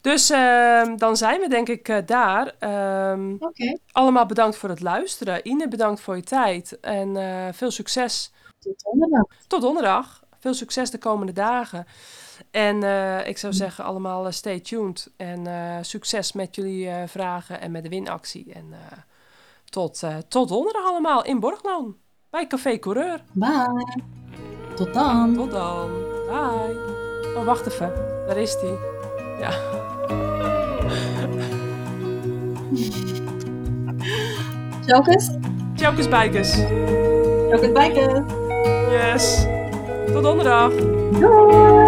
Dus 0.06 0.30
ehm, 0.30 0.98
dan 0.98 1.18
zijn 1.18 1.40
we 1.40 1.48
denk 1.50 1.70
ik 1.70 1.90
eh, 1.90 1.98
daar. 2.06 2.48
Oké, 3.40 3.78
allemaal 3.92 4.26
bedankt 4.26 4.58
voor 4.58 4.70
het 4.70 4.82
luisteren. 4.82 5.48
Ine, 5.48 5.68
bedankt 5.68 6.02
voor 6.02 6.16
je 6.16 6.24
tijd. 6.24 6.80
En 6.80 7.18
eh, 7.18 7.54
veel 7.54 7.72
succes 7.72 8.32
tot 8.60 8.84
donderdag. 8.84 9.26
tot 9.48 9.62
donderdag. 9.62 10.24
Veel 10.40 10.54
succes 10.54 10.90
de 10.90 10.98
komende 10.98 11.32
dagen. 11.32 11.86
En 12.52 12.84
eh, 12.84 13.28
ik 13.28 13.38
zou 13.38 13.54
zeggen 13.54 13.84
allemaal 13.84 14.32
stay 14.32 14.60
tuned. 14.60 15.12
En 15.18 15.48
succes 15.86 16.32
met 16.32 16.56
jullie 16.56 16.90
vragen 17.06 17.62
en 17.62 17.72
met 17.72 17.84
de 17.84 17.90
winactie. 17.90 18.54
En 18.54 18.74
tot, 19.70 20.04
tot 20.28 20.48
donderdag 20.50 20.86
allemaal 20.86 21.24
in 21.24 21.40
Borgloon. 21.40 21.96
Bij 22.30 22.48
Café 22.48 22.80
Coureur. 22.80 23.24
Bye. 23.32 24.04
Tot 24.76 24.94
dan. 24.94 25.34
Tot 25.34 25.52
dan. 25.52 25.92
Bye. 26.28 27.34
Oh, 27.36 27.46
wacht 27.46 27.68
even. 27.68 27.94
Daar 28.28 28.38
is 28.38 28.60
die. 28.60 28.78
Ja. 29.40 29.94
Tjaukes. 34.86 35.30
Tjaukes 35.76 36.10
bijkes. 36.10 36.58
Tjaukes 37.48 37.72
bijkes. 37.72 38.22
Yes. 38.92 39.46
Tot 40.14 40.24
donderdag. 40.24 40.72
Doei. 41.20 41.85